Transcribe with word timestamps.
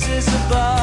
voices 0.00 0.28
above. 0.46 0.79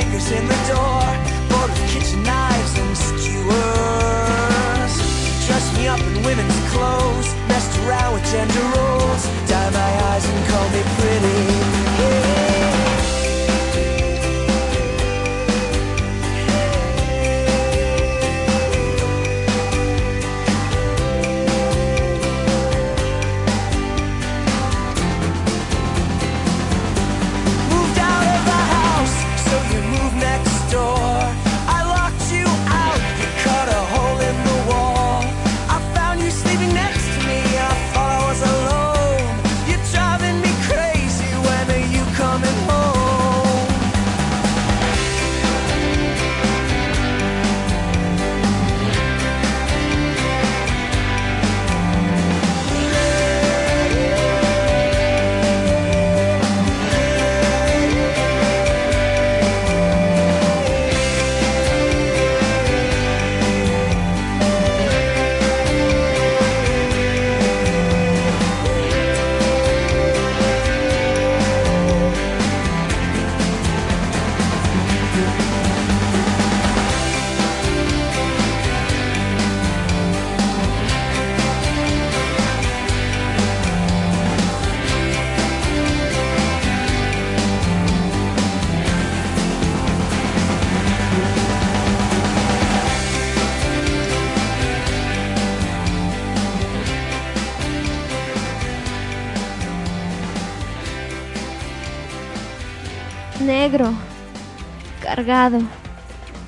Fingers 0.00 0.30
in 0.30 0.46
the 0.48 0.60
door, 0.72 1.04
bored 1.50 1.70
with 1.70 1.90
kitchen 1.92 2.22
knives 2.22 2.78
and 2.78 2.96
skewers. 2.96 4.94
Dressed 5.46 5.72
me 5.76 5.88
up 5.88 6.00
in 6.00 6.22
women's 6.24 6.60
clothes, 6.72 7.28
messed 7.48 7.78
around 7.80 8.14
with 8.14 8.24
gender 8.32 8.79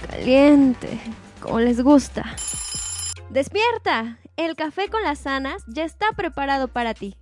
caliente, 0.09 0.98
como 1.41 1.60
les 1.60 1.81
gusta. 1.82 2.34
Despierta, 3.31 4.19
el 4.37 4.56
café 4.56 4.88
con 4.88 5.03
las 5.03 5.20
sanas 5.20 5.62
ya 5.69 5.84
está 5.84 6.06
preparado 6.16 6.66
para 6.69 6.93
ti. 6.93 7.16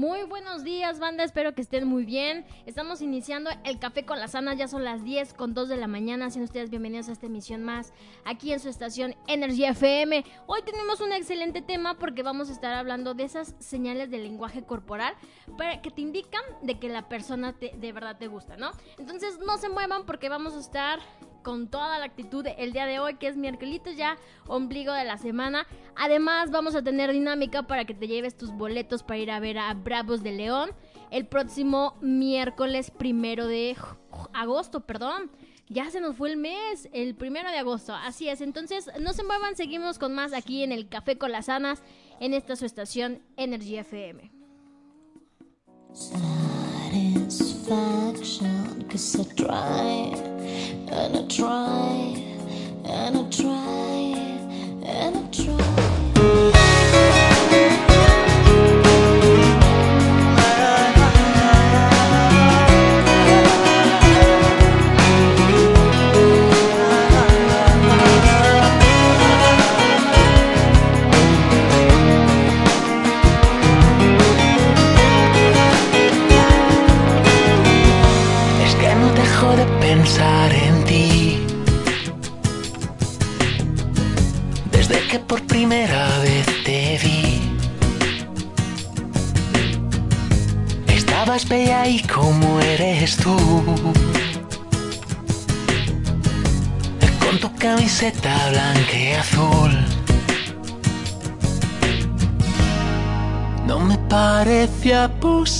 Muy 0.00 0.22
buenos 0.22 0.64
días, 0.64 0.98
banda. 0.98 1.24
Espero 1.24 1.54
que 1.54 1.60
estén 1.60 1.86
muy 1.86 2.06
bien. 2.06 2.46
Estamos 2.64 3.02
iniciando 3.02 3.50
el 3.64 3.78
café 3.78 4.06
con 4.06 4.18
las 4.18 4.30
sanas. 4.30 4.56
Ya 4.56 4.66
son 4.66 4.82
las 4.82 5.04
10 5.04 5.34
con 5.34 5.52
2 5.52 5.68
de 5.68 5.76
la 5.76 5.88
mañana. 5.88 6.30
Sean 6.30 6.44
ustedes 6.44 6.70
bienvenidos 6.70 7.10
a 7.10 7.12
esta 7.12 7.26
emisión 7.26 7.62
más 7.64 7.92
aquí 8.24 8.50
en 8.54 8.60
su 8.60 8.70
estación 8.70 9.14
Energy 9.26 9.66
FM. 9.66 10.24
Hoy 10.46 10.62
tenemos 10.62 11.02
un 11.02 11.12
excelente 11.12 11.60
tema 11.60 11.98
porque 11.98 12.22
vamos 12.22 12.48
a 12.48 12.52
estar 12.54 12.72
hablando 12.72 13.12
de 13.12 13.24
esas 13.24 13.54
señales 13.58 14.10
del 14.10 14.22
lenguaje 14.22 14.62
corporal 14.64 15.12
para 15.58 15.82
que 15.82 15.90
te 15.90 16.00
indican 16.00 16.40
de 16.62 16.78
que 16.78 16.88
la 16.88 17.06
persona 17.10 17.52
te- 17.52 17.74
de 17.76 17.92
verdad 17.92 18.16
te 18.16 18.26
gusta, 18.28 18.56
¿no? 18.56 18.70
Entonces 18.98 19.38
no 19.44 19.58
se 19.58 19.68
muevan 19.68 20.06
porque 20.06 20.30
vamos 20.30 20.54
a 20.54 20.60
estar 20.60 20.98
con 21.42 21.68
toda 21.68 21.98
la 21.98 22.04
actitud 22.04 22.46
el 22.58 22.72
día 22.72 22.86
de 22.86 22.98
hoy, 22.98 23.14
que 23.14 23.28
es 23.28 23.36
miércoles 23.36 23.80
ya, 23.96 24.16
ombligo 24.46 24.92
de 24.92 25.04
la 25.04 25.18
semana. 25.18 25.66
Además, 25.96 26.50
vamos 26.50 26.74
a 26.74 26.82
tener 26.82 27.12
dinámica 27.12 27.62
para 27.64 27.84
que 27.84 27.94
te 27.94 28.06
lleves 28.06 28.36
tus 28.36 28.50
boletos 28.50 29.02
para 29.02 29.18
ir 29.18 29.30
a 29.30 29.40
ver 29.40 29.58
a 29.58 29.74
Bravos 29.74 30.22
de 30.22 30.32
León 30.32 30.70
el 31.10 31.26
próximo 31.26 31.96
miércoles 32.00 32.90
primero 32.90 33.46
de 33.46 33.76
agosto, 34.32 34.80
perdón. 34.80 35.30
Ya 35.68 35.88
se 35.90 36.00
nos 36.00 36.16
fue 36.16 36.30
el 36.30 36.36
mes, 36.36 36.88
el 36.92 37.14
primero 37.14 37.50
de 37.50 37.58
agosto. 37.58 37.94
Así 37.94 38.28
es. 38.28 38.40
Entonces, 38.40 38.90
no 38.98 39.12
se 39.12 39.22
muevan, 39.22 39.54
seguimos 39.54 39.98
con 39.98 40.14
más 40.14 40.32
aquí 40.32 40.64
en 40.64 40.72
el 40.72 40.88
Café 40.88 41.16
con 41.16 41.30
las 41.30 41.48
Anas, 41.48 41.82
en 42.18 42.34
esta 42.34 42.56
su 42.56 42.66
estación 42.66 43.22
Energy 43.36 43.76
FM. 43.76 44.32
Satisfaction. 46.90 48.86
Cause 48.90 49.20
I 49.20 49.24
try 49.34 50.14
and 50.90 51.16
I 51.16 51.22
try 51.28 52.24
and 52.84 53.16
I 53.16 53.22
try 53.30 54.29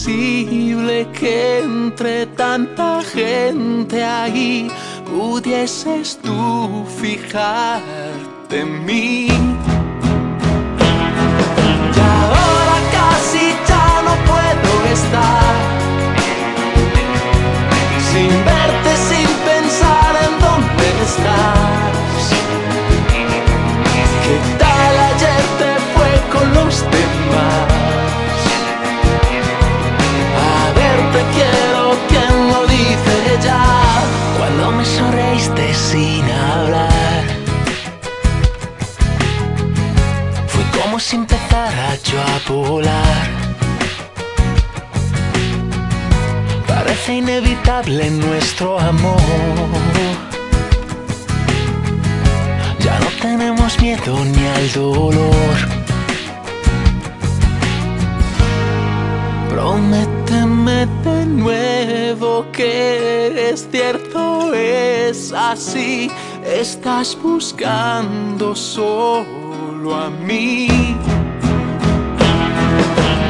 posible 0.01 1.07
que 1.13 1.59
entre 1.59 2.25
tanta 2.27 3.03
gente 3.03 4.03
ahí. 4.03 4.69
Pudieses 5.05 6.19
tú 6.23 6.87
fijar 7.01 7.83
dolor. 54.75 55.57
Prométeme 59.49 60.87
de 61.05 61.27
nuevo 61.27 62.47
que 62.53 63.51
es 63.51 63.69
cierto, 63.71 64.55
es 64.55 65.33
así. 65.33 66.11
Estás 66.45 67.17
buscando 67.21 68.55
solo 68.55 69.95
a 69.95 70.11
mí. 70.11 70.69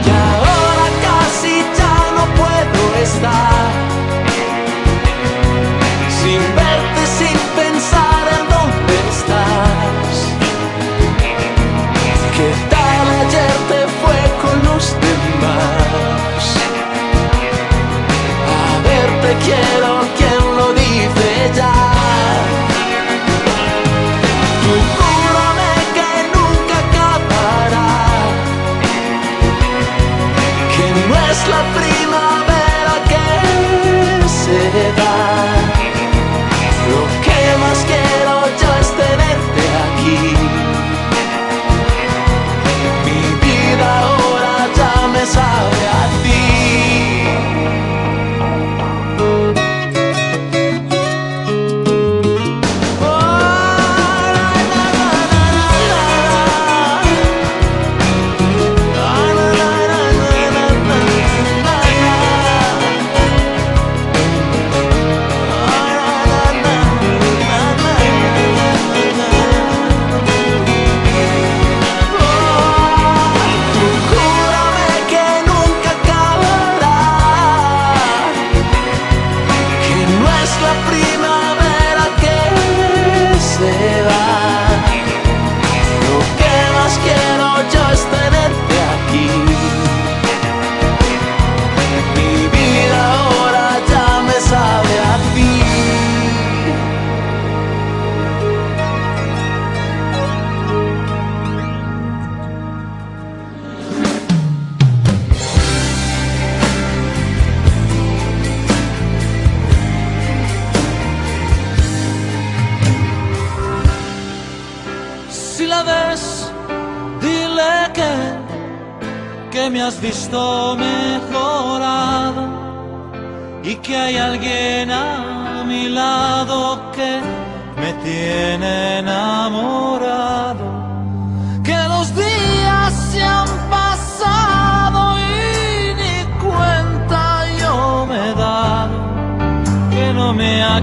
Y 0.06 0.10
ahora 0.10 0.86
casi 1.02 1.62
ya 1.78 1.96
no 2.16 2.25
puedo 2.36 3.02
estar. 3.02 3.80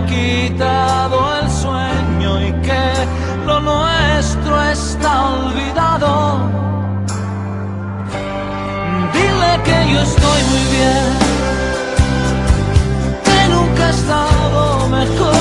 quitado 0.06 1.40
el 1.42 1.50
sueño 1.50 2.42
y 2.42 2.52
que 2.62 2.86
lo 3.46 3.60
nuestro 3.60 4.64
está 4.64 5.30
olvidado. 5.30 6.40
Dile 9.14 9.52
que 9.64 9.94
yo 9.94 10.02
estoy 10.02 10.42
muy 10.52 10.64
bien, 10.76 11.08
que 13.26 13.40
nunca 13.54 13.88
he 13.88 13.90
estado 13.90 14.88
mejor. 14.90 15.36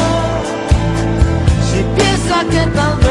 Si 1.68 1.82
piensa 1.96 2.44
que 2.50 2.70
tal 2.76 3.05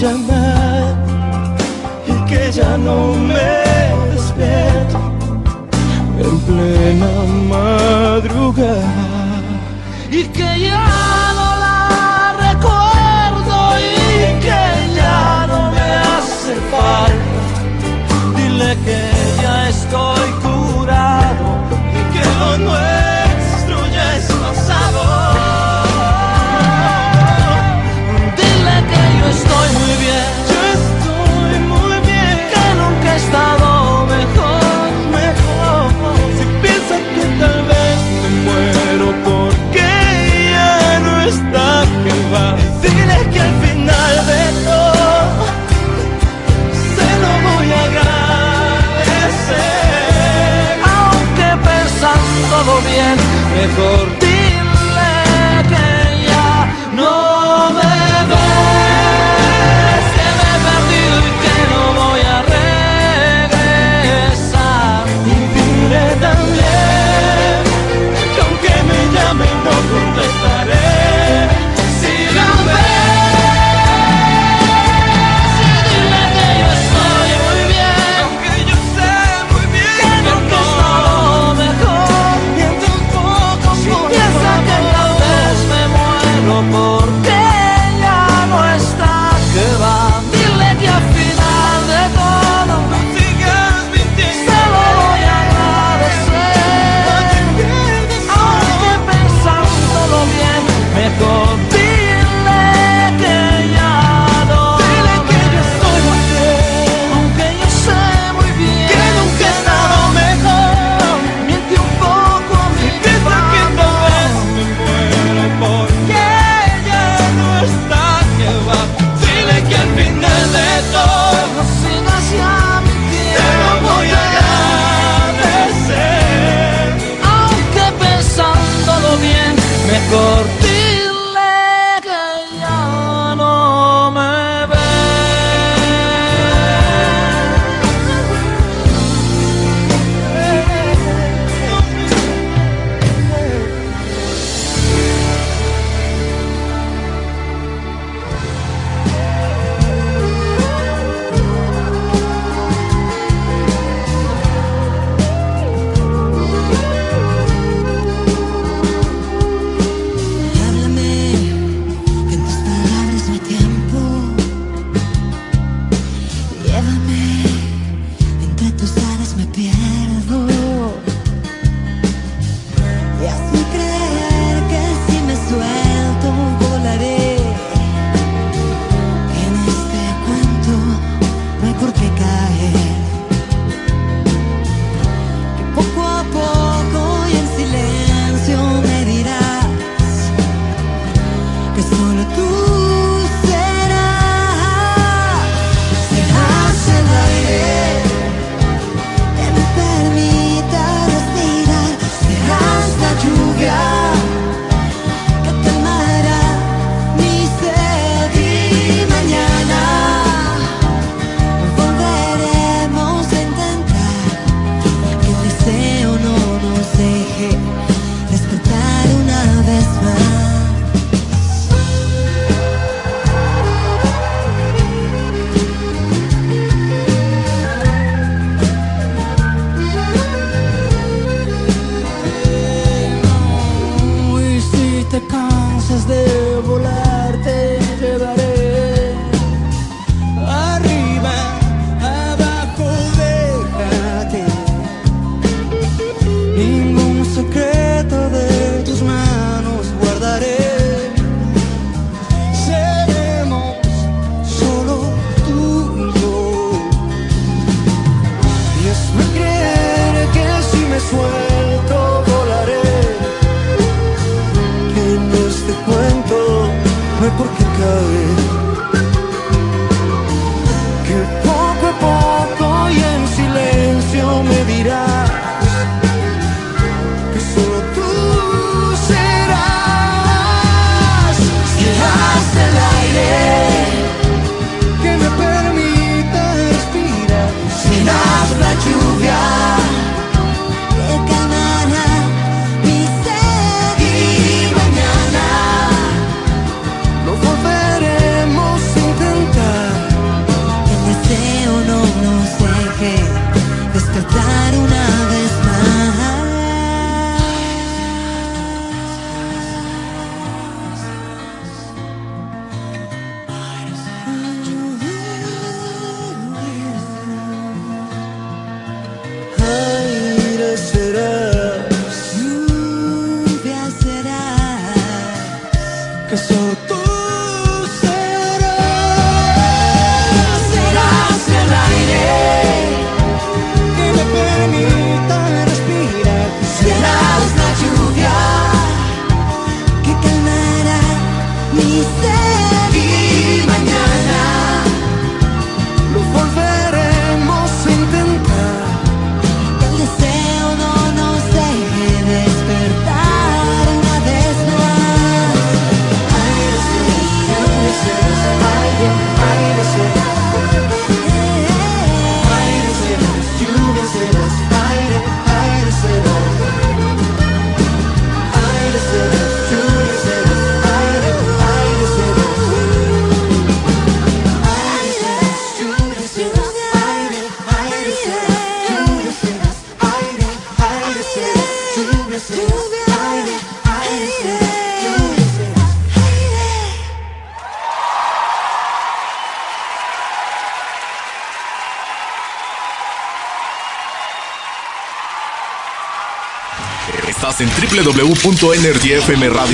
llamar 0.00 0.94
y 2.06 2.14
que 2.28 2.50
ya 2.52 2.76
no 2.76 3.14
me 3.14 4.12
despierto 4.12 4.98
en 6.18 6.38
plena 6.40 7.10
madrugada. 7.48 9.03
Mejor 53.64 54.23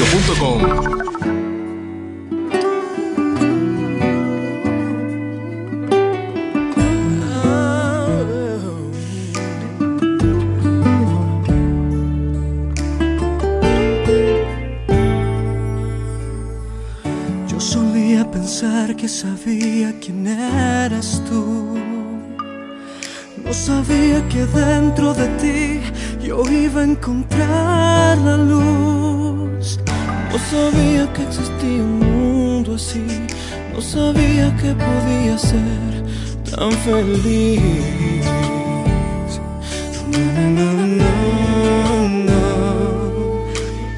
Estás 0.07 1.00
No 33.81 33.87
sabía 33.87 34.55
que 34.59 34.75
podía 34.75 35.39
ser 35.39 36.05
tan 36.51 36.71
feliz. 36.85 37.63
No, 40.13 40.19
no, 40.57 40.73
no, 41.01 42.09
no. 42.29 43.47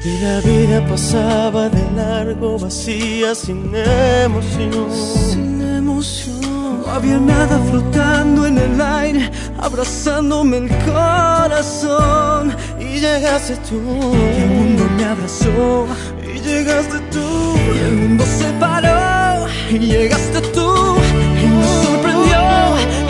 Y 0.05 0.19
la 0.19 0.39
vida 0.39 0.87
pasaba 0.87 1.67
de 1.67 1.83
largo, 1.97 2.57
vacía, 2.59 3.35
sin 3.35 3.75
emoción. 3.75 4.89
Sin 4.89 5.61
emoción. 5.61 6.39
No 6.85 6.89
había 6.89 7.19
nada 7.19 7.59
flotando 7.69 8.47
en 8.47 8.59
el 8.59 8.79
aire, 8.79 9.29
abrazándome 9.59 10.59
el 10.59 10.69
corazón. 10.85 12.55
Y 12.79 13.01
llegaste 13.01 13.57
tú. 13.67 13.81
Y 14.13 14.43
el 14.43 14.49
mundo 14.49 14.83
me 14.95 15.03
abrazó. 15.03 15.87
Y 16.23 16.39
llegaste 16.39 16.99
tú. 17.11 17.57
Y 17.75 17.79
el 17.79 17.95
mundo 17.97 18.23
se 18.23 18.49
paró. 18.61 19.12
Y 19.73 19.79
llegaste 19.79 20.39
tú. 20.53 20.95
Y 21.41 21.47
me 21.47 21.65
sorprendió 21.83 22.41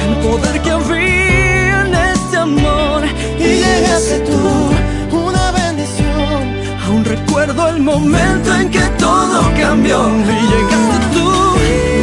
el 0.08 0.16
poder 0.26 0.62
que 0.62 0.72
había 0.72 1.82
en 1.86 1.94
este 1.94 2.38
amor. 2.38 3.04
Y 3.38 3.44
llegaste 3.44 4.20
tú. 4.20 4.72
Una 5.12 5.52
bendición. 5.52 6.42
Aún 6.88 7.04
recuerdo 7.04 7.68
el 7.68 7.80
momento 7.82 8.56
en 8.56 8.70
que 8.70 8.80
todo 8.98 9.42
cambió 9.60 10.08
y 10.08 10.42
llegaste 10.54 10.98
tú 11.14 11.28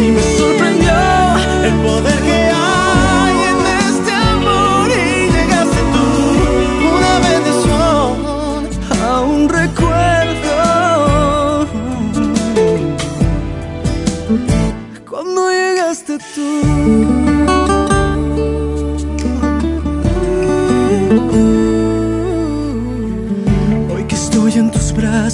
y 0.05 0.11
me 0.11 0.23
sorprendió 0.37 0.93
el 1.65 1.75
poder 1.87 2.19
que 2.21 2.30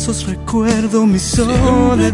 recuerdo 0.07 1.05
mi 1.05 1.19
soledad. 1.19 2.05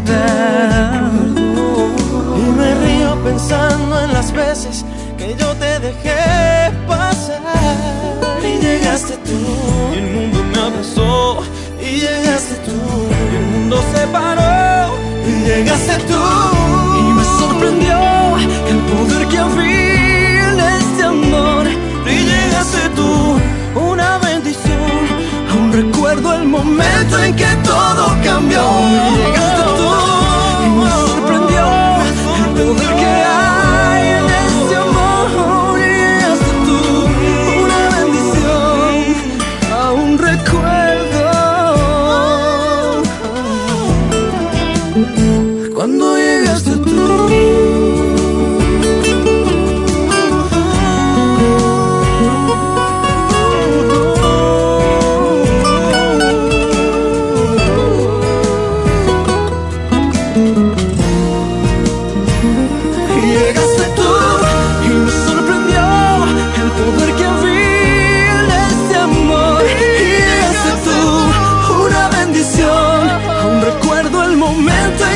Y 2.35 2.41
me 2.57 2.73
río 2.75 3.23
pensando 3.23 4.01
en 4.01 4.13
las 4.13 4.31
veces 4.31 4.83
que 5.15 5.35
yo 5.39 5.53
te 5.55 5.79
dejé 5.79 6.71
pasar. 6.87 7.37
Y 8.43 8.59
llegaste 8.65 9.15
tú, 9.17 9.37
y 9.93 9.97
el 9.99 10.11
mundo 10.11 10.43
me 10.43 10.59
abrazó. 10.59 11.43
Y 11.79 11.99
llegaste 11.99 12.55
tú, 12.65 12.71
y 13.31 13.35
el 13.35 13.45
mundo 13.53 13.83
se 13.93 14.07
paró. 14.07 14.95
Y 15.27 15.45
llegaste 15.45 15.97
tú, 16.07 16.62
momento 26.53 27.17
en 27.19 27.35
que 27.35 27.55
todo 27.63 28.15
cambió. 28.23 29.62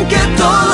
Que 0.10 0.16
todo 0.38 0.67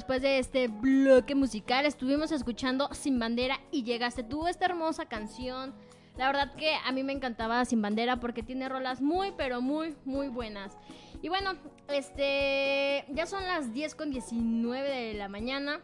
después 0.00 0.22
de 0.22 0.38
este 0.38 0.68
bloque 0.68 1.34
musical. 1.34 1.84
Estuvimos 1.84 2.32
escuchando 2.32 2.88
Sin 2.94 3.18
Bandera 3.18 3.60
y 3.70 3.82
llegaste 3.82 4.22
tú 4.22 4.46
esta 4.46 4.64
hermosa 4.64 5.04
canción. 5.04 5.74
La 6.16 6.26
verdad 6.28 6.54
que 6.54 6.74
a 6.74 6.90
mí 6.90 7.02
me 7.02 7.12
encantaba 7.12 7.62
Sin 7.66 7.82
Bandera 7.82 8.18
porque 8.18 8.42
tiene 8.42 8.70
rolas 8.70 9.02
muy, 9.02 9.32
pero 9.36 9.60
muy, 9.60 9.94
muy 10.06 10.28
buenas. 10.28 10.78
Y 11.20 11.28
bueno, 11.28 11.52
este 11.88 13.04
ya 13.10 13.26
son 13.26 13.44
las 13.44 13.74
10 13.74 13.94
con 13.94 14.10
19 14.10 14.88
de 14.88 15.12
la 15.12 15.28
mañana. 15.28 15.82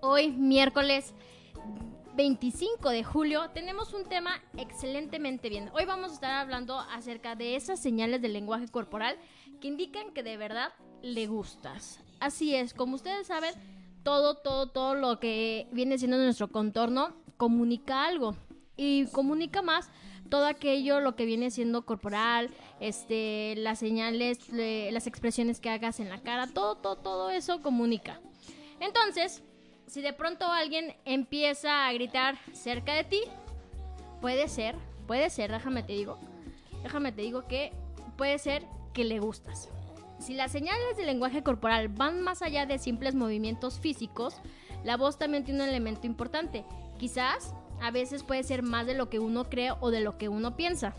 Hoy, 0.00 0.30
miércoles 0.30 1.12
25 2.14 2.90
de 2.90 3.02
julio, 3.02 3.50
tenemos 3.52 3.92
un 3.92 4.04
tema 4.04 4.40
excelentemente 4.56 5.48
bien. 5.48 5.68
Hoy 5.74 5.84
vamos 5.84 6.12
a 6.12 6.14
estar 6.14 6.30
hablando 6.30 6.78
acerca 6.78 7.34
de 7.34 7.56
esas 7.56 7.82
señales 7.82 8.22
del 8.22 8.34
lenguaje 8.34 8.68
corporal 8.68 9.16
que 9.60 9.66
indican 9.66 10.12
que 10.12 10.22
de 10.22 10.36
verdad 10.36 10.72
le 11.02 11.26
gustas. 11.26 11.98
Así 12.22 12.54
es, 12.54 12.72
como 12.72 12.94
ustedes 12.94 13.26
saben, 13.26 13.52
todo, 14.04 14.36
todo, 14.36 14.68
todo 14.68 14.94
lo 14.94 15.18
que 15.18 15.66
viene 15.72 15.98
siendo 15.98 16.16
nuestro 16.18 16.46
contorno 16.46 17.16
comunica 17.36 18.04
algo. 18.04 18.36
Y 18.76 19.06
comunica 19.06 19.60
más 19.60 19.90
todo 20.30 20.46
aquello, 20.46 21.00
lo 21.00 21.16
que 21.16 21.24
viene 21.26 21.50
siendo 21.50 21.84
corporal, 21.84 22.48
este, 22.78 23.54
las 23.56 23.80
señales, 23.80 24.48
le- 24.50 24.92
las 24.92 25.08
expresiones 25.08 25.58
que 25.58 25.68
hagas 25.68 25.98
en 25.98 26.08
la 26.10 26.22
cara, 26.22 26.46
todo, 26.46 26.76
todo, 26.76 26.94
todo 26.96 27.30
eso 27.30 27.60
comunica. 27.60 28.20
Entonces, 28.78 29.42
si 29.88 30.00
de 30.00 30.12
pronto 30.12 30.46
alguien 30.46 30.94
empieza 31.04 31.88
a 31.88 31.92
gritar 31.92 32.38
cerca 32.52 32.94
de 32.94 33.02
ti, 33.02 33.20
puede 34.20 34.46
ser, 34.46 34.76
puede 35.08 35.28
ser, 35.28 35.50
déjame 35.50 35.82
te 35.82 35.94
digo, 35.94 36.18
déjame 36.84 37.10
te 37.10 37.22
digo 37.22 37.48
que 37.48 37.72
puede 38.16 38.38
ser 38.38 38.64
que 38.92 39.02
le 39.04 39.18
gustas. 39.18 39.68
Si 40.22 40.34
las 40.34 40.52
señales 40.52 40.96
del 40.96 41.06
lenguaje 41.06 41.42
corporal 41.42 41.88
van 41.88 42.20
más 42.20 42.42
allá 42.42 42.64
de 42.64 42.78
simples 42.78 43.16
movimientos 43.16 43.80
físicos, 43.80 44.36
la 44.84 44.96
voz 44.96 45.18
también 45.18 45.42
tiene 45.42 45.64
un 45.64 45.68
elemento 45.68 46.06
importante. 46.06 46.64
Quizás 46.96 47.52
a 47.80 47.90
veces 47.90 48.22
puede 48.22 48.44
ser 48.44 48.62
más 48.62 48.86
de 48.86 48.94
lo 48.94 49.10
que 49.10 49.18
uno 49.18 49.50
cree 49.50 49.72
o 49.80 49.90
de 49.90 50.00
lo 50.00 50.18
que 50.18 50.28
uno 50.28 50.54
piensa, 50.54 50.94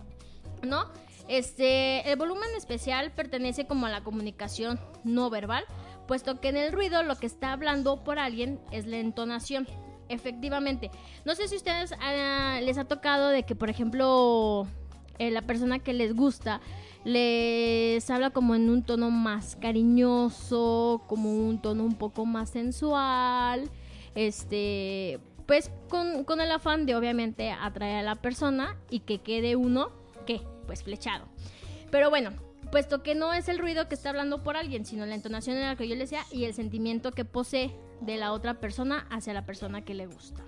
¿no? 0.62 0.90
Este, 1.30 2.12
el 2.12 2.18
volumen 2.18 2.50
especial 2.58 3.14
pertenece 3.14 3.66
como 3.66 3.86
a 3.86 3.90
la 3.90 4.04
comunicación 4.04 4.78
no 5.06 5.30
verbal, 5.30 5.64
puesto 6.06 6.42
que 6.42 6.50
en 6.50 6.58
el 6.58 6.74
ruido 6.74 7.02
lo 7.02 7.16
que 7.16 7.28
está 7.28 7.54
hablando 7.54 8.04
por 8.04 8.20
alguien 8.20 8.60
es 8.72 8.88
la 8.88 8.98
entonación. 8.98 9.70
Efectivamente, 10.10 10.92
no 11.24 11.34
sé 11.34 11.48
si 11.48 11.56
ustedes 11.56 11.94
ah, 12.02 12.60
les 12.62 12.78
ha 12.78 12.84
tocado 12.84 13.30
de 13.30 13.44
que, 13.44 13.56
por 13.56 13.70
ejemplo, 13.70 14.68
eh, 15.18 15.32
la 15.32 15.44
persona 15.44 15.80
que 15.80 15.94
les 15.94 16.14
gusta 16.14 16.60
les 17.04 18.10
habla 18.10 18.30
como 18.30 18.56
en 18.56 18.70
un 18.70 18.84
tono 18.84 19.12
más 19.12 19.56
cariñoso, 19.58 21.04
como 21.08 21.32
un 21.34 21.62
tono 21.62 21.84
un 21.84 21.96
poco 21.96 22.26
más 22.26 22.50
sensual, 22.50 23.70
este, 24.16 25.20
pues 25.46 25.72
con, 25.90 26.40
el 26.40 26.52
afán 26.52 26.86
de 26.86 26.96
obviamente 26.96 27.52
atraer 27.52 27.98
a 27.98 28.04
la 28.04 28.16
persona 28.16 28.78
y 28.90 29.02
que 29.02 29.20
quede 29.20 29.56
uno, 29.56 29.92
¿qué? 30.26 30.42
Pues 30.66 30.84
flechado. 30.84 31.26
Pero 31.92 32.10
bueno, 32.10 32.32
puesto 32.72 33.04
que 33.04 33.16
no 33.16 33.34
es 33.34 33.50
el 33.50 33.60
ruido 33.60 33.88
que 33.88 33.96
está 33.96 34.10
hablando 34.10 34.44
por 34.44 34.56
alguien, 34.56 34.86
sino 34.86 35.06
la 35.06 35.16
entonación 35.16 35.58
en 35.58 35.68
la 35.68 35.76
que 35.76 35.88
yo 35.88 35.96
le 35.96 36.08
sea 36.08 36.26
y 36.32 36.46
el 36.46 36.54
sentimiento 36.54 37.12
que 37.12 37.26
posee 37.26 37.76
de 38.02 38.18
la 38.18 38.32
otra 38.32 38.60
persona 38.60 39.08
hacia 39.10 39.34
la 39.34 39.46
persona 39.46 39.84
que 39.84 39.94
le 39.94 40.08
gusta. 40.08 40.44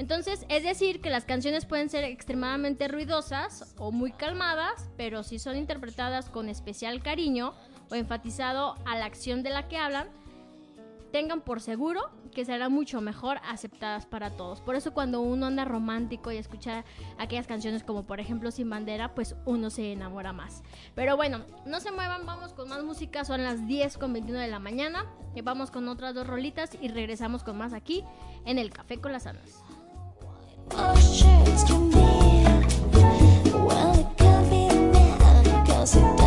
Entonces, 0.00 0.46
es 0.48 0.62
decir, 0.62 1.02
que 1.02 1.10
las 1.10 1.26
canciones 1.26 1.66
pueden 1.66 1.90
ser 1.90 2.04
extremadamente 2.04 2.88
ruidosas 2.88 3.74
o 3.76 3.92
muy 3.92 4.12
calmadas, 4.12 4.88
pero 4.96 5.22
si 5.22 5.38
son 5.38 5.58
interpretadas 5.58 6.30
con 6.30 6.48
especial 6.48 7.02
cariño 7.02 7.52
o 7.90 7.94
enfatizado 7.94 8.76
a 8.86 8.96
la 8.96 9.04
acción 9.04 9.42
de 9.42 9.50
la 9.50 9.68
que 9.68 9.76
hablan, 9.76 10.08
tengan 11.12 11.42
por 11.42 11.60
seguro 11.60 12.08
que 12.32 12.46
serán 12.46 12.72
mucho 12.72 13.02
mejor 13.02 13.42
aceptadas 13.44 14.06
para 14.06 14.30
todos. 14.30 14.62
Por 14.62 14.74
eso 14.74 14.94
cuando 14.94 15.20
uno 15.20 15.44
anda 15.44 15.66
romántico 15.66 16.32
y 16.32 16.38
escucha 16.38 16.82
aquellas 17.18 17.46
canciones 17.46 17.84
como 17.84 18.06
por 18.06 18.20
ejemplo 18.20 18.50
Sin 18.50 18.70
Bandera, 18.70 19.14
pues 19.14 19.36
uno 19.44 19.68
se 19.68 19.92
enamora 19.92 20.32
más. 20.32 20.62
Pero 20.94 21.18
bueno, 21.18 21.44
no 21.66 21.78
se 21.78 21.92
muevan, 21.92 22.24
vamos 22.24 22.54
con 22.54 22.70
más 22.70 22.82
música, 22.82 23.26
son 23.26 23.42
las 23.42 23.66
10 23.66 23.98
con 23.98 24.14
21 24.14 24.40
de 24.40 24.48
la 24.48 24.60
mañana. 24.60 25.04
Vamos 25.44 25.70
con 25.70 25.88
otras 25.88 26.14
dos 26.14 26.26
rolitas 26.26 26.70
y 26.80 26.88
regresamos 26.88 27.44
con 27.44 27.58
más 27.58 27.74
aquí 27.74 28.02
en 28.46 28.58
el 28.58 28.70
Café 28.70 28.98
con 28.98 29.12
las 29.12 29.26
Anas. 29.26 29.62
Cause 35.80 35.96
it 35.96 36.19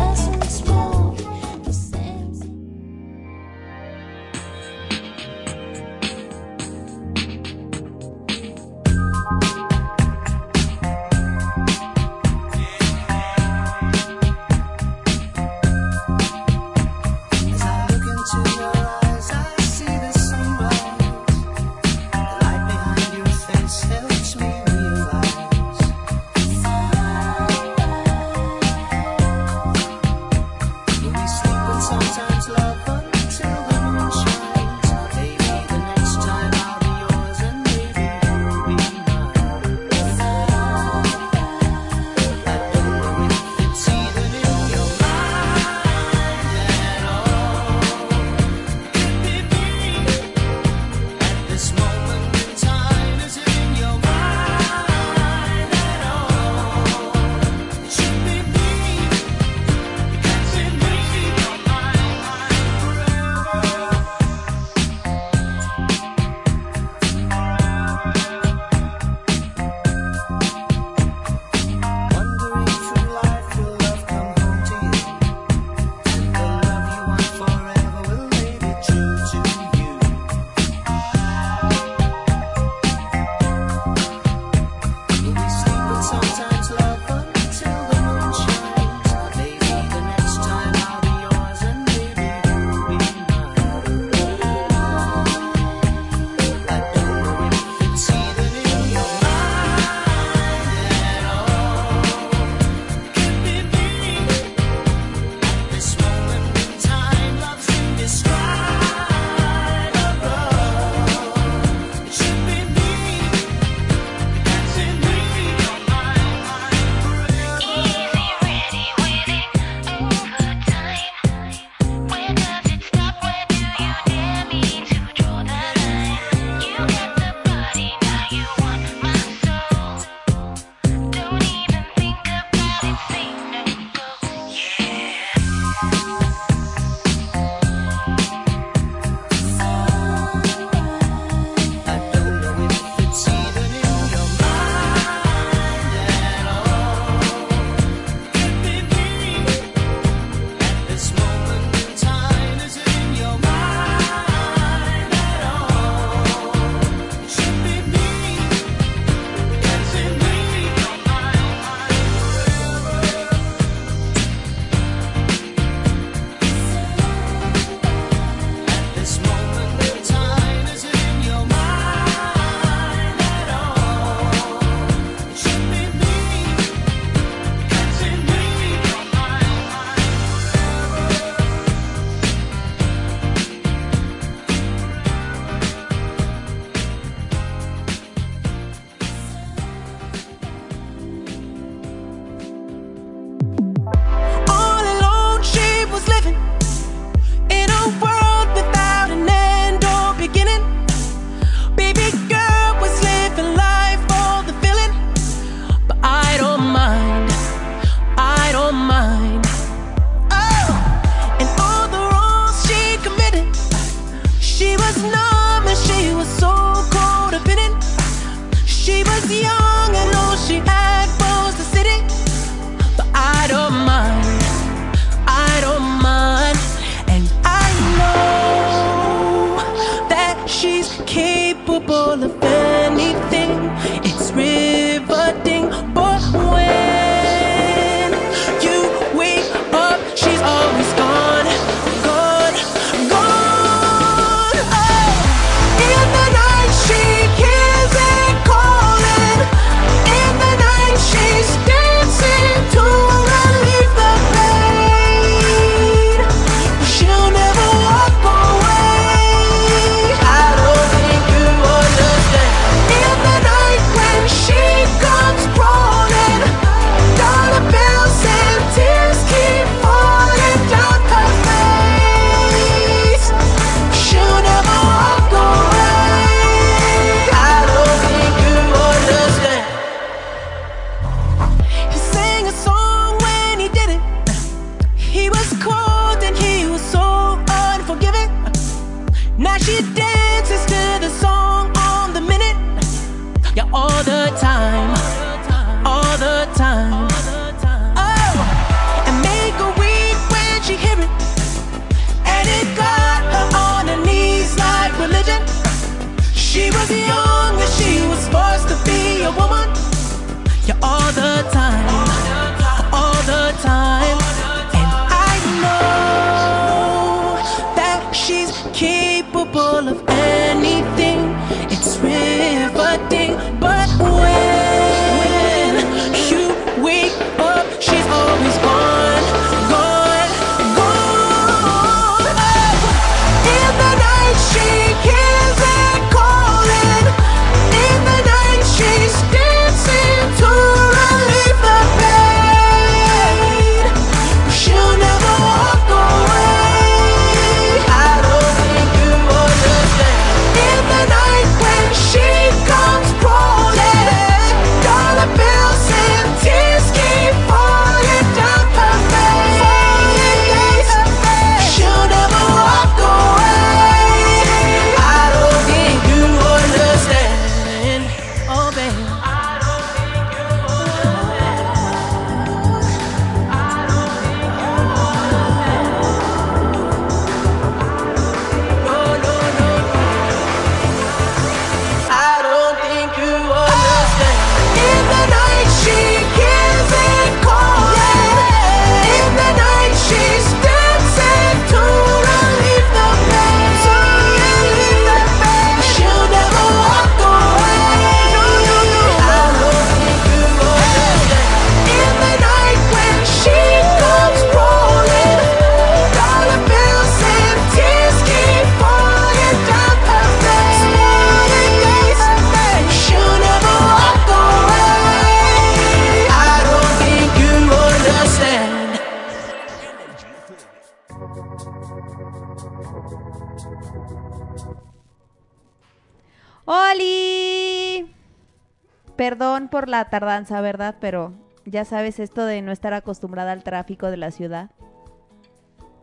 por 429.74 429.88
la 429.88 430.04
tardanza, 430.04 430.60
¿verdad? 430.60 430.94
Pero 431.00 431.34
ya 431.64 431.84
sabes 431.84 432.20
esto 432.20 432.46
de 432.46 432.62
no 432.62 432.70
estar 432.70 432.94
acostumbrada 432.94 433.50
al 433.50 433.64
tráfico 433.64 434.08
de 434.08 434.16
la 434.16 434.30
ciudad. 434.30 434.70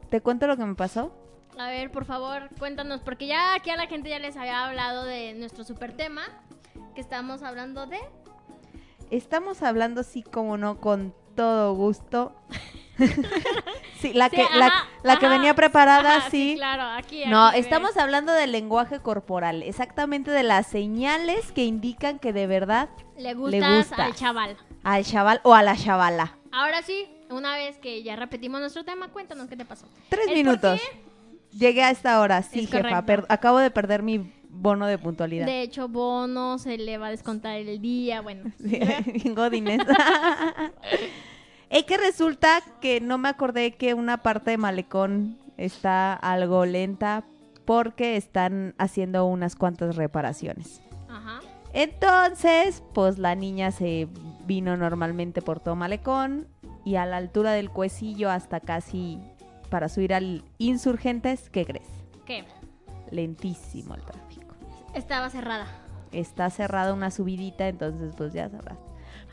¿Te 0.09 0.19
cuento 0.19 0.45
lo 0.45 0.57
que 0.57 0.65
me 0.65 0.75
pasó? 0.75 1.15
A 1.57 1.69
ver, 1.69 1.89
por 1.89 2.03
favor, 2.03 2.49
cuéntanos, 2.59 2.99
porque 2.99 3.27
ya 3.27 3.53
aquí 3.53 3.69
a 3.69 3.77
la 3.77 3.87
gente 3.87 4.09
ya 4.09 4.19
les 4.19 4.35
había 4.35 4.65
hablado 4.65 5.05
de 5.05 5.35
nuestro 5.35 5.63
super 5.63 5.95
tema, 5.95 6.23
que 6.95 6.99
estamos 6.99 7.43
hablando 7.43 7.85
de... 7.85 7.97
Estamos 9.09 9.63
hablando 9.63 10.01
así 10.01 10.21
como 10.21 10.57
no, 10.57 10.81
con 10.81 11.13
todo 11.37 11.73
gusto. 11.73 12.35
sí, 14.01 14.11
la 14.11 14.29
Sí, 14.29 14.35
que, 14.35 14.47
la, 14.57 14.67
ajá, 14.67 14.89
la 15.01 15.17
que 15.17 15.27
ajá, 15.27 15.37
venía 15.37 15.55
preparada, 15.55 16.17
ajá, 16.17 16.29
sí. 16.29 16.55
claro, 16.57 16.83
aquí. 16.83 17.23
No, 17.25 17.47
aquí, 17.47 17.59
estamos 17.59 17.95
hablando 17.95 18.33
del 18.33 18.51
lenguaje 18.51 18.99
corporal, 18.99 19.63
exactamente 19.63 20.29
de 20.29 20.43
las 20.43 20.67
señales 20.67 21.53
que 21.53 21.63
indican 21.63 22.19
que 22.19 22.33
de 22.33 22.47
verdad 22.47 22.89
Le 23.21 23.29
le 23.29 23.35
gustas 23.35 23.87
gusta. 23.89 24.05
al 24.05 24.15
chaval. 24.15 24.57
al 24.83 25.05
chaval 25.05 25.41
o 25.43 25.53
a 25.53 25.63
la 25.63 25.75
chavala. 25.75 26.37
Ahora 26.51 26.81
sí, 26.81 27.07
una 27.29 27.55
vez 27.55 27.77
que 27.77 28.03
ya 28.03 28.15
repetimos 28.15 28.59
nuestro 28.59 28.83
tema, 28.83 29.07
cuéntanos 29.09 29.47
qué 29.47 29.55
te 29.55 29.65
pasó. 29.65 29.87
Tres 30.09 30.27
¿El 30.27 30.33
minutos. 30.35 30.81
Llegué 31.51 31.83
a 31.83 31.91
esta 31.91 32.19
hora, 32.21 32.41
sí, 32.43 32.61
Es 32.61 32.71
jefa. 32.71 33.03
acabo 33.29 33.59
de 33.59 33.71
perder 33.71 34.03
mi 34.03 34.31
bono 34.49 34.85
de 34.87 34.97
puntualidad. 34.97 35.45
De 35.45 35.61
hecho, 35.61 35.87
bono 35.87 36.57
se 36.59 36.77
le 36.77 36.97
va 36.97 37.07
a 37.07 37.11
descontar 37.11 37.55
el 37.55 37.81
día, 37.81 38.21
bueno. 38.21 38.51
Godines. 39.35 39.81
Es 41.69 41.85
que 41.85 41.95
resulta 41.95 42.61
que 42.81 42.99
no 42.99 43.17
me 43.17 43.29
acordé 43.29 43.75
que 43.75 43.93
una 43.93 44.17
parte 44.17 44.51
de 44.51 44.57
Malecón 44.57 45.37
está 45.55 46.13
algo 46.13 46.65
lenta 46.65 47.23
porque 47.63 48.17
están 48.17 48.75
haciendo 48.77 49.25
unas 49.25 49.55
cuantas 49.55 49.95
reparaciones. 49.95 50.81
Ajá. 51.07 51.39
Entonces, 51.73 52.83
pues 52.93 53.17
la 53.17 53.35
niña 53.35 53.71
se 53.71 54.07
vino 54.45 54.75
normalmente 54.77 55.41
por 55.41 55.59
todo 55.59 55.75
Malecón 55.75 56.47
y 56.83 56.95
a 56.95 57.05
la 57.05 57.17
altura 57.17 57.51
del 57.53 57.69
cuecillo 57.69 58.29
hasta 58.29 58.59
casi 58.59 59.19
para 59.69 59.87
subir 59.87 60.13
al 60.13 60.43
Insurgentes, 60.57 61.49
¿qué 61.49 61.65
crees? 61.65 61.87
¿Qué? 62.25 62.43
Lentísimo 63.09 63.95
el 63.95 64.01
tráfico. 64.03 64.53
Estaba 64.93 65.29
cerrada. 65.29 65.65
está 66.11 66.49
cerrada 66.49 66.93
una 66.93 67.09
subidita, 67.11 67.67
entonces 67.69 68.13
pues 68.17 68.33
ya 68.33 68.49
sabrás. 68.49 68.77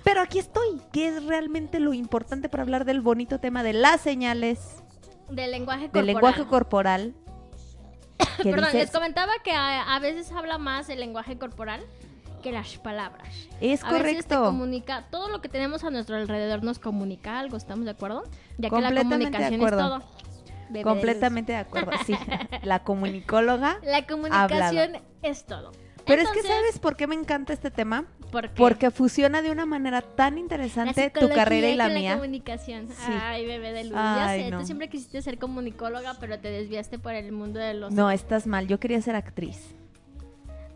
Pero 0.05 0.21
aquí 0.21 0.39
estoy, 0.39 0.81
que 0.93 1.09
es 1.09 1.25
realmente 1.25 1.81
lo 1.81 1.93
importante 1.93 2.49
para 2.49 2.63
hablar 2.63 2.85
del 2.85 3.01
bonito 3.01 3.41
tema 3.41 3.65
de 3.65 3.73
las 3.73 4.01
señales, 4.01 4.83
Del 5.29 5.51
lenguaje 5.51 5.87
corporal. 5.87 6.07
del 6.07 6.15
lenguaje 6.15 6.47
corporal. 6.47 7.15
Perdón, 8.43 8.69
les 8.73 8.91
comentaba 8.93 9.33
que 9.43 9.53
a, 9.53 9.95
a 9.95 9.99
veces 9.99 10.31
habla 10.31 10.59
más 10.59 10.89
el 10.89 11.01
lenguaje 11.01 11.37
corporal 11.37 11.85
que 12.41 12.53
las 12.53 12.77
palabras. 12.79 13.29
es 13.61 13.83
A 13.85 13.91
veces 13.93 14.27
te 14.27 14.35
correcto. 14.35 14.45
comunica, 14.45 15.07
todo 15.11 15.29
lo 15.29 15.41
que 15.41 15.49
tenemos 15.49 15.85
a 15.85 15.91
nuestro 15.91 16.17
alrededor 16.17 16.63
nos 16.63 16.79
comunica 16.79 17.39
algo, 17.39 17.57
¿estamos 17.57 17.85
de 17.85 17.93
acuerdo? 17.93 18.25
Ya 18.59 18.71
que 18.71 18.81
la 18.81 18.95
comunicación 19.03 19.63
es 19.63 19.71
todo. 19.71 20.03
Completamente 20.83 21.53
de 21.53 21.59
acuerdo, 21.59 21.93
sí. 22.07 22.15
La 22.63 22.79
comunicóloga. 22.85 23.79
La 23.85 24.07
comunicación 24.07 24.99
es 25.23 25.45
todo. 25.47 25.73
Pero 26.05 26.23
es 26.23 26.31
que 26.31 26.43
¿sabes 26.43 26.79
por 26.79 26.97
qué 26.97 27.07
me 27.07 27.15
encanta 27.15 27.53
este 27.53 27.71
tema? 27.71 28.07
Porque 28.57 28.91
fusiona 28.91 29.43
de 29.43 29.51
una 29.51 29.67
manera 29.67 30.01
tan 30.03 30.35
La 30.35 30.41
interesante 30.41 31.11
tu 31.11 31.29
carrera 31.29 31.69
y 31.69 31.77
la 31.77 31.85
con 31.85 31.95
mía. 31.95 32.15
comunicación. 32.15 32.89
Sí. 32.89 33.13
Ay, 33.23 33.47
bebé 33.47 33.73
de 33.73 33.85
luz. 33.85 33.95
Ay, 33.97 34.41
ya 34.41 34.45
sé, 34.45 34.51
no. 34.51 34.61
tú 34.61 34.67
siempre 34.67 34.89
quisiste 34.89 35.21
ser 35.23 35.39
comunicóloga, 35.39 36.15
pero 36.21 36.39
te 36.39 36.51
desviaste 36.51 36.99
por 36.99 37.15
el 37.15 37.33
mundo 37.33 37.59
de 37.59 37.75
los... 37.75 37.93
No, 37.93 38.11
estás 38.11 38.47
mal. 38.47 38.67
Yo 38.67 38.79
quería 38.81 39.01
ser 39.03 39.17
actriz. 39.17 39.75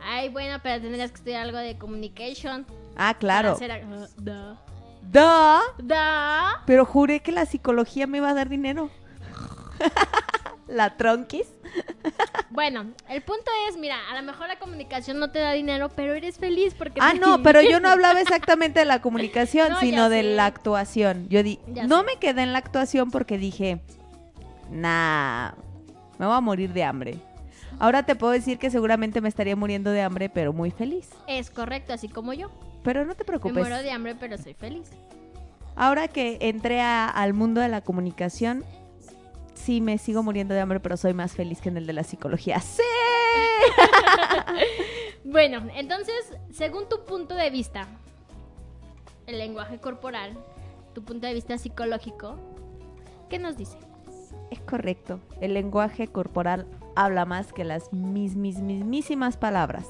Ay, 0.04 0.28
bueno, 0.28 0.58
pero 0.62 0.82
tendrías 0.82 1.10
que 1.10 1.16
estudiar 1.16 1.42
algo 1.42 1.58
de 1.58 1.76
communication. 1.78 2.66
Ah, 2.96 3.14
claro. 3.14 3.56
Para 3.58 3.78
uh. 3.78 4.06
Duh. 5.02 5.62
Pero 6.66 6.84
juré 6.84 7.20
que 7.20 7.32
la 7.32 7.46
psicología 7.46 8.06
me 8.06 8.18
iba 8.18 8.30
a 8.30 8.34
dar 8.34 8.48
dinero. 8.48 8.90
la 10.68 10.96
tronquis. 10.96 11.46
Bueno, 12.50 12.84
el 13.08 13.22
punto 13.22 13.50
es, 13.66 13.78
mira, 13.78 13.96
a 14.10 14.14
lo 14.14 14.22
mejor 14.22 14.46
la 14.46 14.58
comunicación 14.58 15.18
no 15.18 15.30
te 15.30 15.38
da 15.38 15.52
dinero, 15.52 15.88
pero 15.88 16.12
eres 16.12 16.36
feliz 16.36 16.74
porque... 16.74 17.00
Ah, 17.00 17.14
no, 17.14 17.42
pero 17.42 17.62
yo 17.62 17.80
no 17.80 17.88
hablaba 17.88 18.20
exactamente 18.20 18.80
de 18.80 18.84
la 18.84 19.00
comunicación, 19.00 19.70
No, 19.70 19.80
sino 19.80 20.10
de 20.10 20.22
la 20.22 20.44
actuación. 20.44 21.26
Yo 21.30 21.42
di, 21.42 21.60
Ya 21.68 21.86
no 21.86 22.02
me 22.02 22.16
quedé 22.16 22.42
en 22.42 22.52
la 22.52 22.58
actuación 22.58 23.10
porque 23.10 23.38
dije, 23.38 23.80
nah, 24.70 25.52
me 26.18 26.26
voy 26.26 26.36
a 26.36 26.40
morir 26.42 26.74
de 26.74 26.84
hambre. 26.84 27.18
Ahora 27.82 28.04
te 28.04 28.14
puedo 28.14 28.32
decir 28.32 28.60
que 28.60 28.70
seguramente 28.70 29.20
me 29.20 29.28
estaría 29.28 29.56
muriendo 29.56 29.90
de 29.90 30.02
hambre, 30.02 30.28
pero 30.28 30.52
muy 30.52 30.70
feliz. 30.70 31.10
Es 31.26 31.50
correcto, 31.50 31.92
así 31.92 32.08
como 32.08 32.32
yo. 32.32 32.48
Pero 32.84 33.04
no 33.04 33.16
te 33.16 33.24
Me 33.24 33.26
preocupes. 33.26 33.58
muero 33.58 33.82
de 33.82 33.90
hambre, 33.90 34.14
pero 34.14 34.38
soy 34.38 34.54
feliz. 34.54 34.88
Ahora 35.74 36.06
que 36.06 36.38
entré 36.42 36.80
a- 36.80 37.08
al 37.08 37.34
mundo 37.34 37.60
de 37.60 37.68
la 37.68 37.80
comunicación, 37.80 38.62
sí 39.54 39.80
me 39.80 39.98
sigo 39.98 40.22
muriendo 40.22 40.54
de 40.54 40.60
hambre, 40.60 40.78
pero 40.78 40.96
soy 40.96 41.12
más 41.12 41.32
feliz 41.32 41.60
que 41.60 41.70
en 41.70 41.76
el 41.76 41.86
de 41.88 41.92
la 41.92 42.04
psicología. 42.04 42.60
¡Sí! 42.60 42.82
Bueno, 45.24 45.62
entonces, 45.74 46.14
según 46.52 46.88
tu 46.88 47.04
punto 47.04 47.34
de 47.34 47.50
vista, 47.50 47.86
el 49.26 49.38
lenguaje 49.38 49.78
corporal, 49.78 50.36
tu 50.94 51.02
punto 51.02 51.26
de 51.26 51.34
vista 51.34 51.56
psicológico, 51.58 52.36
¿qué 53.30 53.38
nos 53.38 53.56
dice? 53.56 53.78
Es 54.50 54.60
correcto. 54.60 55.20
El 55.40 55.54
lenguaje 55.54 56.08
corporal 56.08 56.66
habla 56.96 57.24
más 57.24 57.52
que 57.52 57.64
las 57.64 57.92
mis, 57.92 58.36
mis, 58.36 58.60
mismísimas 58.60 59.36
palabras. 59.36 59.86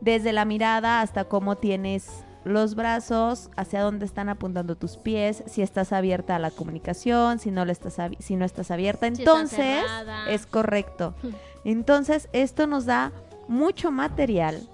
Desde 0.00 0.32
la 0.32 0.44
mirada 0.44 1.00
hasta 1.00 1.24
cómo 1.24 1.56
tienes 1.56 2.24
los 2.44 2.76
brazos, 2.76 3.50
hacia 3.56 3.82
dónde 3.82 4.06
están 4.06 4.28
apuntando 4.28 4.76
tus 4.76 4.96
pies, 4.96 5.42
si 5.46 5.62
estás 5.62 5.92
abierta 5.92 6.36
a 6.36 6.38
la 6.38 6.52
comunicación, 6.52 7.40
si 7.40 7.50
no, 7.50 7.64
estás, 7.64 7.96
si 8.20 8.36
no 8.36 8.44
estás 8.44 8.70
abierta. 8.70 9.08
Entonces, 9.08 9.84
es 10.28 10.46
correcto. 10.46 11.14
Entonces, 11.64 12.28
esto 12.32 12.68
nos 12.68 12.86
da 12.86 13.10
mucho 13.48 13.90
material 13.90 14.68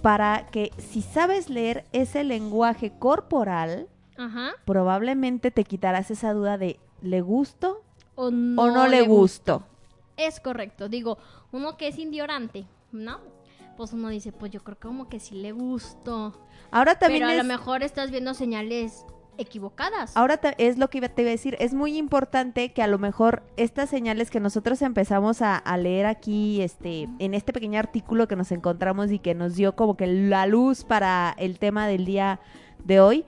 para 0.00 0.46
que 0.46 0.70
si 0.78 1.02
sabes 1.02 1.50
leer 1.50 1.84
ese 1.92 2.22
lenguaje 2.22 2.92
corporal, 2.98 3.88
Ajá. 4.16 4.52
probablemente 4.64 5.50
te 5.50 5.64
quitarás 5.64 6.10
esa 6.12 6.32
duda 6.32 6.56
de 6.56 6.78
¿le 7.02 7.20
gusto 7.20 7.82
O 8.14 8.30
no, 8.30 8.62
o 8.62 8.70
no 8.70 8.86
le 8.86 9.02
gusto? 9.02 9.64
Es 10.18 10.40
correcto. 10.40 10.90
Digo, 10.90 11.16
uno 11.52 11.78
que 11.78 11.88
es 11.88 11.98
indiorante, 11.98 12.66
¿no? 12.92 13.20
Pues 13.76 13.92
uno 13.92 14.08
dice, 14.08 14.32
pues 14.32 14.50
yo 14.52 14.62
creo 14.62 14.76
que 14.76 14.88
como 14.88 15.08
que 15.08 15.20
sí 15.20 15.36
le 15.36 15.52
gusto. 15.52 16.34
Ahora 16.70 16.98
también 16.98 17.22
Pero 17.22 17.30
a 17.30 17.32
es, 17.32 17.38
lo 17.38 17.44
mejor 17.44 17.82
estás 17.82 18.10
viendo 18.10 18.34
señales 18.34 19.06
equivocadas. 19.38 20.16
ahora 20.16 20.40
es 20.58 20.78
lo 20.78 20.90
que 20.90 21.00
te 21.08 21.22
iba 21.22 21.28
a 21.28 21.32
decir, 21.32 21.56
es 21.60 21.72
muy 21.72 21.96
importante 21.96 22.72
que 22.72 22.82
a 22.82 22.88
lo 22.88 22.98
mejor 22.98 23.44
estas 23.56 23.88
señales 23.88 24.30
que 24.30 24.40
nosotros 24.40 24.82
empezamos 24.82 25.42
a, 25.42 25.56
a 25.56 25.76
leer 25.76 26.06
aquí, 26.06 26.60
este, 26.60 27.08
en 27.20 27.34
este 27.34 27.52
pequeño 27.52 27.78
artículo 27.78 28.26
que 28.26 28.34
nos 28.34 28.50
encontramos 28.50 29.12
y 29.12 29.20
que 29.20 29.36
nos 29.36 29.54
dio 29.54 29.76
como 29.76 29.96
que 29.96 30.08
la 30.08 30.46
luz 30.46 30.82
para 30.82 31.36
el 31.38 31.60
tema 31.60 31.86
del 31.86 32.04
día 32.04 32.40
de 32.84 32.98
hoy, 32.98 33.24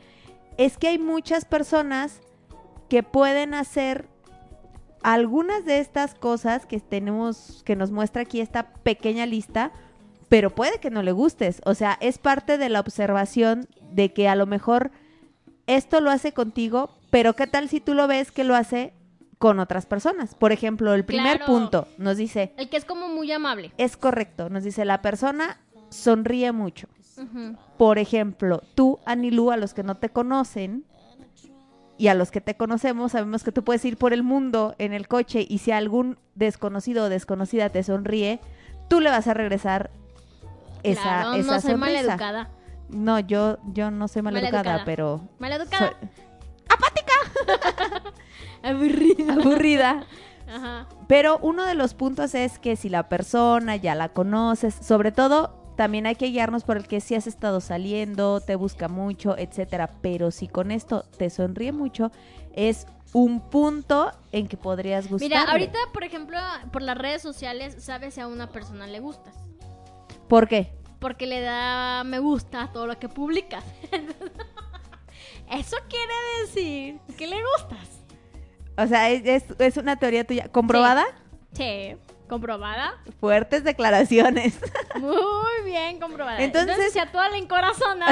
es 0.57 0.77
que 0.79 0.89
hay 0.89 0.99
muchas 0.99 1.45
personas 1.45 2.21
que 2.89 3.05
pueden 3.05 3.55
hacer 3.55 4.09
algunas 5.03 5.65
de 5.65 5.79
estas 5.81 6.15
cosas 6.15 6.67
que 6.67 6.81
tenemos, 6.81 7.63
que 7.65 7.77
nos 7.77 7.91
muestra 7.91 8.23
aquí 8.23 8.41
esta 8.41 8.73
pequeña 8.83 9.27
lista, 9.27 9.73
pero 10.29 10.51
puede 10.55 10.79
que 10.79 10.91
no 10.91 11.03
le 11.03 11.13
gustes. 11.13 11.61
O 11.65 11.75
sea, 11.75 11.97
es 12.01 12.19
parte 12.19 12.59
de 12.59 12.69
la 12.69 12.81
observación 12.81 13.67
de 13.93 14.13
que 14.13 14.29
a 14.29 14.35
lo 14.37 14.47
mejor 14.47 14.91
esto 15.67 16.01
lo 16.01 16.11
hace 16.11 16.33
contigo, 16.33 16.91
pero 17.11 17.35
¿qué 17.35 17.47
tal 17.47 17.69
si 17.69 17.81
tú 17.81 17.95
lo 17.95 18.07
ves 18.07 18.31
que 18.31 18.45
lo 18.45 18.55
hace 18.55 18.93
con 19.39 19.59
otras 19.59 19.87
personas? 19.87 20.35
Por 20.35 20.53
ejemplo, 20.53 20.95
el 20.95 21.05
primer 21.05 21.39
Claro. 21.39 21.53
punto 21.53 21.89
nos 21.99 22.17
dice, 22.17 22.53
El 22.57 22.69
que 22.69 22.77
es 22.77 22.85
como 22.85 23.09
muy 23.09 23.33
amable. 23.33 23.73
es 23.79 23.97
correcto, 23.97 24.51
nos 24.51 24.63
dice, 24.65 24.85
la 24.85 25.03
persona 25.03 25.59
sonríe 25.89 26.53
mucho. 26.53 26.87
Por 27.77 27.99
ejemplo, 27.99 28.63
tú, 28.75 28.99
Anilú, 29.05 29.51
a 29.51 29.57
los 29.59 29.75
que 29.75 29.83
no 29.83 29.97
te 29.97 30.09
conocen 30.09 30.85
y 32.01 32.09
a 32.09 32.15
los 32.15 32.31
que 32.31 32.41
te 32.41 32.55
conocemos, 32.57 33.13
sabemos 33.13 33.45
que 33.45 33.53
tú 33.53 33.63
puedes 33.63 33.85
ir 33.85 33.99
por 33.99 34.15
el 34.15 34.23
mundo 34.23 34.75
en 34.79 34.95
el 34.95 35.07
coche 35.07 35.45
y 35.47 35.59
si 35.59 35.71
algún 35.71 36.17
desconocido 36.35 37.05
o 37.05 37.09
desconocida 37.11 37.69
te 37.69 37.83
sonríe, 37.83 38.41
tú 38.89 39.01
le 39.01 39.11
vas 39.11 39.27
a 39.27 39.35
regresar 39.35 39.91
esa, 40.83 41.03
claro, 41.03 41.35
esa 41.35 41.53
no 41.57 41.61
soy 41.61 41.75
maleducada. 41.77 42.49
No, 42.89 43.21
yo, 43.21 43.59
yo 43.75 43.91
no 43.91 44.09
soy 44.09 44.23
maleducada, 44.23 44.63
Maleducada. 44.63 44.85
pero 44.87 45.21
Maleducada. 45.39 45.93
soy 46.01 46.09
Aburrida. 48.63 49.33
aburrida. 49.35 50.05
Ajá. 50.49 50.87
Pero 51.07 51.39
uno 51.43 51.65
de 51.67 51.75
los 51.75 51.93
puntos 51.93 52.35
es 52.35 52.59
que 52.59 52.77
si 52.77 52.89
la 52.89 53.09
persona 53.11 53.77
ya 53.77 53.95
la 53.95 54.09
conoces, 54.09 54.75
sobre 54.75 55.13
todo 55.13 55.60
también 55.81 56.05
hay 56.07 56.15
que 56.15 56.27
guiarnos 56.27 56.65
por 56.65 56.77
el 56.77 56.87
que 56.87 57.01
si 57.01 57.15
has 57.15 57.27
estado 57.27 57.63
saliendo, 57.63 58.43
te 58.43 58.55
busca 58.55 58.87
mucho, 58.89 59.35
etcétera. 59.39 59.89
Pero 60.03 60.31
si 60.31 60.47
con 60.47 60.73
esto 60.73 61.05
te 61.17 61.31
sonríe 61.31 61.73
mucho, 61.73 62.13
es 62.53 62.87
un 63.15 63.41
punto 63.41 64.13
en 64.31 64.47
que 64.47 64.59
podrías 64.59 65.09
gustar. 65.09 65.27
Mira, 65.31 65.43
ahorita, 65.51 65.79
por 65.95 66.05
ejemplo, 66.05 66.37
por 66.71 66.83
las 66.83 66.99
redes 66.99 67.23
sociales, 67.23 67.77
sabes 67.83 68.13
si 68.13 68.21
a 68.21 68.27
una 68.27 68.51
persona 68.51 68.87
le 68.87 69.01
gustas. 69.01 69.35
¿Por 70.29 70.49
qué? 70.49 70.71
Porque 70.99 71.27
le 71.27 71.41
da 71.41 72.05
me 72.05 72.19
gusta 72.19 72.65
a 72.65 72.73
todo 72.73 72.87
lo 72.87 72.99
que 72.99 73.09
publicas. 73.09 73.65
Eso 75.51 75.77
quiere 75.89 76.15
decir 76.45 76.99
que 77.17 77.27
le 77.27 77.37
gustas. 77.57 77.89
O 78.77 78.87
sea, 78.87 79.09
es, 79.09 79.25
es- 79.25 79.59
es 79.59 79.77
una 79.79 79.97
teoría 79.97 80.25
tuya 80.27 80.49
comprobada. 80.53 81.07
Sí, 81.55 81.97
comprobada. 82.31 82.95
Fuertes 83.21 83.63
declaraciones. 83.65 84.59
Muy 85.01 85.65
bien 85.67 86.01
comprobada. 86.01 86.41
Entonces- 86.43 86.71
Entonces, 86.71 86.93
si 86.95 86.99
a 86.99 87.13
toda 87.13 87.29
la 87.29 87.37
encorazona, 87.37 88.07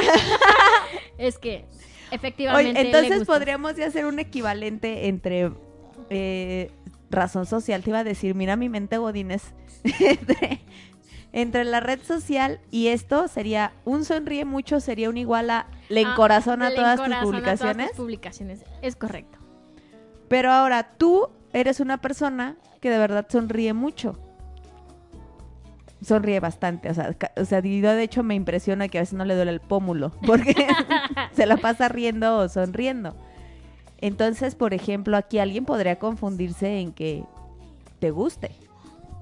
es 1.18 1.38
que 1.38 1.64
efectivamente. 2.10 2.80
entonces 2.80 3.24
podríamos 3.26 3.76
ya 3.76 3.86
hacer 3.86 4.04
un 4.04 4.18
equivalente 4.18 5.08
entre 5.08 5.52
eh, 6.10 6.70
razón 7.10 7.46
social. 7.46 7.82
Te 7.82 7.90
iba 7.90 8.00
a 8.00 8.04
decir, 8.04 8.34
mira 8.34 8.56
mi 8.56 8.68
mente 8.68 8.98
godines. 8.98 9.54
entre, 10.00 10.60
entre 11.32 11.64
la 11.64 11.80
red 11.80 12.00
social 12.02 12.60
y 12.70 12.88
esto 12.88 13.28
sería 13.28 13.72
un 13.84 14.04
sonríe 14.04 14.44
mucho, 14.44 14.80
sería 14.80 15.08
un 15.08 15.16
igual 15.16 15.50
a 15.50 15.66
le 15.88 16.04
Ah, 16.04 16.10
encorazona 16.10 16.68
le 16.70 16.76
todas 16.76 16.96
tus 17.02 17.14
publicaciones. 17.16 17.76
todas 17.76 17.90
tus 17.90 17.96
publicaciones. 17.96 18.64
Es 18.82 18.96
correcto. 18.96 19.38
Pero 20.28 20.52
ahora 20.52 20.82
tú 20.98 21.30
eres 21.52 21.80
una 21.80 21.98
persona 21.98 22.56
que 22.80 22.90
de 22.90 22.98
verdad 22.98 23.26
sonríe 23.28 23.72
mucho. 23.72 24.18
Sonríe 26.02 26.38
bastante, 26.38 26.90
o 26.90 26.94
sea, 26.94 27.16
o 27.36 27.44
sea, 27.44 27.60
yo 27.60 27.92
de 27.92 28.02
hecho 28.02 28.22
me 28.22 28.36
impresiona 28.36 28.86
que 28.86 28.98
a 28.98 29.00
veces 29.00 29.14
no 29.14 29.24
le 29.24 29.34
duele 29.34 29.50
el 29.50 29.60
pómulo, 29.60 30.10
porque 30.26 30.54
se 31.32 31.46
la 31.46 31.56
pasa 31.56 31.88
riendo 31.88 32.38
o 32.38 32.48
sonriendo. 32.48 33.16
Entonces, 34.00 34.54
por 34.54 34.74
ejemplo, 34.74 35.16
aquí 35.16 35.40
alguien 35.40 35.64
podría 35.64 35.98
confundirse 35.98 36.78
en 36.78 36.92
que 36.92 37.24
te 37.98 38.12
guste. 38.12 38.52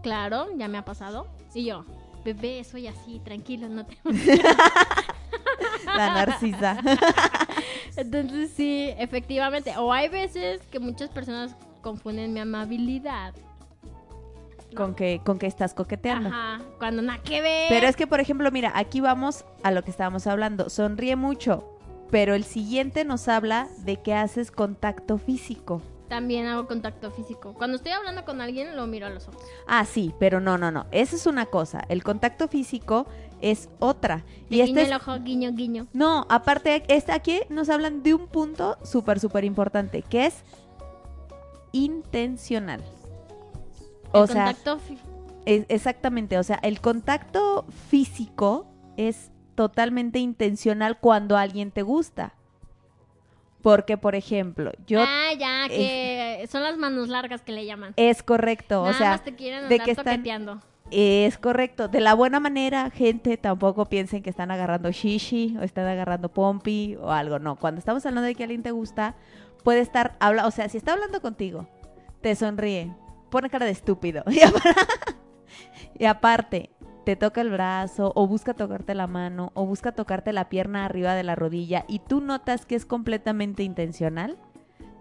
Claro, 0.03 0.49
ya 0.57 0.69
me 0.69 0.77
ha 0.77 0.85
pasado. 0.85 1.29
Y 1.55 1.65
yo, 1.65 1.87
bebé, 2.25 2.63
soy 2.63 2.87
así, 2.87 3.21
tranquilo, 3.21 3.69
no 3.71 3.87
te... 3.87 3.97
La 5.87 6.13
narcisa. 6.13 6.79
Entonces 7.97 8.51
sí, 8.55 8.91
efectivamente. 8.99 9.73
O 9.79 9.93
hay 9.93 10.09
veces 10.09 10.61
que 10.71 10.79
muchas 10.79 11.09
personas 11.09 11.57
confunden 11.87 12.33
mi 12.33 12.41
amabilidad. 12.41 13.33
con 14.75 14.97
que 14.97 15.21
con 15.25 15.39
que 15.39 15.47
estás 15.47 15.73
coqueteando. 15.73 16.31
Ajá, 16.31 16.61
cuando 16.81 17.01
nada 17.01 17.23
que 17.23 17.41
ver. 17.41 17.67
Pero 17.69 17.87
es 17.87 17.95
que, 17.95 18.09
por 18.09 18.19
ejemplo, 18.19 18.51
mira, 18.51 18.73
aquí 18.75 19.01
vamos 19.01 19.45
a 19.63 19.71
lo 19.71 19.85
que 19.85 19.93
estábamos 19.93 20.27
hablando. 20.27 20.69
Sonríe 20.69 21.15
mucho, 21.15 21.79
pero 22.11 22.35
el 22.35 22.43
siguiente 22.43 23.05
nos 23.05 23.29
habla 23.29 23.69
de 23.85 24.03
que 24.03 24.15
haces 24.15 24.51
contacto 24.51 25.17
físico. 25.17 25.81
También 26.09 26.47
hago 26.47 26.67
contacto 26.67 27.13
físico. 27.13 27.55
Cuando 27.55 27.77
estoy 27.77 27.93
hablando 27.93 28.25
con 28.25 28.41
alguien, 28.41 28.75
lo 28.77 28.89
miro 28.89 29.07
a 29.07 29.11
los 29.11 29.29
ojos. 29.29 29.43
Ah, 29.69 29.85
sí, 29.85 30.13
pero 30.19 30.41
no, 30.41 30.59
no, 30.59 30.73
no. 30.73 30.87
Esa 30.91 31.15
es 31.15 31.27
una 31.27 31.47
cosa. 31.47 31.85
El 31.89 32.03
contacto 32.03 32.49
físico 32.49 33.07
es 33.41 33.69
otra. 33.79 34.25
Te 34.49 34.57
Y 34.57 34.61
este 34.61 34.83
es... 34.83 34.89
el 34.89 34.95
ojo, 34.95 35.19
guiño, 35.21 35.53
guiño. 35.53 35.87
No, 35.93 36.27
aparte, 36.29 36.83
este 36.89 37.13
aquí 37.13 37.41
nos 37.49 37.69
hablan 37.69 38.03
de 38.03 38.15
un 38.15 38.27
punto 38.27 38.77
súper, 38.85 39.21
súper 39.21 39.45
importante, 39.45 40.03
que 40.03 40.27
es 40.27 40.45
intencional. 41.85 42.81
El 44.13 44.21
O 44.23 44.27
sea, 44.27 44.47
contacto 44.47 44.81
es- 45.45 45.67
exactamente, 45.69 46.39
o 46.39 46.43
sea, 46.43 46.59
el 46.63 46.81
contacto 46.81 47.67
físico 47.89 48.67
es 48.97 49.31
totalmente 49.55 50.19
intencional 50.19 50.99
cuando 50.99 51.37
alguien 51.37 51.71
te 51.71 51.83
gusta. 51.83 52.35
Porque, 53.63 53.97
por 53.97 54.15
ejemplo, 54.15 54.71
yo... 54.87 55.01
Ah, 55.03 55.33
ya, 55.37 55.69
que 55.69 56.47
son 56.51 56.63
las 56.63 56.77
manos 56.77 57.09
largas 57.09 57.43
que 57.43 57.51
le 57.53 57.67
llaman. 57.67 57.95
Es 57.97 58.23
correcto, 58.23 58.83
Nada 58.83 58.91
o 58.91 58.95
sea, 58.95 59.11
más 59.11 59.25
te 59.25 59.35
quieren 59.35 59.69
de 59.69 59.81
que 59.81 59.91
están- 59.91 60.23
es 60.93 61.37
correcto. 61.39 61.89
De 61.89 62.01
la 62.01 62.15
buena 62.15 62.39
manera, 62.39 62.91
gente, 62.91 63.37
tampoco 63.37 63.87
piensen 63.87 64.23
que 64.23 64.31
están 64.31 64.53
agarrando 64.53 64.93
shishi 64.93 65.57
o 65.59 65.63
están 65.63 65.87
agarrando 65.89 66.29
pompi 66.29 66.95
o 67.01 67.11
algo. 67.11 67.41
No, 67.41 67.57
cuando 67.57 67.81
estamos 67.81 68.07
hablando 68.07 68.27
de 68.27 68.37
que 68.37 68.45
alguien 68.45 68.63
te 68.63 68.71
gusta, 68.71 69.17
puede 69.67 69.81
estar 69.81 70.15
habla, 70.21 70.47
o 70.47 70.53
sea, 70.53 70.69
si 70.69 70.77
está 70.79 70.93
hablando 70.93 71.21
contigo, 71.21 71.67
te 72.21 72.37
sonríe, 72.37 72.95
pone 73.33 73.51
cara 73.51 73.67
de 73.67 73.73
estúpido. 73.73 74.23
Y, 74.31 74.39
apar- 74.39 74.77
y 75.99 76.05
aparte, 76.05 76.71
te 77.05 77.17
toca 77.17 77.41
el 77.41 77.51
brazo 77.51 78.13
o 78.15 78.29
busca 78.29 78.55
tocarte 78.55 78.95
la 78.95 79.09
mano 79.09 79.51
o 79.55 79.67
busca 79.67 79.91
tocarte 79.91 80.33
la 80.33 80.49
pierna 80.49 80.85
arriba 80.85 81.15
de 81.15 81.25
la 81.25 81.35
rodilla 81.35 81.85
y 81.89 81.99
tú 81.99 82.21
notas 82.21 82.65
que 82.65 82.77
es 82.77 82.87
completamente 82.87 83.65
intencional, 83.65 84.39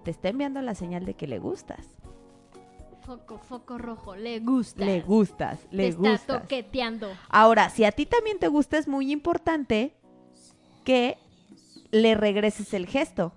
te 0.03 0.09
está 0.09 0.30
enviando 0.30 0.59
la 0.63 0.74
señal 0.74 1.05
de 1.05 1.13
que 1.13 1.28
le 1.28 1.38
gustas. 1.38 1.86
Foco, 3.01 3.38
foco 3.38 3.78
rojo, 3.78 4.16
le 4.16 4.39
gusta. 4.39 4.84
Le 4.84 5.01
gustas, 5.01 5.59
le 5.70 5.84
Te 5.84 5.89
está 5.89 6.01
gustas. 6.09 6.41
toqueteando. 6.41 7.07
Ahora, 7.30 7.70
si 7.70 7.84
a 7.86 7.91
ti 7.91 8.07
también 8.07 8.39
te 8.39 8.47
gusta, 8.47 8.80
es 8.80 8.88
muy 8.88 9.11
importante 9.11 9.95
que 10.84 11.20
le 11.91 12.16
regreses 12.16 12.74
el 12.74 12.88
gesto. 12.88 13.32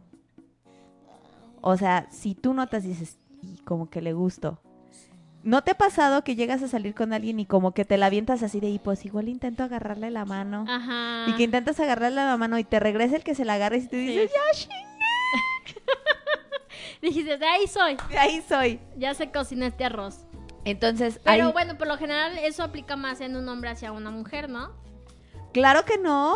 O 1.60 1.76
sea, 1.76 2.06
si 2.10 2.34
tú 2.34 2.54
notas, 2.54 2.82
dices, 2.84 3.18
"Y 3.42 3.58
como 3.64 3.88
que 3.90 4.00
le 4.02 4.12
gusto. 4.12 4.60
¿No 5.44 5.62
te 5.62 5.70
ha 5.70 5.78
pasado 5.78 6.24
que 6.24 6.34
llegas 6.34 6.62
a 6.62 6.68
salir 6.68 6.94
con 6.94 7.12
alguien 7.12 7.38
y 7.40 7.46
como 7.46 7.72
que 7.72 7.84
te 7.84 7.96
la 7.96 8.06
avientas 8.06 8.42
así 8.42 8.58
de, 8.60 8.68
y 8.68 8.78
pues 8.80 9.04
igual 9.04 9.28
intento 9.28 9.62
agarrarle 9.62 10.10
la 10.10 10.24
mano? 10.24 10.64
Ajá. 10.68 11.26
Y 11.30 11.34
que 11.36 11.44
intentas 11.44 11.78
agarrarle 11.80 12.16
la 12.16 12.36
mano 12.36 12.58
y 12.58 12.64
te 12.64 12.80
regresa 12.80 13.16
el 13.16 13.22
que 13.22 13.34
se 13.36 13.44
la 13.44 13.54
agarre 13.54 13.78
y 13.78 13.86
tú 13.86 13.96
dices, 13.96 14.30
Sí. 14.54 14.68
Dijiste, 17.02 17.38
de 17.38 17.46
ahí 17.46 17.66
soy. 17.68 17.96
ya, 17.96 18.08
de 18.08 18.18
ahí 18.18 18.42
soy. 18.48 18.80
Ya 18.96 19.14
se 19.14 19.30
cocinó 19.30 19.64
este 19.66 19.84
arroz. 19.84 20.26
Entonces, 20.64 21.20
Pero 21.24 21.46
ahí- 21.46 21.52
bueno, 21.52 21.78
por 21.78 21.86
lo 21.86 21.96
general 21.96 22.36
eso 22.38 22.62
aplica 22.64 22.96
más 22.96 23.20
en 23.20 23.36
un 23.36 23.48
hombre 23.48 23.70
hacia 23.70 23.92
una 23.92 24.10
mujer, 24.10 24.48
¿no? 24.50 24.72
claro 25.52 25.84
que 25.84 25.96
no. 25.98 26.34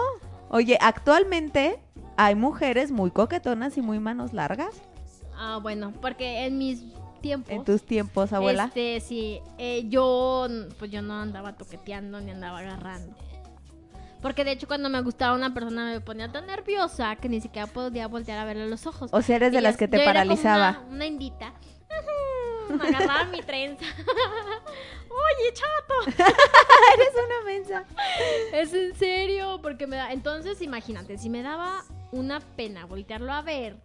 Oye, 0.49 0.79
actualmente 0.81 1.79
hay 2.17 2.35
mujeres 2.35 2.91
muy 2.91 3.11
coquetonas 3.11 3.77
y 3.77 3.83
muy 3.83 3.99
manos 3.99 4.33
largas. 4.33 4.81
Ah, 5.45 5.59
bueno, 5.61 5.93
porque 6.01 6.47
en 6.47 6.57
mis 6.57 6.85
tiempos. 7.21 7.51
En 7.51 7.65
tus 7.65 7.83
tiempos, 7.83 8.33
abuela. 8.33 8.67
Este, 8.67 9.01
sí, 9.01 9.41
eh, 9.59 9.87
yo, 9.89 10.47
pues 10.79 10.93
yo 10.93 11.03
no 11.03 11.21
andaba 11.21 11.55
toqueteando 11.55 12.21
ni 12.21 12.31
andaba 12.31 12.61
agarrando. 12.61 13.13
Porque 14.21 14.45
de 14.45 14.53
hecho 14.53 14.69
cuando 14.69 14.89
me 14.89 15.03
gustaba 15.03 15.35
una 15.35 15.53
persona 15.53 15.91
me 15.91 16.01
ponía 16.01 16.31
tan 16.31 16.47
nerviosa 16.47 17.17
que 17.17 17.29
ni 17.29 17.41
siquiera 17.41 17.67
podía 17.67 18.07
voltear 18.07 18.39
a 18.39 18.45
verle 18.45 18.69
los 18.69 18.87
ojos. 18.87 19.11
O 19.13 19.21
sea, 19.21 19.35
eres 19.35 19.51
de 19.51 19.61
las 19.61 19.77
que 19.77 19.89
te 19.89 19.97
yo 19.97 20.05
era 20.05 20.13
como 20.13 20.37
paralizaba. 20.37 20.79
Una, 20.85 20.95
una 20.95 21.07
indita. 21.07 21.53
Me 22.69 22.89
agarraba 22.89 23.25
mi 23.25 23.43
trenza. 23.43 23.85
Oye, 25.11 25.53
chato. 25.53 26.23
Eres 26.95 27.15
una 27.15 27.45
mensa. 27.45 27.85
Es 28.53 28.73
en 28.73 28.95
serio, 28.95 29.59
porque 29.61 29.89
me 29.89 29.97
da. 29.97 30.13
Entonces, 30.13 30.63
imagínate, 30.63 31.19
si 31.19 31.29
me 31.29 31.43
daba 31.43 31.83
una 32.13 32.39
pena 32.39 32.87
voltearlo 32.87 33.33
a 33.33 33.43
ver 33.43 33.77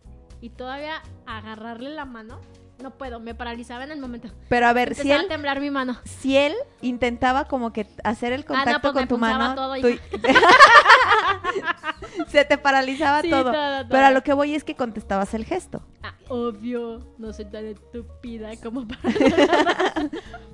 y 0.42 0.50
todavía 0.50 1.02
agarrarle 1.26 1.90
la 1.90 2.06
mano, 2.06 2.40
no 2.82 2.92
puedo, 2.92 3.20
me 3.20 3.34
paralizaba 3.34 3.84
en 3.84 3.92
el 3.92 4.00
momento. 4.00 4.30
Pero 4.50 4.68
a 4.68 4.74
ver, 4.74 4.94
si 4.94 5.12
él, 5.12 5.26
a 5.26 5.28
temblar 5.28 5.60
mi 5.60 5.72
mano. 5.72 5.98
si 6.04 6.38
él 6.38 6.54
intentaba 6.82 7.46
como 7.46 7.74
que 7.74 7.88
hacer 8.04 8.34
el 8.34 8.46
contacto 8.46 8.82
pues 8.82 8.94
me 8.94 9.00
con 9.02 9.08
tu 9.08 9.18
mano, 9.18 9.56
todo, 9.56 9.74
tú- 9.82 9.88
se 12.28 12.46
te 12.46 12.58
paralizaba 12.58 13.22
Sí, 13.22 13.30
todo. 13.30 13.52
todo, 13.52 13.78
todo. 13.80 13.90
Pero 13.90 14.06
a 14.06 14.12
lo 14.12 14.24
que 14.24 14.34
voy 14.34 14.56
es 14.56 14.64
que 14.64 14.76
contestabas 14.76 15.34
el 15.34 15.46
gesto. 15.46 15.82
Ah, 16.04 16.14
obvio, 16.30 17.00
no 17.18 17.34
soy 17.34 17.46
tan 17.46 17.66
estúpida 17.66 18.50
como 18.62 18.88
para. 18.88 19.02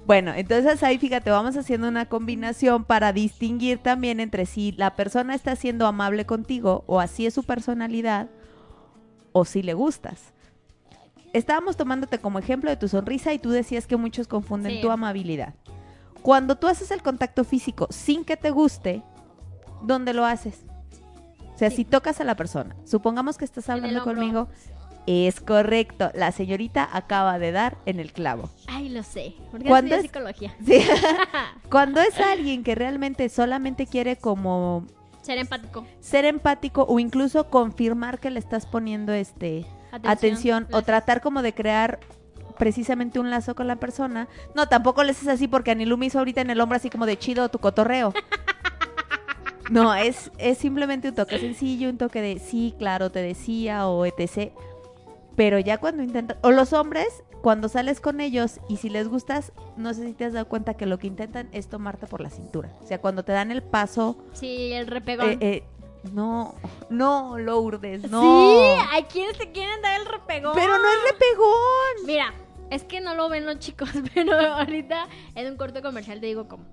Bueno, 0.06 0.34
entonces 0.36 0.84
ahí 0.84 0.98
fíjate, 0.98 1.30
vamos 1.30 1.56
haciendo 1.56 1.88
una 1.88 2.10
combinación 2.10 2.84
para 2.84 3.14
distinguir 3.14 3.78
también 3.78 4.20
entre 4.20 4.46
si 4.46 4.74
la 4.74 4.98
persona 4.98 5.34
está 5.34 5.56
siendo 5.56 5.88
amable 5.88 6.26
contigo 6.26 6.84
o 6.88 7.00
así 7.00 7.26
es 7.26 7.34
su 7.34 7.44
personalidad 7.44 8.28
o 9.34 9.44
si 9.46 9.62
le 9.64 9.74
gustas. 9.74 10.32
Estábamos 11.34 11.76
tomándote 11.78 12.20
como 12.20 12.40
ejemplo 12.40 12.70
de 12.70 12.78
tu 12.78 12.88
sonrisa 12.88 13.34
y 13.34 13.40
tú 13.40 13.50
decías 13.50 13.88
que 13.88 13.98
muchos 13.98 14.28
confunden 14.28 14.74
Sí. 14.74 14.82
tu 14.82 14.92
amabilidad. 14.92 15.56
Cuando 16.22 16.56
tú 16.56 16.68
haces 16.68 16.92
el 16.92 17.02
contacto 17.02 17.44
físico 17.44 17.88
sin 17.90 18.24
que 18.24 18.38
te 18.38 18.52
guste, 18.52 19.02
¿dónde 19.82 20.14
lo 20.14 20.26
haces? 20.26 20.60
O 21.54 21.58
sea, 21.58 21.70
Sí. 21.70 21.78
si 21.78 21.86
tocas 21.86 22.22
a 22.22 22.24
la 22.24 22.36
persona, 22.36 22.76
supongamos 22.86 23.38
que 23.38 23.46
estás 23.46 23.68
hablando 23.70 24.04
conmigo, 24.04 24.48
es 25.06 25.42
correcto, 25.42 26.12
la 26.14 26.32
señorita 26.32 26.88
acaba 26.94 27.38
de 27.40 27.52
dar 27.52 27.78
en 27.86 28.00
el 28.00 28.14
clavo. 28.14 28.50
Ay, 28.68 28.88
lo 28.90 29.04
sé. 29.04 29.34
Porque 29.52 29.68
¿Cuándo 29.68 29.96
estudié 29.96 30.06
es- 30.08 30.12
psicología. 30.12 30.56
Sí. 30.66 30.80
Cuando 31.70 32.00
es 32.00 32.18
alguien 32.20 32.64
que 32.64 32.74
realmente 32.76 33.28
solamente 33.30 33.86
quiere 33.88 34.16
como 34.16 34.86
Ser 35.24 35.40
empático. 35.40 35.86
ser 36.00 36.26
empático 36.26 36.86
o 36.88 37.00
incluso 37.00 37.50
confirmar 37.50 38.20
que 38.20 38.30
le 38.30 38.40
estás 38.40 38.66
poniendo 38.66 39.12
este 39.14 39.66
atención, 39.92 40.68
o 40.72 40.82
tratar 40.82 41.22
como 41.22 41.42
de 41.42 41.54
crear 41.54 42.00
precisamente 42.58 43.20
un 43.20 43.30
lazo 43.30 43.56
con 43.56 43.68
la 43.68 43.78
persona. 43.78 44.28
No, 44.54 44.68
tampoco 44.68 45.04
le 45.04 45.12
haces 45.12 45.28
así 45.28 45.48
porque 45.48 45.72
Anilu 45.72 45.98
me 45.98 46.08
hizo 46.08 46.20
ahorita 46.20 46.42
en 46.42 46.50
el 46.50 46.62
hombro 46.62 46.76
así 46.76 46.90
como 46.90 47.06
de 47.06 47.18
chido 47.18 47.50
tu 47.50 47.60
cotorreo. 47.60 48.14
No, 49.70 49.96
es, 49.96 50.30
es 50.38 50.58
simplemente 50.58 51.10
un 51.10 51.16
toque 51.16 51.40
sencillo, 51.40 51.90
un 51.90 51.98
toque 51.98 52.22
de 52.22 52.38
sí, 52.38 52.76
claro, 52.78 53.10
te 53.10 53.22
decía 53.22 53.88
o 53.88 54.06
etc. 54.06 54.52
Pero 55.38 55.58
ya 55.58 55.78
cuando 55.78 56.04
intentan, 56.04 56.38
o 56.42 56.52
los 56.52 56.74
hombres, 56.74 57.24
cuando 57.44 57.68
sales 57.70 58.00
con 58.00 58.22
ellos 58.22 58.60
y 58.70 58.78
si 58.78 58.90
les 58.90 59.08
gustas, 59.10 59.52
no 59.78 59.94
sé 59.94 60.08
si 60.08 60.14
te 60.14 60.26
has 60.26 60.34
dado 60.34 60.48
cuenta 60.48 60.74
que 60.76 60.86
lo 60.88 60.98
que 60.98 61.08
intentan 61.08 61.50
es 61.52 61.68
tomarte 61.68 62.08
por 62.08 62.22
la 62.22 62.30
cintura. 62.32 62.72
O 62.82 62.88
sea, 62.88 63.00
cuando 63.02 63.24
te 63.24 63.34
dan 63.34 63.52
el 63.52 63.62
paso, 63.62 64.18
Sí, 64.32 64.72
el 64.72 64.88
repegón. 64.88 65.30
eh, 65.32 65.38
eh, 65.42 65.64
no, 66.14 66.56
no, 66.90 67.38
Lourdes, 67.38 68.10
no. 68.10 68.22
Sí, 68.22 68.86
hay 68.92 69.04
quienes 69.04 69.38
te 69.38 69.52
quieren 69.52 69.82
dar 69.82 70.00
el 70.00 70.08
repegón. 70.08 70.54
Pero 70.56 70.78
no 70.78 70.84
es 70.90 71.12
repegón. 71.12 72.06
Mira, 72.08 72.34
es 72.70 72.84
que 72.86 73.02
no 73.02 73.14
lo 73.14 73.28
ven 73.30 73.46
los 73.46 73.60
chicos, 73.60 73.90
pero 74.16 74.34
ahorita 74.40 75.08
en 75.36 75.52
un 75.52 75.58
corto 75.58 75.82
comercial 75.82 76.20
te 76.22 76.28
digo 76.28 76.48
cómo. 76.48 76.66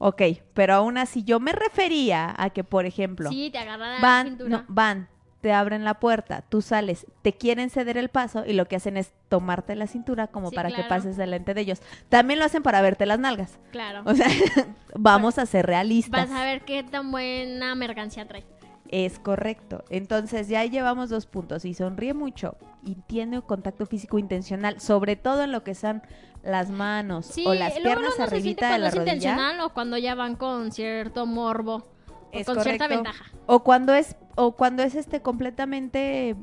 Ok, 0.00 0.22
pero 0.52 0.74
aún 0.74 0.98
así 0.98 1.22
yo 1.24 1.40
me 1.40 1.52
refería 1.52 2.34
a 2.36 2.50
que, 2.50 2.62
por 2.64 2.86
ejemplo, 2.86 3.30
Sí, 3.30 3.50
te 3.50 3.58
agarran 3.58 3.94
la 3.94 4.00
van, 4.00 4.26
cintura. 4.28 4.48
no, 4.50 4.64
van, 4.68 5.08
te 5.40 5.52
abren 5.52 5.84
la 5.84 5.94
puerta, 6.00 6.42
tú 6.48 6.62
sales, 6.62 7.06
te 7.22 7.32
quieren 7.32 7.70
ceder 7.70 7.96
el 7.96 8.08
paso 8.08 8.44
y 8.44 8.54
lo 8.54 8.66
que 8.66 8.76
hacen 8.76 8.96
es 8.96 9.12
tomarte 9.28 9.76
la 9.76 9.86
cintura 9.86 10.26
como 10.26 10.50
Sí, 10.50 10.56
para 10.56 10.70
que 10.70 10.82
pases 10.84 11.16
delante 11.16 11.54
de 11.54 11.60
ellos. 11.60 11.80
También 12.08 12.38
lo 12.40 12.44
hacen 12.44 12.62
para 12.62 12.80
verte 12.82 13.06
las 13.06 13.18
nalgas. 13.20 13.58
Claro. 13.70 14.02
O 14.04 14.14
sea, 14.14 14.26
vamos 14.96 15.38
a 15.38 15.46
ser 15.46 15.66
realistas. 15.66 16.28
Vas 16.28 16.40
a 16.40 16.44
ver 16.44 16.64
qué 16.64 16.82
tan 16.82 17.10
buena 17.12 17.74
mercancía 17.74 18.26
trae. 18.26 18.44
Es 18.88 19.18
correcto. 19.18 19.84
Entonces 19.90 20.48
ya 20.48 20.64
llevamos 20.64 21.10
dos 21.10 21.26
puntos. 21.26 21.64
Y 21.64 21.74
sonríe 21.74 22.14
mucho 22.14 22.56
y 22.82 22.94
tiene 22.94 23.40
contacto 23.42 23.84
físico 23.86 24.18
intencional, 24.18 24.80
sobre 24.80 25.14
todo 25.16 25.44
en 25.44 25.52
lo 25.52 25.62
que 25.62 25.74
son 25.74 26.02
las 26.42 26.70
manos 26.70 27.26
Sí, 27.26 27.44
o 27.46 27.52
las 27.52 27.74
piernas 27.74 28.18
arribita 28.18 28.72
de 28.72 28.78
la 28.78 28.88
es 28.88 28.94
rodilla. 28.94 29.12
intencional 29.14 29.60
o 29.60 29.74
cuando 29.74 29.98
ya 29.98 30.14
van 30.14 30.36
con 30.36 30.72
cierto 30.72 31.26
morbo. 31.26 31.86
Es 32.32 32.46
con 32.46 32.60
cierta 32.62 32.84
correcto. 32.86 33.04
ventaja. 33.04 33.24
O 33.46 33.62
cuando 33.64 33.94
es 33.94 34.16
o 34.36 34.52
cuando 34.56 34.82
es 34.82 34.94
este 34.94 35.20
completamente 35.22 36.36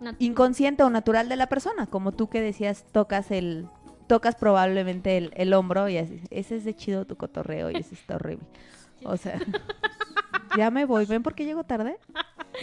Nat- 0.00 0.16
inconsciente 0.18 0.82
o 0.82 0.90
natural 0.90 1.28
de 1.28 1.36
la 1.36 1.46
persona, 1.48 1.86
como 1.86 2.12
tú 2.12 2.28
que 2.28 2.40
decías, 2.40 2.84
tocas 2.92 3.30
el 3.30 3.68
tocas 4.06 4.34
probablemente 4.36 5.16
el, 5.16 5.32
el 5.34 5.52
hombro 5.54 5.88
y 5.88 5.96
así, 5.98 6.20
ese 6.30 6.56
es 6.56 6.64
de 6.64 6.74
chido 6.76 7.06
tu 7.06 7.16
cotorreo 7.16 7.70
y 7.70 7.76
ese 7.76 7.94
está 7.94 8.16
horrible. 8.16 8.46
O 9.06 9.16
sea, 9.18 9.38
ya 10.56 10.70
me 10.70 10.84
voy, 10.86 11.04
¿ven 11.04 11.22
por 11.22 11.34
qué 11.34 11.44
llego 11.44 11.64
tarde? 11.64 11.98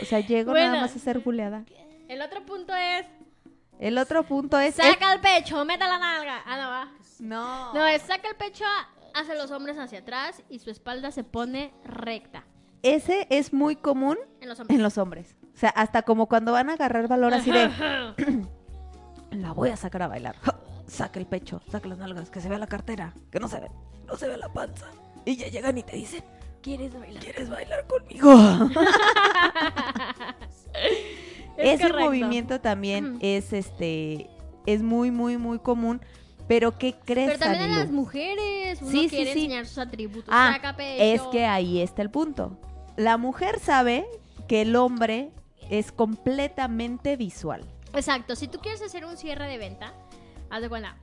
O 0.02 0.06
sea, 0.06 0.20
llego 0.22 0.52
Bueno. 0.54 0.68
nada 0.72 0.82
más 0.82 0.96
a 0.96 1.00
ser 1.00 1.20
buleada. 1.20 1.66
El 2.08 2.20
otro 2.22 2.44
punto 2.46 2.74
es, 2.74 3.06
El 3.80 3.98
otro 4.00 4.24
punto 4.24 4.58
es... 4.58 4.74
saca 4.76 5.14
el 5.14 5.20
pecho, 5.20 5.64
meta 5.66 5.88
la 5.88 6.00
nalga. 6.00 6.42
Ah, 6.46 6.58
no 6.58 6.70
va. 6.70 6.92
No. 7.20 7.74
No, 7.76 7.86
es 7.88 8.02
saca 8.04 8.28
el 8.30 8.36
pecho 8.38 8.64
hace 9.14 9.36
los 9.36 9.52
hombres 9.52 9.78
hacia 9.78 10.00
atrás 10.00 10.42
y 10.50 10.58
su 10.60 10.72
espalda 10.72 11.12
se 11.12 11.24
pone 11.24 11.72
recta. 11.86 12.44
Ese 12.84 13.28
es 13.30 13.54
muy 13.54 13.76
común 13.76 14.18
En 14.40 14.50
los 14.50 14.60
hombres. 14.60 14.76
en 14.78 14.84
los 14.84 14.98
hombres. 14.98 15.36
O 15.54 15.58
sea, 15.58 15.70
hasta 15.70 16.02
como 16.02 16.28
cuando 16.28 16.52
van 16.54 16.70
a 16.70 16.74
agarrar 16.74 17.08
valor 17.08 17.34
así 17.34 17.52
de... 17.52 17.70
La 19.32 19.52
voy 19.54 19.70
a 19.70 19.78
sacar 19.78 20.02
a 20.04 20.08
bailar. 20.08 20.36
Saca 20.88 21.20
el 21.20 21.26
pecho, 21.26 21.62
saca 21.72 21.88
las 21.88 22.00
nalgas, 22.00 22.30
que 22.30 22.42
se 22.42 22.50
vea 22.50 22.58
la 22.58 22.68
cartera, 22.68 23.14
que 23.32 23.40
no 23.40 23.48
se 23.48 23.62
ve, 23.62 23.72
no 24.06 24.18
se 24.18 24.28
ve 24.28 24.36
la 24.36 24.50
panza. 24.52 24.88
Y 25.24 25.38
ya 25.38 25.48
llegan 25.48 25.78
y 25.78 25.84
te 25.84 25.96
dicen, 25.96 26.22
¿Quieres 26.62 26.94
bailar? 26.94 27.24
¿quieres 27.24 27.50
bailar 27.50 27.88
conmigo? 27.88 28.30
Es 31.58 31.76
Ese 31.80 31.84
correcto. 31.90 32.06
movimiento 32.06 32.60
también 32.62 33.18
es 33.22 33.54
este 33.54 34.30
es 34.66 34.82
muy, 34.84 35.12
muy, 35.12 35.38
muy 35.38 35.60
común. 35.60 36.02
Pero 36.48 36.78
¿qué 36.78 36.96
crees, 37.06 37.28
Pero 37.38 37.40
también 37.40 37.72
a 37.72 37.80
las 37.80 37.92
mujeres. 37.92 38.82
Uno 38.82 38.92
Sí, 38.92 39.04
sí, 39.04 39.16
quiere 39.16 39.34
sí. 39.34 39.40
enseñar 39.44 39.66
sus 39.68 39.78
atributos. 39.78 40.30
Ah, 40.36 40.52
Saca 40.56 40.76
pecho. 40.76 41.04
es 41.04 41.22
que 41.32 41.46
ahí 41.46 41.80
está 41.82 42.02
el 42.02 42.10
punto. 42.10 42.58
La 43.02 43.18
mujer 43.18 43.60
sabe 43.60 44.06
que 44.48 44.62
el 44.62 44.76
hombre 44.76 45.32
es 45.72 45.92
completamente 45.92 47.16
visual. 47.18 47.66
Exacto. 47.94 48.36
Si 48.36 48.48
tú 48.48 48.60
quieres 48.60 48.80
hacer 48.84 49.06
un 49.06 49.18
cierre 49.18 49.48
de 49.48 49.58
venta, 49.58 49.92
haz 50.52 50.62
de 50.62 50.70
cuenta. 50.70 50.96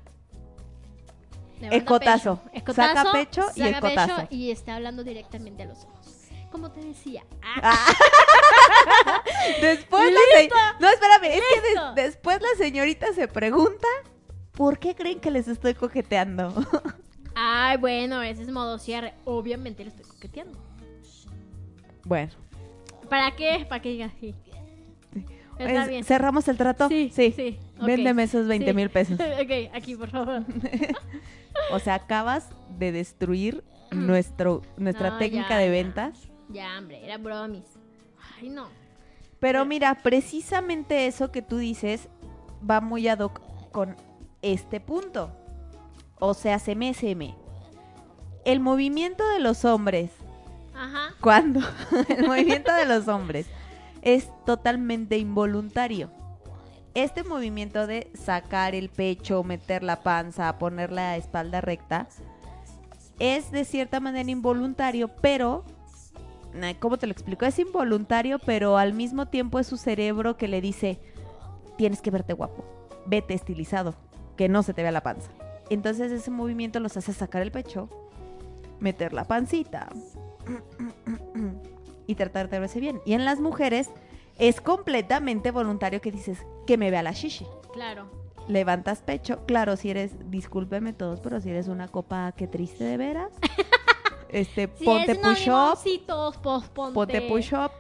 Escotazo. 1.61 2.37
pecho, 2.37 2.51
escotazo, 2.57 2.95
Saca 2.95 3.13
pecho 3.13 3.43
y 3.57 3.61
saca 3.61 3.81
pecho 3.81 4.01
escotazo. 4.01 4.29
y 4.31 4.51
está 4.53 4.77
hablando 4.77 5.03
directamente 5.03 5.65
a 5.65 5.67
los 5.67 5.85
ojos. 5.85 6.29
Como 6.53 6.71
te 6.71 6.81
decía. 6.83 7.25
Ah, 7.43 7.61
Ah. 7.63 9.23
Después 9.61 10.13
la. 10.13 10.77
No, 10.79 10.89
espérame, 10.89 11.25
es 11.33 11.41
que 11.41 12.01
después 12.01 12.41
la 12.41 12.65
señorita 12.65 13.13
se 13.13 13.27
pregunta 13.27 13.89
¿por 14.53 14.79
qué 14.79 14.95
creen 14.95 15.19
que 15.21 15.33
les 15.33 15.49
estoy 15.49 15.75
coqueteando? 15.75 16.55
Ay, 17.35 17.77
bueno, 17.79 18.23
ese 18.23 18.43
es 18.43 18.51
modo 18.51 18.79
cierre. 18.79 19.15
Obviamente 19.25 19.83
le 19.83 19.91
estoy 19.91 20.05
coqueteando. 20.05 20.68
Bueno, 22.09 22.33
¿Para 23.09 23.35
qué? 23.37 23.65
Para 23.69 23.81
que 23.81 23.91
diga 23.91 24.11
sí. 24.21 24.35
Está 25.59 25.83
es- 25.85 25.89
bien. 25.89 26.05
cerramos 26.05 26.47
el 26.49 26.57
trato. 26.57 26.89
Sí, 26.89 27.11
sí. 27.15 27.59
ok. 27.79 27.87
Véndeme 27.87 28.23
esos 28.25 28.47
20 28.47 28.71
Sí. 28.71 28.75
mil 28.77 28.91
pesos. 28.91 29.19
ok, 29.43 29.75
aquí, 29.75 29.95
por 29.97 30.11
favor. 30.11 30.45
O 31.73 31.79
sea, 31.81 31.95
acabas 31.95 32.49
de 32.79 32.93
destruir 32.93 33.65
nuestro, 33.91 34.63
nuestra 34.77 35.11
No, 35.11 35.19
técnica 35.19 35.49
ya, 35.51 35.57
de 35.59 35.67
ya. 35.67 35.73
ventas. 35.73 36.29
Ya, 36.51 36.79
hombre, 36.79 37.05
era 37.05 37.19
bromis. 37.19 37.65
Ay, 38.41 38.49
no. 38.51 38.69
Pero 39.41 39.65
mira, 39.65 39.97
precisamente 40.03 41.07
eso 41.09 41.33
que 41.33 41.43
tú 41.43 41.57
dices 41.59 42.09
va 42.69 42.81
muy 42.81 43.09
ad 43.09 43.19
hoc 43.21 43.41
con 43.73 43.97
este 44.41 44.79
punto. 44.81 45.33
O 46.21 46.33
sea, 46.35 46.61
me. 46.77 47.35
El 48.45 48.61
movimiento 48.61 49.29
de 49.31 49.41
los 49.41 49.65
hombres, 49.65 50.11
Cuando 51.21 51.61
el 52.09 52.27
movimiento 52.27 52.73
de 52.75 52.87
los 52.87 53.09
hombres 53.09 53.47
es 54.03 54.29
totalmente 54.45 55.19
involuntario. 55.19 56.11
Este 56.95 57.23
movimiento 57.23 57.87
de 57.87 58.11
sacar 58.15 58.75
el 58.75 58.89
pecho, 58.89 59.45
meter 59.45 59.83
la 59.83 60.03
panza, 60.03 60.59
poner 60.59 60.91
la 60.91 61.17
espalda 61.17 61.61
recta, 61.61 62.09
es 63.19 63.51
de 63.51 63.65
cierta 63.65 64.01
manera 64.01 64.31
involuntario, 64.31 65.09
pero 65.21 65.65
eh, 66.55 66.77
¿cómo 66.81 66.97
te 66.97 67.07
lo 67.07 67.13
explico? 67.13 67.45
Es 67.45 67.59
involuntario, 67.59 68.39
pero 68.39 68.79
al 68.79 68.95
mismo 68.95 69.27
tiempo 69.27 69.59
es 69.59 69.67
su 69.67 69.77
cerebro 69.77 70.37
que 70.37 70.49
le 70.49 70.61
dice, 70.61 71.01
tienes 71.77 72.01
que 72.01 72.11
verte 72.11 72.33
guapo, 72.33 72.65
vete 73.07 73.35
estilizado, 73.35 73.95
que 74.37 74.49
no 74.49 74.63
se 74.63 74.75
te 74.75 74.83
vea 74.83 74.93
la 74.93 75.03
panza. 75.03 75.31
Entonces 75.71 76.11
ese 76.11 76.31
movimiento 76.31 76.81
los 76.81 76.97
hace 76.97 77.13
sacar 77.13 77.43
el 77.43 77.53
pecho, 77.53 77.89
meter 78.81 79.13
la 79.13 79.25
pancita 79.25 79.89
y 82.07 82.15
tratar 82.15 82.49
de 82.49 82.59
verse 82.61 82.81
bien. 82.81 83.01
Y 83.05 83.13
en 83.15 83.25
las 83.25 83.41
mujeres 83.41 83.91
es 84.39 84.61
completamente 84.61 85.51
voluntario 85.51 86.01
que 86.01 86.11
dices, 86.13 86.45
que 86.67 86.79
me 86.79 86.91
vea 86.91 87.03
la 87.03 87.13
shishi. 87.13 87.47
Claro. 87.73 88.07
Levantas 88.49 89.03
pecho, 89.03 89.45
claro, 89.47 89.77
si 89.77 89.91
eres, 89.91 90.13
discúlpeme 90.31 90.95
todos, 90.95 91.21
pero 91.21 91.41
si 91.41 91.51
eres 91.51 91.69
una 91.69 91.89
copa 91.89 92.33
que 92.33 92.47
triste 92.47 92.83
de 92.85 92.97
veras, 92.97 93.31
este, 94.31 94.71
Si 94.79 94.85
ponte 94.85 95.13
es 95.13 95.19
push 95.19 95.51
up, 95.51 95.79
pues 96.43 96.69
ponte. 96.71 96.95
ponte 96.95 97.21
push 97.23 97.53
up, 97.53 97.73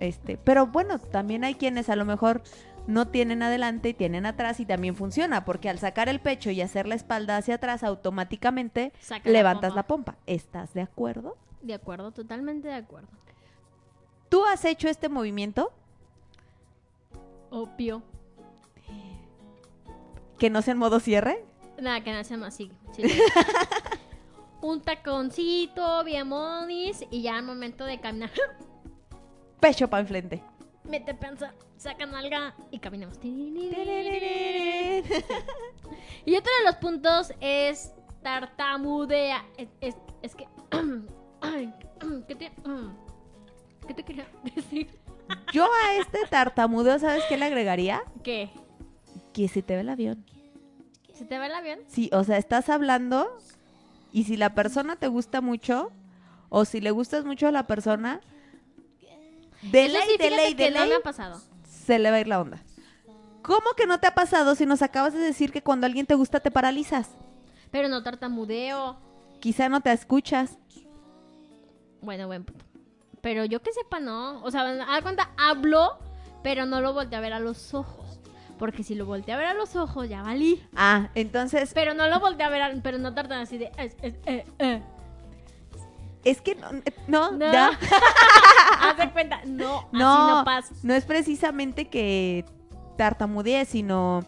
este, 0.00 0.38
pero 0.38 0.68
bueno, 0.68 0.98
también 0.98 1.44
hay 1.44 1.54
quienes 1.54 1.90
a 1.90 1.96
lo 1.96 2.06
mejor 2.06 2.42
no 2.86 3.08
tienen 3.08 3.42
adelante 3.42 3.90
y 3.90 3.94
tienen 3.94 4.24
atrás 4.24 4.58
y 4.60 4.64
también 4.64 4.94
funciona, 4.96 5.44
porque 5.44 5.68
al 5.68 5.78
sacar 5.78 6.08
el 6.08 6.20
pecho 6.20 6.50
y 6.50 6.62
hacer 6.62 6.86
la 6.86 6.94
espalda 6.94 7.36
hacia 7.36 7.56
atrás, 7.56 7.82
automáticamente 7.82 8.92
Saca 9.00 9.28
la 9.28 9.32
levantas 9.32 9.72
pompa. 9.72 9.76
la 9.76 9.86
pompa. 9.86 10.16
¿Estás 10.26 10.72
de 10.72 10.80
acuerdo? 10.82 11.36
De 11.66 11.74
acuerdo, 11.74 12.12
totalmente 12.12 12.68
de 12.68 12.74
acuerdo. 12.74 13.08
¿Tú 14.28 14.44
has 14.44 14.64
hecho 14.64 14.88
este 14.88 15.08
movimiento? 15.08 15.72
Obvio. 17.50 18.02
Que 20.38 20.50
no 20.50 20.62
sea 20.62 20.72
en 20.72 20.78
modo 20.78 21.00
cierre. 21.00 21.44
Nada, 21.80 22.02
que 22.04 22.12
no 22.12 22.18
hacemos 22.18 22.48
así. 22.48 22.70
sí. 22.92 23.02
Un 24.62 24.80
taconcito, 24.80 26.02
bien 26.04 26.28
monis, 26.28 27.04
y 27.10 27.22
ya 27.22 27.36
al 27.36 27.44
momento 27.44 27.84
de 27.84 28.00
caminar, 28.00 28.30
Pecho 29.60 29.88
para 29.88 30.00
enfrente. 30.00 30.42
mete 30.84 31.14
panza, 31.14 31.52
saca 31.76 32.06
nalga 32.06 32.54
y 32.70 32.78
caminamos. 32.78 33.18
Y 33.22 33.74
otro 36.36 36.52
de 36.58 36.64
los 36.64 36.76
puntos 36.76 37.32
es 37.40 37.92
tartamudea. 38.22 39.44
Es, 39.56 39.68
es- 39.80 39.96
es 40.22 40.34
que. 40.34 40.48
Ay, 41.54 41.72
¿qué 42.28 42.34
te, 42.34 42.52
¿Qué 43.86 43.94
te 43.94 44.02
quería 44.02 44.26
decir? 44.54 44.88
Yo 45.52 45.64
a 45.64 45.94
este 45.94 46.20
tartamudeo, 46.28 46.98
¿sabes 46.98 47.24
qué 47.28 47.36
le 47.36 47.46
agregaría? 47.46 48.02
¿Qué? 48.22 48.50
Que 49.32 49.48
se 49.48 49.62
te 49.62 49.74
ve 49.74 49.80
el 49.80 49.88
avión. 49.88 50.24
¿Se 51.12 51.24
te 51.24 51.38
va 51.38 51.46
el 51.46 51.54
avión? 51.54 51.80
Sí, 51.88 52.10
o 52.12 52.24
sea, 52.24 52.36
estás 52.36 52.68
hablando 52.68 53.38
y 54.12 54.24
si 54.24 54.36
la 54.36 54.54
persona 54.54 54.96
te 54.96 55.08
gusta 55.08 55.40
mucho 55.40 55.90
o 56.48 56.64
si 56.64 56.80
le 56.80 56.90
gustas 56.90 57.24
mucho 57.24 57.48
a 57.48 57.52
la 57.52 57.66
persona, 57.66 58.20
de 59.62 59.88
ley, 59.88 60.02
sí, 60.10 60.16
de 60.18 60.30
ley, 60.30 60.54
de 60.54 60.70
no 60.70 60.80
ley, 60.80 60.88
me 60.90 60.94
ha 60.96 61.00
pasado. 61.00 61.40
se 61.68 61.98
le 61.98 62.10
va 62.10 62.16
a 62.16 62.20
ir 62.20 62.28
la 62.28 62.40
onda. 62.40 62.62
¿Cómo 63.42 63.70
que 63.76 63.86
no 63.86 63.98
te 63.98 64.06
ha 64.06 64.14
pasado 64.14 64.54
si 64.54 64.66
nos 64.66 64.82
acabas 64.82 65.12
de 65.14 65.20
decir 65.20 65.52
que 65.52 65.62
cuando 65.62 65.86
alguien 65.86 66.06
te 66.06 66.14
gusta 66.14 66.40
te 66.40 66.50
paralizas? 66.50 67.10
Pero 67.70 67.88
no 67.88 68.02
tartamudeo. 68.02 68.98
Quizá 69.40 69.68
no 69.68 69.80
te 69.80 69.92
escuchas. 69.92 70.58
Bueno, 72.06 72.26
buen 72.28 72.44
punto. 72.44 72.64
Pero 73.20 73.44
yo 73.44 73.60
que 73.60 73.72
sepa, 73.72 73.98
no. 74.00 74.42
O 74.44 74.50
sea, 74.52 74.62
a 74.96 75.02
cuenta, 75.02 75.30
hablo, 75.36 75.98
pero 76.44 76.64
no 76.64 76.80
lo 76.80 76.92
volteé 76.94 77.18
a 77.18 77.20
ver 77.20 77.32
a 77.32 77.40
los 77.40 77.74
ojos. 77.74 78.20
Porque 78.58 78.82
si 78.84 78.94
lo 78.94 79.04
volteé 79.04 79.34
a 79.34 79.36
ver 79.36 79.46
a 79.48 79.54
los 79.54 79.74
ojos, 79.76 80.08
ya 80.08 80.22
valí. 80.22 80.62
Ah, 80.76 81.08
entonces, 81.16 81.72
Pero 81.74 81.92
no 81.94 82.06
lo 82.06 82.20
volteé 82.20 82.46
a 82.46 82.48
ver, 82.48 82.62
a- 82.62 82.72
pero 82.82 82.96
no 82.98 83.12
tardan 83.12 83.40
así 83.40 83.58
de. 83.58 83.70
es- 83.76 83.96
es- 84.00 84.14
eh, 84.24 84.46
eh. 84.60 84.82
es 86.24 86.40
que 86.40 86.54
no, 86.54 86.70
no, 87.08 87.32
No. 87.32 87.52
ya. 87.52 87.70
Haz 88.80 88.96
de 88.96 89.10
cuenta, 89.10 89.40
no, 89.44 89.88
No, 89.92 90.12
así 90.24 90.32
no 90.38 90.44
pasa. 90.44 90.74
no 90.84 90.94
es 90.94 91.04
precisamente 91.04 91.88
que 91.88 92.44
tartamudees, 92.96 93.68
sino 93.68 94.24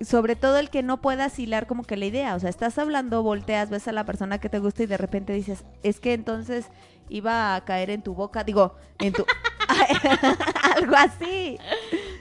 sobre 0.00 0.36
todo 0.36 0.58
el 0.58 0.70
que 0.70 0.82
no 0.82 1.00
puedas 1.00 1.38
hilar 1.38 1.66
como 1.66 1.82
que 1.84 1.96
la 1.96 2.06
idea. 2.06 2.34
O 2.34 2.40
sea, 2.40 2.50
estás 2.50 2.78
hablando, 2.78 3.22
volteas, 3.22 3.70
ves 3.70 3.86
a 3.88 3.92
la 3.92 4.04
persona 4.04 4.38
que 4.38 4.48
te 4.48 4.58
gusta 4.58 4.82
y 4.82 4.86
de 4.86 4.96
repente 4.96 5.32
dices, 5.32 5.64
es 5.82 6.00
que 6.00 6.12
entonces 6.14 6.66
iba 7.08 7.54
a 7.54 7.64
caer 7.64 7.90
en 7.90 8.02
tu 8.02 8.14
boca, 8.14 8.44
digo, 8.44 8.74
en 8.98 9.12
tu... 9.12 9.24
Algo 10.76 10.94
así. 10.96 11.58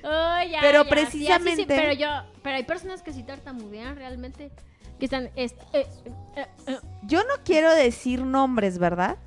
Oh, 0.03 0.37
ya, 0.49 0.59
Pero 0.61 0.83
ya, 0.83 0.89
sí, 0.89 0.95
así 0.95 1.17
sí, 1.17 1.27
precisamente- 1.27 1.65
pero 1.75 1.93
yo, 1.93 2.07
pero 2.41 2.55
hay 2.57 2.63
personas 2.63 3.01
que 3.01 3.11
sí 3.13 3.23
tartamudean 3.23 3.95
realmente. 3.95 4.51
Que 4.99 5.05
están. 5.05 5.29
est- 5.35 5.59
eh, 5.73 5.87
eh, 6.35 6.45
eh, 6.67 6.77
Yo 7.03 7.19
no 7.23 7.33
quiero 7.43 7.73
decir 7.73 8.21
nombres, 8.21 8.77
¿verdad? 8.77 9.17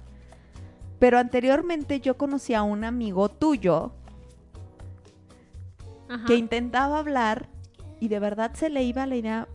Pero 0.98 1.18
anteriormente 1.18 2.00
yo 2.00 2.16
conocí 2.16 2.54
a 2.54 2.62
un 2.62 2.84
amigo 2.84 3.28
tuyo 3.28 3.92
ajá. 6.08 6.24
que 6.26 6.36
intentaba 6.36 6.98
hablar 6.98 7.48
y 8.00 8.08
de 8.08 8.18
verdad 8.18 8.54
se 8.54 8.70
le 8.70 8.82
iba 8.82 9.06
la 9.06 9.16
idea 9.16 9.48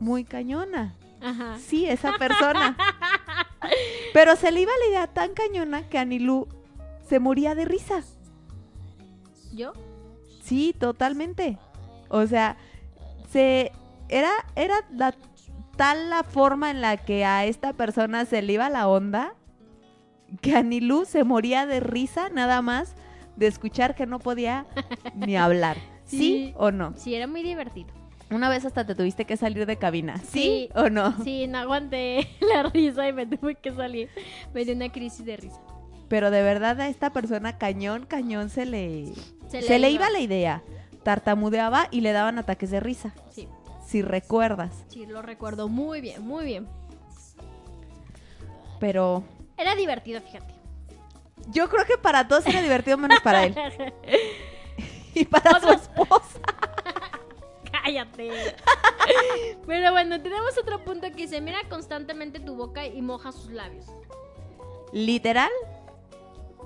muy 0.00 0.24
cañona. 0.24 0.96
Ajá. 1.20 1.58
Sí, 1.58 1.86
esa 1.86 2.12
persona. 2.18 2.76
Pero 4.12 4.36
se 4.36 4.52
le 4.52 4.60
iba 4.60 4.72
la 4.80 4.90
idea 4.90 5.06
tan 5.06 5.32
cañona 5.34 5.88
que 5.88 5.98
Anilú 5.98 6.48
se 7.08 7.18
moría 7.18 7.54
de 7.54 7.64
risa. 7.64 8.02
¿Yo? 9.52 9.72
Sí, 10.42 10.74
totalmente. 10.78 11.58
O 12.08 12.26
sea, 12.26 12.56
se 13.30 13.72
era 14.08 14.32
era 14.54 14.76
la, 14.90 15.14
tal 15.76 16.10
la 16.10 16.22
forma 16.22 16.70
en 16.70 16.80
la 16.80 16.96
que 16.96 17.24
a 17.24 17.44
esta 17.46 17.72
persona 17.72 18.26
se 18.26 18.42
le 18.42 18.52
iba 18.52 18.68
la 18.68 18.88
onda 18.88 19.34
que 20.40 20.56
Anilú 20.56 21.04
se 21.04 21.24
moría 21.24 21.66
de 21.66 21.80
risa 21.80 22.28
nada 22.28 22.62
más 22.62 22.94
de 23.36 23.46
escuchar 23.46 23.94
que 23.94 24.06
no 24.06 24.18
podía 24.18 24.66
ni 25.14 25.36
hablar. 25.36 25.76
¿Sí, 26.06 26.52
o 26.56 26.70
no? 26.70 26.92
Sí, 26.96 27.14
era 27.14 27.26
muy 27.26 27.42
divertido. 27.42 27.88
Una 28.30 28.48
vez 28.48 28.64
hasta 28.64 28.86
te 28.86 28.94
tuviste 28.94 29.26
que 29.26 29.36
salir 29.36 29.66
de 29.66 29.76
cabina. 29.76 30.16
¿Sí, 30.18 30.24
Sí. 30.32 30.68
o 30.74 30.88
no? 30.90 31.12
Sí, 31.22 31.46
no 31.46 31.58
aguanté 31.58 32.28
la 32.40 32.64
risa 32.64 33.06
y 33.08 33.12
me 33.12 33.26
tuve 33.26 33.54
que 33.56 33.72
salir. 33.72 34.08
Me 34.52 34.64
dio 34.64 34.74
una 34.74 34.90
crisis 34.90 35.24
de 35.24 35.36
risa. 35.36 35.60
Pero 36.08 36.30
de 36.30 36.42
verdad 36.42 36.80
a 36.80 36.88
esta 36.88 37.10
persona 37.12 37.58
cañón, 37.58 38.06
cañón 38.06 38.50
se 38.50 38.66
le... 38.66 39.12
Se 39.48 39.62
Se, 39.62 39.74
le 39.74 39.78
le 39.78 39.90
iba. 39.90 40.04
iba 40.06 40.10
la 40.10 40.20
idea. 40.20 40.62
Tartamudeaba 41.02 41.88
y 41.90 42.00
le 42.00 42.12
daban 42.12 42.38
ataques 42.38 42.70
de 42.70 42.80
risa. 42.80 43.14
Sí, 43.30 43.46
Si 43.86 44.02
recuerdas. 44.02 44.84
sí, 44.88 45.06
lo 45.06 45.22
recuerdo 45.22 45.68
muy 45.68 46.00
bien, 46.00 46.22
muy 46.26 46.44
bien. 46.44 46.66
Pero 48.80 49.22
Era 49.56 49.74
divertido, 49.74 50.20
fíjate. 50.20 50.52
yo 51.52 51.68
creo 51.68 51.84
que 51.86 51.96
para 51.98 52.26
todos 52.28 52.46
era 52.46 52.60
divertido 52.62 52.96
menos 52.98 53.20
para 53.20 53.44
él. 53.44 53.54
Y 55.20 55.24
para 55.24 55.60
su 55.60 55.68
esposa. 55.68 56.40
Cállate. 57.70 58.30
Pero 59.66 59.92
bueno, 59.92 60.20
tenemos 60.20 60.56
otro 60.58 60.82
punto 60.84 61.06
que 61.08 61.14
dice, 61.22 61.40
mira 61.40 61.58
constantemente 61.68 62.40
tu 62.40 62.56
boca 62.56 62.86
y 62.86 63.02
moja 63.02 63.32
sus 63.32 63.50
labios. 63.50 63.86
Literal, 64.92 65.50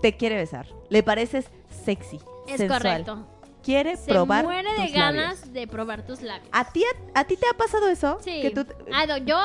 te 0.03 0.17
quiere 0.17 0.37
besar. 0.37 0.67
Le 0.91 1.03
pareces 1.03 1.47
sexy. 1.85 2.21
Es 2.47 2.59
sensual. 2.59 2.81
correcto. 2.83 3.27
Quiere 3.63 3.97
Se 3.97 4.11
probar 4.11 4.45
muere 4.45 4.71
de 4.75 4.85
tus 4.87 4.93
ganas 4.95 5.39
labios. 5.41 5.53
de 5.53 5.67
probar 5.67 6.07
tus 6.07 6.23
labios. 6.23 6.49
¿A 6.53 6.71
ti, 6.73 6.85
a, 7.15 7.21
a 7.21 7.25
ti 7.25 7.37
te 7.37 7.47
ha 7.49 7.55
pasado 7.57 7.89
eso? 7.89 8.19
Sí. 8.23 8.41
Que 8.41 8.51
tú, 8.51 8.65
Ah, 8.93 9.05
no, 9.07 9.17
yo... 9.19 9.37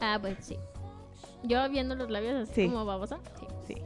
Ah, 0.00 0.18
pues 0.20 0.36
sí. 0.40 0.56
Yo 1.42 1.68
viendo 1.70 1.94
los 1.94 2.10
labios 2.10 2.34
así 2.48 2.54
Sí. 2.54 2.68
como 2.68 2.84
babosa. 2.84 3.18
Sí. 3.40 3.46
Sí. 3.66 3.82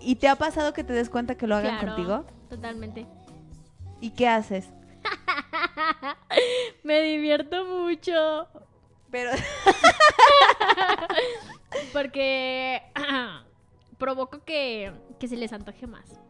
¿Y 0.00 0.16
te 0.16 0.28
ha 0.28 0.36
pasado 0.36 0.72
que 0.74 0.84
te 0.84 0.92
des 0.92 1.08
cuenta 1.08 1.36
que 1.36 1.46
lo 1.46 1.56
hagan 1.56 1.78
Claro, 1.78 1.94
contigo? 1.96 2.24
Totalmente. 2.50 3.06
¿Y 4.04 4.10
qué 4.10 4.28
haces? 4.28 4.68
Me 6.84 7.00
divierto 7.02 7.64
mucho. 7.64 8.46
Pero 9.10 9.30
Porque 11.92 12.82
provoco 13.98 14.44
que, 14.44 14.92
que 15.18 15.28
se 15.28 15.36
les 15.36 15.52
antoje 15.52 15.86
más. 15.86 16.20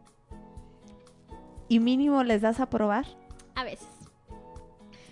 y 1.67 1.79
mínimo 1.79 2.23
les 2.23 2.41
das 2.43 2.59
a 2.59 2.69
probar, 2.69 3.05
A 3.55 3.63
veces. 3.63 3.87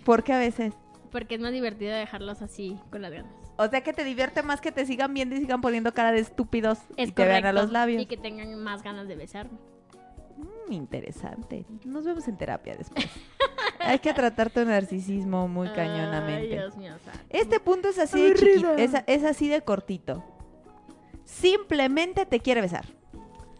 porque 0.04 0.32
a 0.32 0.38
veces, 0.38 0.72
Porque 1.10 1.34
es 1.34 1.40
más 1.40 1.52
divertido 1.52 1.92
dejarlos 1.94 2.42
así 2.42 2.78
con 2.90 3.02
las 3.02 3.12
ganas. 3.12 3.32
o 3.58 3.66
sea 3.68 3.82
que 3.82 3.92
te 3.92 4.04
divierte 4.04 4.42
más 4.44 4.60
que 4.60 4.70
te 4.72 4.86
sigan 4.86 5.12
viendo 5.12 5.34
y 5.34 5.40
sigan 5.40 5.60
poniendo 5.60 5.92
cara 5.92 6.12
de 6.12 6.20
estúpidos 6.20 6.78
Es 6.96 7.08
y 7.08 7.12
te 7.12 7.26
vean 7.26 7.44
a 7.44 7.52
los 7.52 7.70
labios. 7.72 8.00
Y 8.02 8.06
que 8.06 8.16
tengan 8.16 8.54
más 8.62 8.82
ganas 8.82 9.08
de 9.08 9.16
besarme. 9.16 9.58
Mm, 10.68 10.72
interesante. 10.72 11.64
Nos 11.84 12.04
vemos 12.04 12.26
en 12.28 12.36
terapia 12.36 12.74
después. 12.76 13.06
Hay 13.80 13.98
que 13.98 14.14
tratar 14.14 14.50
tu 14.50 14.64
narcisismo 14.64 15.46
muy 15.48 15.68
Ay, 15.68 15.74
cañonamente. 15.74 16.48
Dios 16.54 16.76
mío, 16.76 16.92
santo. 17.04 17.20
Este 17.30 17.60
punto 17.60 17.88
es 17.88 17.98
así 17.98 18.20
de 18.20 18.34
chiquito, 18.34 18.72
es, 18.76 18.92
es 19.06 19.24
así 19.24 19.48
de 19.48 19.60
cortito. 19.62 20.24
Simplemente 21.24 22.26
te 22.26 22.40
quiere 22.40 22.60
besar. 22.60 22.84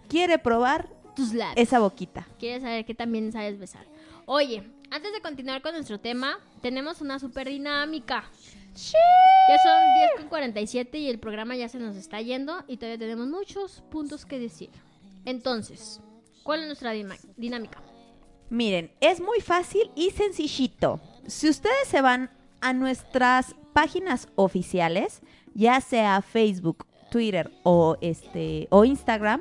Quiere 0.09 0.39
probar 0.39 0.89
Tus 1.17 1.33
labios. 1.33 1.57
esa 1.57 1.79
boquita. 1.79 2.27
Quieres 2.39 2.63
saber 2.63 2.85
que 2.85 2.95
también 2.95 3.33
sabes 3.33 3.59
besar. 3.59 3.85
Oye, 4.27 4.63
antes 4.91 5.13
de 5.13 5.21
continuar 5.21 5.61
con 5.63 5.73
nuestro 5.75 5.99
tema, 6.01 6.39
tenemos 6.63 7.01
una 7.01 7.19
super 7.19 7.49
dinámica. 7.49 8.25
Ya 8.75 9.57
son 9.63 9.95
10 10.17 10.21
con 10.21 10.29
47 10.29 10.99
y 10.99 11.09
el 11.09 11.19
programa 11.19 11.55
ya 11.57 11.69
se 11.69 11.79
nos 11.79 11.97
está 11.97 12.21
yendo 12.21 12.65
y 12.67 12.77
todavía 12.77 12.99
tenemos 12.99 13.29
muchos 13.29 13.83
puntos 13.91 14.27
que 14.27 14.39
decir. 14.39 14.71
Entonces, 15.25 16.01
¿cuál 16.45 16.61
es 16.61 16.67
nuestra 16.67 16.93
dinámica? 17.37 17.83
Miren, 18.51 18.93
es 19.01 19.21
muy 19.21 19.41
fácil 19.41 19.91
y 19.97 20.11
sencillito. 20.11 21.01
Si 21.27 21.49
ustedes 21.49 21.89
se 21.89 22.01
van 22.01 22.31
a 22.61 22.73
nuestras 22.73 23.57
páginas 23.73 24.29
oficiales, 24.37 25.23
ya 25.55 25.81
sea 25.81 26.23
Facebook, 26.23 26.87
Twitter 27.11 27.51
o 27.65 27.97
este 28.01 28.69
o 28.71 28.85
Instagram, 28.85 29.41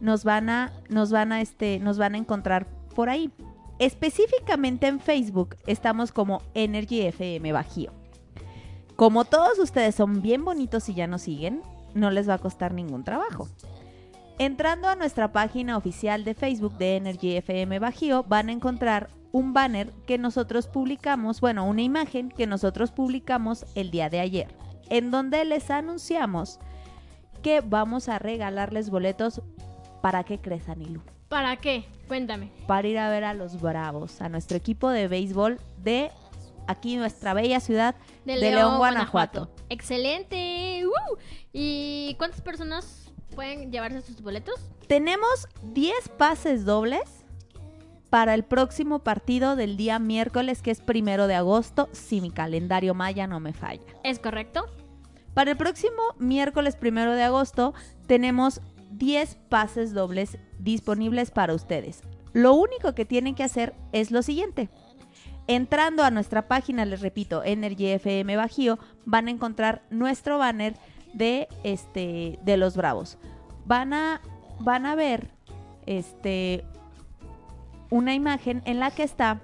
nos 0.00 0.24
van 0.24 0.48
a 0.48 0.72
nos 0.88 1.10
van 1.10 1.32
a 1.32 1.40
este 1.40 1.78
nos 1.80 1.98
van 1.98 2.14
a 2.14 2.18
encontrar 2.18 2.66
por 2.94 3.10
ahí. 3.10 3.30
Específicamente 3.78 4.86
en 4.86 5.00
Facebook 5.00 5.56
estamos 5.66 6.12
como 6.12 6.42
Energy 6.54 7.02
FM 7.02 7.52
Bajío. 7.52 7.92
Como 8.96 9.24
todos 9.24 9.58
ustedes 9.58 9.94
son 9.94 10.22
bien 10.22 10.44
bonitos 10.44 10.88
y 10.88 10.94
ya 10.94 11.06
nos 11.06 11.22
siguen, 11.22 11.62
no 11.94 12.10
les 12.10 12.28
va 12.28 12.34
a 12.34 12.38
costar 12.38 12.72
ningún 12.72 13.04
trabajo. 13.04 13.48
Entrando 14.40 14.86
a 14.86 14.94
nuestra 14.94 15.32
página 15.32 15.76
oficial 15.76 16.24
de 16.24 16.32
Facebook 16.32 16.78
de 16.78 16.94
Energy 16.94 17.36
FM 17.36 17.80
Bajío, 17.80 18.22
van 18.22 18.48
a 18.48 18.52
encontrar 18.52 19.10
un 19.32 19.52
banner 19.52 19.90
que 20.06 20.16
nosotros 20.16 20.68
publicamos, 20.68 21.40
bueno, 21.40 21.64
una 21.64 21.82
imagen 21.82 22.28
que 22.28 22.46
nosotros 22.46 22.92
publicamos 22.92 23.66
el 23.74 23.90
día 23.90 24.08
de 24.08 24.20
ayer, 24.20 24.46
en 24.90 25.10
donde 25.10 25.44
les 25.44 25.70
anunciamos 25.72 26.60
que 27.42 27.60
vamos 27.62 28.08
a 28.08 28.20
regalarles 28.20 28.90
boletos 28.90 29.42
para 30.02 30.22
que 30.22 30.38
crees, 30.38 30.68
Anilu, 30.68 31.02
¿Para 31.28 31.56
qué? 31.56 31.86
Cuéntame. 32.06 32.52
para 32.68 32.86
ir 32.86 32.98
a 32.98 33.10
ver 33.10 33.24
a 33.24 33.34
los 33.34 33.60
Bravos, 33.60 34.20
a 34.20 34.28
nuestro 34.28 34.56
equipo 34.56 34.88
de 34.88 35.08
béisbol 35.08 35.58
de 35.82 36.12
aquí 36.68 36.96
nuestra 36.96 37.34
bella 37.34 37.58
ciudad 37.58 37.96
De, 38.24 38.34
de 38.34 38.52
León, 38.52 38.78
Guanajuato. 38.78 39.50
Excelente. 39.68 40.84
¡Uh! 40.86 41.16
¿Y 41.52 42.14
cuántas 42.18 42.40
personas 42.40 43.07
pueden 43.38 43.70
llevarse 43.70 44.02
sus 44.02 44.20
boletos? 44.20 44.56
Tenemos 44.88 45.46
10 45.62 46.08
pases 46.18 46.64
dobles 46.64 47.24
para 48.10 48.34
el 48.34 48.42
próximo 48.42 49.04
partido 49.04 49.54
del 49.54 49.76
día 49.76 50.00
miércoles, 50.00 50.60
que 50.60 50.72
es 50.72 50.80
primero 50.80 51.28
de 51.28 51.36
agosto, 51.36 51.88
si 51.92 52.20
mi 52.20 52.32
calendario 52.32 52.94
maya 52.94 53.28
no 53.28 53.38
me 53.38 53.52
falla. 53.52 53.84
¿Es 54.02 54.18
correcto? 54.18 54.66
Para 55.34 55.52
el 55.52 55.56
próximo 55.56 56.02
miércoles 56.18 56.74
primero 56.74 57.14
de 57.14 57.22
agosto, 57.22 57.74
tenemos 58.08 58.60
10 58.90 59.36
pases 59.48 59.94
dobles 59.94 60.36
disponibles 60.58 61.30
para 61.30 61.54
ustedes. 61.54 62.02
Lo 62.32 62.54
único 62.54 62.96
que 62.96 63.04
tienen 63.04 63.36
que 63.36 63.44
hacer 63.44 63.72
es 63.92 64.10
lo 64.10 64.22
siguiente. 64.22 64.68
Entrando 65.46 66.02
a 66.02 66.10
nuestra 66.10 66.48
página, 66.48 66.84
les 66.84 67.02
repito, 67.02 67.44
Energy 67.44 67.86
FM 67.86 68.34
Bajío, 68.34 68.80
van 69.04 69.28
a 69.28 69.30
encontrar 69.30 69.82
nuestro 69.90 70.38
banner 70.38 70.74
de 71.12 71.48
este 71.64 72.38
de 72.42 72.56
los 72.56 72.76
Bravos. 72.76 73.18
Van 73.64 73.92
a 73.92 74.20
van 74.60 74.86
a 74.86 74.94
ver 74.94 75.30
este 75.86 76.64
una 77.90 78.14
imagen 78.14 78.62
en 78.64 78.80
la 78.80 78.90
que 78.90 79.02
está 79.02 79.40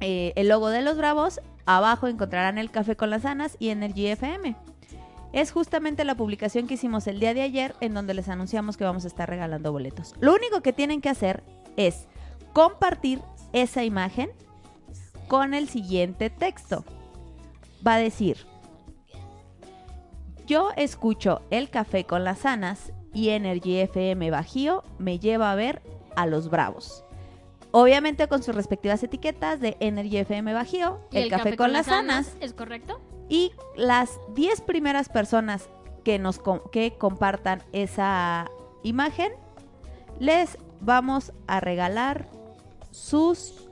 eh, 0.00 0.32
el 0.36 0.48
logo 0.48 0.68
de 0.68 0.82
los 0.82 0.96
Bravos. 0.96 1.40
Abajo 1.66 2.08
encontrarán 2.08 2.58
el 2.58 2.70
café 2.70 2.96
con 2.96 3.10
las 3.10 3.24
anas 3.24 3.56
y 3.58 3.68
Energy 3.68 4.06
FM. 4.06 4.56
Es 5.32 5.52
justamente 5.52 6.04
la 6.04 6.14
publicación 6.14 6.66
que 6.66 6.74
hicimos 6.74 7.06
el 7.06 7.20
día 7.20 7.34
de 7.34 7.42
ayer 7.42 7.74
en 7.80 7.92
donde 7.92 8.14
les 8.14 8.28
anunciamos 8.28 8.76
que 8.76 8.84
vamos 8.84 9.04
a 9.04 9.08
estar 9.08 9.28
regalando 9.28 9.72
boletos. 9.72 10.14
Lo 10.20 10.34
único 10.34 10.62
que 10.62 10.72
tienen 10.72 11.02
que 11.02 11.10
hacer 11.10 11.42
es 11.76 12.06
compartir 12.54 13.20
esa 13.52 13.84
imagen 13.84 14.30
con 15.26 15.52
el 15.52 15.68
siguiente 15.68 16.30
texto. 16.30 16.84
Va 17.86 17.94
a 17.94 17.98
decir, 17.98 18.38
yo 20.48 20.70
escucho 20.76 21.42
el 21.50 21.68
café 21.68 22.04
con 22.04 22.24
las 22.24 22.46
anas 22.46 22.92
y 23.12 23.28
Energy 23.28 23.76
FM 23.76 24.30
Bajío 24.30 24.82
me 24.98 25.18
lleva 25.18 25.52
a 25.52 25.54
ver 25.54 25.82
a 26.16 26.26
los 26.26 26.48
bravos. 26.48 27.04
Obviamente 27.70 28.26
con 28.28 28.42
sus 28.42 28.54
respectivas 28.54 29.02
etiquetas 29.02 29.60
de 29.60 29.76
Energy 29.78 30.16
FM 30.16 30.54
Bajío, 30.54 31.00
¿Y 31.12 31.18
el, 31.18 31.28
café, 31.30 31.54
con, 31.54 31.72
las 31.72 31.88
anas 31.88 32.34
¿Es 32.40 32.54
correcto? 32.54 32.98
y 33.28 33.52
las 33.76 34.18
10 34.34 34.62
primeras 34.62 35.10
personas 35.10 35.68
que 36.02 36.18
nos 36.18 36.38
com- 36.38 36.62
que 36.72 36.96
compartan 36.96 37.62
esa 37.72 38.50
imagen 38.82 39.30
les 40.18 40.56
vamos 40.80 41.32
a 41.46 41.60
regalar 41.60 42.26
sus 42.90 43.68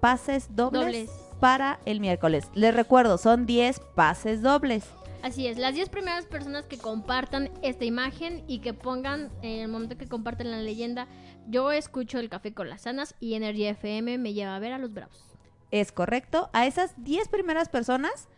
pases 0.00 0.54
dobles, 0.54 0.82
Dobles. 0.82 1.10
para 1.40 1.80
el 1.86 2.00
miércoles. 2.00 2.44
Les 2.54 2.74
recuerdo, 2.74 3.16
son 3.16 3.46
10 3.46 3.80
pases 3.94 4.42
dobles. 4.42 4.84
Así 5.22 5.46
es, 5.46 5.56
las 5.56 5.74
10 5.74 5.88
primeras 5.88 6.26
personas 6.26 6.66
que 6.66 6.78
compartan 6.78 7.50
esta 7.62 7.84
imagen 7.84 8.42
y 8.48 8.58
que 8.58 8.74
pongan 8.74 9.30
en 9.42 9.60
el 9.60 9.68
momento 9.68 9.96
que 9.96 10.08
comparten 10.08 10.50
la 10.50 10.60
leyenda, 10.60 11.06
yo 11.46 11.70
escucho 11.70 12.18
el 12.18 12.28
café 12.28 12.52
con 12.52 12.68
las 12.68 12.82
sanas 12.82 13.14
y 13.20 13.34
Energy 13.34 13.66
FM 13.66 14.18
me 14.18 14.32
lleva 14.32 14.56
a 14.56 14.58
ver 14.58 14.72
a 14.72 14.78
los 14.78 14.92
bravos. 14.92 15.24
Es 15.70 15.92
correcto. 15.92 16.50
A 16.52 16.66
esas 16.66 16.94
10 17.04 17.28
primeras 17.28 17.68
personas 17.68 18.28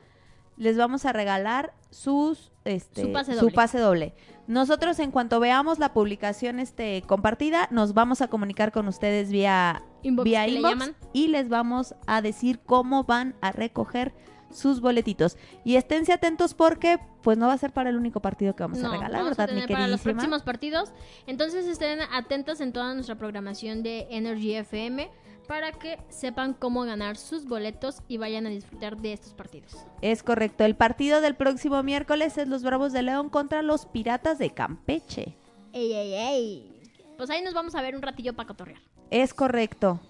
les 0.57 0.76
vamos 0.76 1.07
a 1.07 1.12
regalar 1.12 1.72
sus 1.91 2.53
este, 2.64 3.03
Su 3.03 3.12
pase 3.12 3.32
su 3.32 3.41
doble. 3.41 3.55
pase 3.55 3.78
doble. 3.78 4.14
Nosotros 4.47 4.99
en 4.99 5.11
cuanto 5.11 5.41
veamos 5.41 5.78
la 5.78 5.93
publicación 5.93 6.61
este, 6.61 7.03
compartida, 7.07 7.68
nos 7.70 7.95
vamos 7.95 8.20
a 8.20 8.28
comunicar 8.28 8.72
con 8.72 8.89
ustedes 8.89 9.30
vía 9.30 9.82
Inbox, 10.03 10.24
vía 10.24 10.47
le 10.47 10.57
inbox 10.57 10.93
y 11.12 11.28
les 11.28 11.49
vamos 11.49 11.95
a 12.07 12.20
decir 12.20 12.61
cómo 12.61 13.05
van 13.05 13.35
a 13.41 13.53
recoger 13.53 14.14
sus 14.55 14.80
boletitos. 14.80 15.36
Y 15.64 15.76
esténse 15.76 16.12
atentos 16.12 16.55
porque 16.55 16.98
pues 17.22 17.36
no 17.36 17.46
va 17.48 17.52
a 17.52 17.59
ser 17.59 17.72
para 17.72 17.90
el 17.90 17.96
único 17.96 18.20
partido 18.20 18.55
que 18.57 18.62
vamos 18.62 18.78
No, 18.78 18.88
a 18.88 18.92
regalar, 18.92 19.22
vamos 19.22 19.38
a 19.38 19.42
¿verdad, 19.42 19.55
mi 19.55 19.61
tener 19.62 19.76
para 19.76 19.88
los 19.88 20.00
próximos 20.00 20.42
partidos. 20.42 20.92
Entonces 21.26 21.66
estén 21.66 22.00
atentos 22.12 22.61
en 22.61 22.72
toda 22.72 22.94
nuestra 22.94 23.16
programación 23.16 23.82
de 23.82 24.07
Energy 24.11 24.55
FM 24.55 25.11
para 25.48 25.72
que 25.72 25.98
sepan 26.09 26.55
cómo 26.55 26.82
ganar 26.84 27.16
sus 27.16 27.44
boletos 27.46 28.02
y 28.09 28.16
vayan 28.16 28.46
a 28.46 28.50
disfrutar 28.50 28.96
de 28.96 29.12
estos 29.12 29.34
partidos. 29.34 29.76
Es 30.00 30.22
correcto. 30.22 30.64
El 30.64 30.74
partido 30.76 31.20
del 31.20 31.34
próximo 31.34 31.82
miércoles 31.82 32.38
es 32.38 32.48
los 32.48 32.62
Bravos 32.62 32.92
de 32.92 33.02
León 33.02 33.28
contra 33.28 33.62
los 33.62 33.84
Piratas 33.86 34.38
de 34.38 34.50
Campeche. 34.50 35.36
¡Ey, 35.72 35.92
ey, 35.92 36.14
ey! 36.14 36.70
Pues 37.16 37.30
ahí 37.30 37.42
nos 37.42 37.52
vamos 37.55 37.74
a 37.74 37.82
ver 37.82 37.94
un 37.94 38.02
ratillo 38.02 38.34
para 38.34 38.46
cotorrear. 38.46 38.80
Es 39.11 39.34
correcto. 39.34 40.00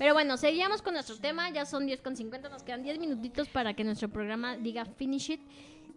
Pero 0.00 0.14
bueno, 0.14 0.38
seguíamos 0.38 0.80
con 0.80 0.94
nuestro 0.94 1.18
tema. 1.18 1.50
Ya 1.50 1.66
son 1.66 1.84
10 1.84 2.00
con 2.00 2.16
50. 2.16 2.48
Nos 2.48 2.62
quedan 2.62 2.82
10 2.82 2.98
minutitos 2.98 3.48
para 3.50 3.74
que 3.74 3.84
nuestro 3.84 4.08
programa 4.08 4.56
diga 4.56 4.86
finish 4.86 5.32
it. 5.32 5.40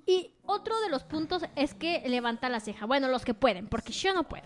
Y 0.06 0.34
otro 0.46 0.78
de 0.82 0.90
los 0.90 1.06
puntos 1.06 1.44
es 1.56 1.74
que 1.74 2.04
levanta 2.10 2.50
la 2.50 2.60
ceja. 2.60 2.86
Bueno, 2.86 3.08
los 3.08 3.24
que 3.24 3.34
pueden, 3.34 3.70
porque 3.70 3.94
yo 3.94 4.14
no 4.14 4.28
puedo. 4.28 4.44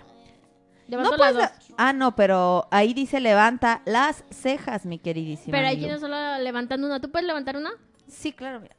Levanto 0.87 1.09
No 1.09 1.17
las 1.17 1.33
puedes- 1.33 1.59
dos. 1.69 1.75
Ah, 1.79 1.91
no, 1.91 2.15
pero 2.15 2.67
ahí 2.69 2.93
dice 2.93 3.19
levanta 3.19 3.81
las 3.85 4.23
cejas, 4.29 4.85
mi 4.85 4.99
queridísima. 4.99 5.57
Pero 5.57 5.69
Milu. 5.69 5.79
quienes 5.79 6.01
solo 6.01 6.37
levantando 6.37 6.85
una. 6.85 6.99
¿Tú 7.01 7.09
puedes 7.11 7.25
levantar 7.25 7.57
una? 7.57 7.71
Sí, 8.07 8.33
claro, 8.33 8.59
mira. 8.61 8.75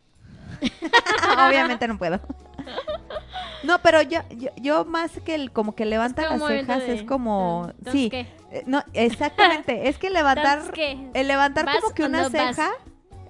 Obviamente 1.48 1.88
no 1.88 1.98
puedo. 1.98 2.20
No, 3.64 3.80
pero 3.82 4.02
yo, 4.02 4.20
yo, 4.30 4.50
yo 4.56 4.84
más 4.84 5.10
que 5.24 5.34
el 5.34 5.50
como 5.50 5.74
que 5.74 5.84
levanta 5.84 6.28
como 6.28 6.48
las 6.48 6.60
cejas 6.60 6.78
de- 6.78 6.94
es 6.94 7.02
como 7.02 7.66
¿Entonces 7.78 7.92
sí. 8.02 8.10
qué? 8.10 8.20
eh, 8.52 8.62
No, 8.66 8.84
exactamente, 8.92 9.88
es 9.88 9.98
que 9.98 10.10
levantar 10.10 10.60
el 10.76 11.26
levantar 11.28 11.66
¿Vas 11.66 11.80
como 11.80 11.92
que 11.94 12.04
una 12.04 12.22
vas? 12.22 12.30
ceja 12.30 12.70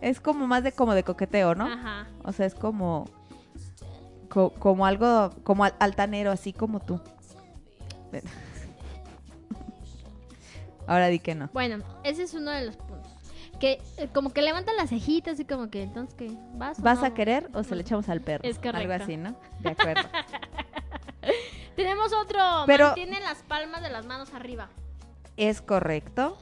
es 0.03 0.21
como 0.21 0.47
más 0.47 0.63
de 0.65 0.73
como 0.73 0.95
de 0.95 1.03
coqueteo, 1.03 1.55
¿no? 1.55 1.67
Ajá. 1.67 2.07
O 2.25 2.33
sea, 2.33 2.45
es 2.47 2.55
como 2.55 3.07
co- 4.29 4.51
como 4.59 4.85
algo 4.87 5.31
como 5.45 5.65
al- 5.65 5.75
altanero 5.79 6.31
así 6.31 6.53
como 6.53 6.81
tú. 6.81 7.01
Ahora 10.87 11.09
di 11.09 11.19
que 11.19 11.35
no. 11.35 11.49
Bueno, 11.53 11.85
ese 12.05 12.23
es 12.23 12.35
uno 12.35 12.51
de 12.51 12.65
los 12.67 12.77
puntos. 12.77 13.13
Que 13.61 13.83
eh, 13.97 14.09
como 14.15 14.33
que 14.33 14.41
levanta 14.43 14.73
las 14.75 14.91
cejitas 14.91 15.41
y 15.41 15.45
como 15.45 15.69
que 15.71 15.83
entonces 15.83 16.15
que 16.15 16.31
vas. 16.55 16.79
o 16.79 16.83
¿Vas 16.83 17.03
a 17.03 17.09
no? 17.09 17.15
querer 17.15 17.49
o 17.55 17.65
se 17.65 17.75
le 17.75 17.83
echamos 17.83 18.09
al 18.09 18.21
perro? 18.21 18.45
Es 18.45 18.59
Algo 18.59 18.73
correcto. 18.73 19.03
así, 19.05 19.17
¿no? 19.17 19.37
De 19.61 19.71
acuerdo. 19.71 20.09
Tenemos 21.77 22.13
otro. 22.13 22.39
Pero- 22.67 22.87
Mantiene 22.87 23.21
las 23.21 23.43
palmas 23.43 23.83
de 23.83 23.91
las 23.91 24.07
manos 24.07 24.33
arriba. 24.35 24.69
Es 25.37 25.61
correcto. 25.63 26.37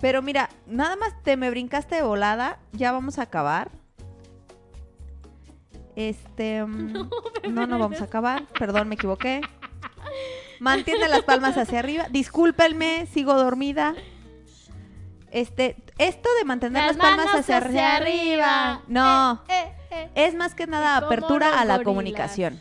Pero 0.00 0.22
mira, 0.22 0.48
nada 0.66 0.96
más 0.96 1.20
te 1.22 1.36
me 1.36 1.48
brincaste 1.50 1.94
de 1.96 2.02
volada. 2.02 2.58
Ya 2.72 2.90
vamos 2.92 3.18
a 3.18 3.22
acabar. 3.22 3.70
Este. 5.96 6.64
mm, 6.64 7.08
No, 7.50 7.66
no, 7.66 7.78
vamos 7.78 8.00
a 8.00 8.04
acabar. 8.04 8.44
Perdón, 8.58 8.88
me 8.88 8.94
equivoqué. 8.94 9.40
Mantiene 10.60 11.08
las 11.08 11.22
palmas 11.22 11.56
hacia 11.58 11.78
arriba. 11.80 12.06
Discúlpenme, 12.10 13.06
sigo 13.06 13.34
dormida. 13.34 13.94
Este, 15.32 15.76
esto 15.96 16.28
de 16.38 16.44
mantener 16.44 16.84
las, 16.84 16.96
Las 16.96 17.06
palmas 17.06 17.26
hacia, 17.34 17.56
hacia 17.58 17.96
arriba. 17.96 17.96
arriba. 17.96 18.82
No. 18.86 19.42
Eh, 19.48 19.72
eh. 19.90 20.10
Es 20.14 20.34
más 20.34 20.54
que 20.54 20.66
nada 20.66 20.96
apertura 20.98 21.58
a 21.58 21.64
la 21.64 21.76
gorilas. 21.76 21.84
comunicación. 21.84 22.60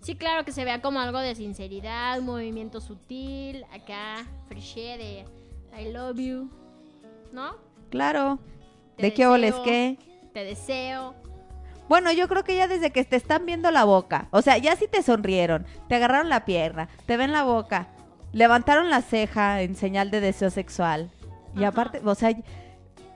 Sí, 0.00 0.14
claro 0.14 0.44
que 0.44 0.52
se 0.52 0.64
vea 0.64 0.80
como 0.80 1.00
algo 1.00 1.18
de 1.18 1.34
sinceridad, 1.34 2.20
movimiento 2.20 2.80
sutil, 2.80 3.64
acá, 3.72 4.24
friché 4.48 4.96
de 4.96 5.26
I 5.78 5.92
love 5.92 6.16
you, 6.18 6.48
¿no? 7.32 7.56
Claro. 7.90 8.38
Te 8.96 9.02
¿De 9.06 9.14
qué 9.14 9.26
oles 9.26 9.54
qué? 9.64 9.98
Te 10.32 10.44
deseo. 10.44 11.14
Bueno, 11.88 12.12
yo 12.12 12.28
creo 12.28 12.44
que 12.44 12.54
ya 12.56 12.68
desde 12.68 12.92
que 12.92 13.04
te 13.04 13.16
están 13.16 13.46
viendo 13.46 13.70
la 13.72 13.82
boca, 13.84 14.28
o 14.30 14.42
sea, 14.42 14.56
ya 14.58 14.76
si 14.76 14.86
te 14.86 15.02
sonrieron, 15.02 15.66
te 15.88 15.96
agarraron 15.96 16.28
la 16.28 16.44
pierna, 16.44 16.88
te 17.06 17.16
ven 17.16 17.32
la 17.32 17.42
boca, 17.42 17.88
levantaron 18.32 18.90
la 18.90 19.02
ceja 19.02 19.60
en 19.62 19.74
señal 19.74 20.10
de 20.12 20.20
deseo 20.20 20.50
sexual. 20.50 21.10
Y 21.56 21.64
aparte, 21.64 22.00
o 22.04 22.14
sea, 22.14 22.30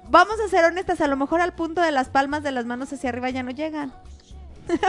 vamos 0.09 0.35
a 0.45 0.49
ser 0.49 0.65
honestas, 0.65 1.01
a 1.01 1.07
lo 1.09 1.17
mejor 1.17 1.41
al 1.41 1.55
punto 1.55 1.81
de 1.81 1.93
las 1.93 2.09
palmas 2.09 2.43
de 2.43 2.53
las 2.53 2.65
manos 2.67 2.93
hacia 2.93 3.11
arriba 3.11 3.31
ya 3.31 3.43
no 3.43 3.51
llegan. 3.51 3.93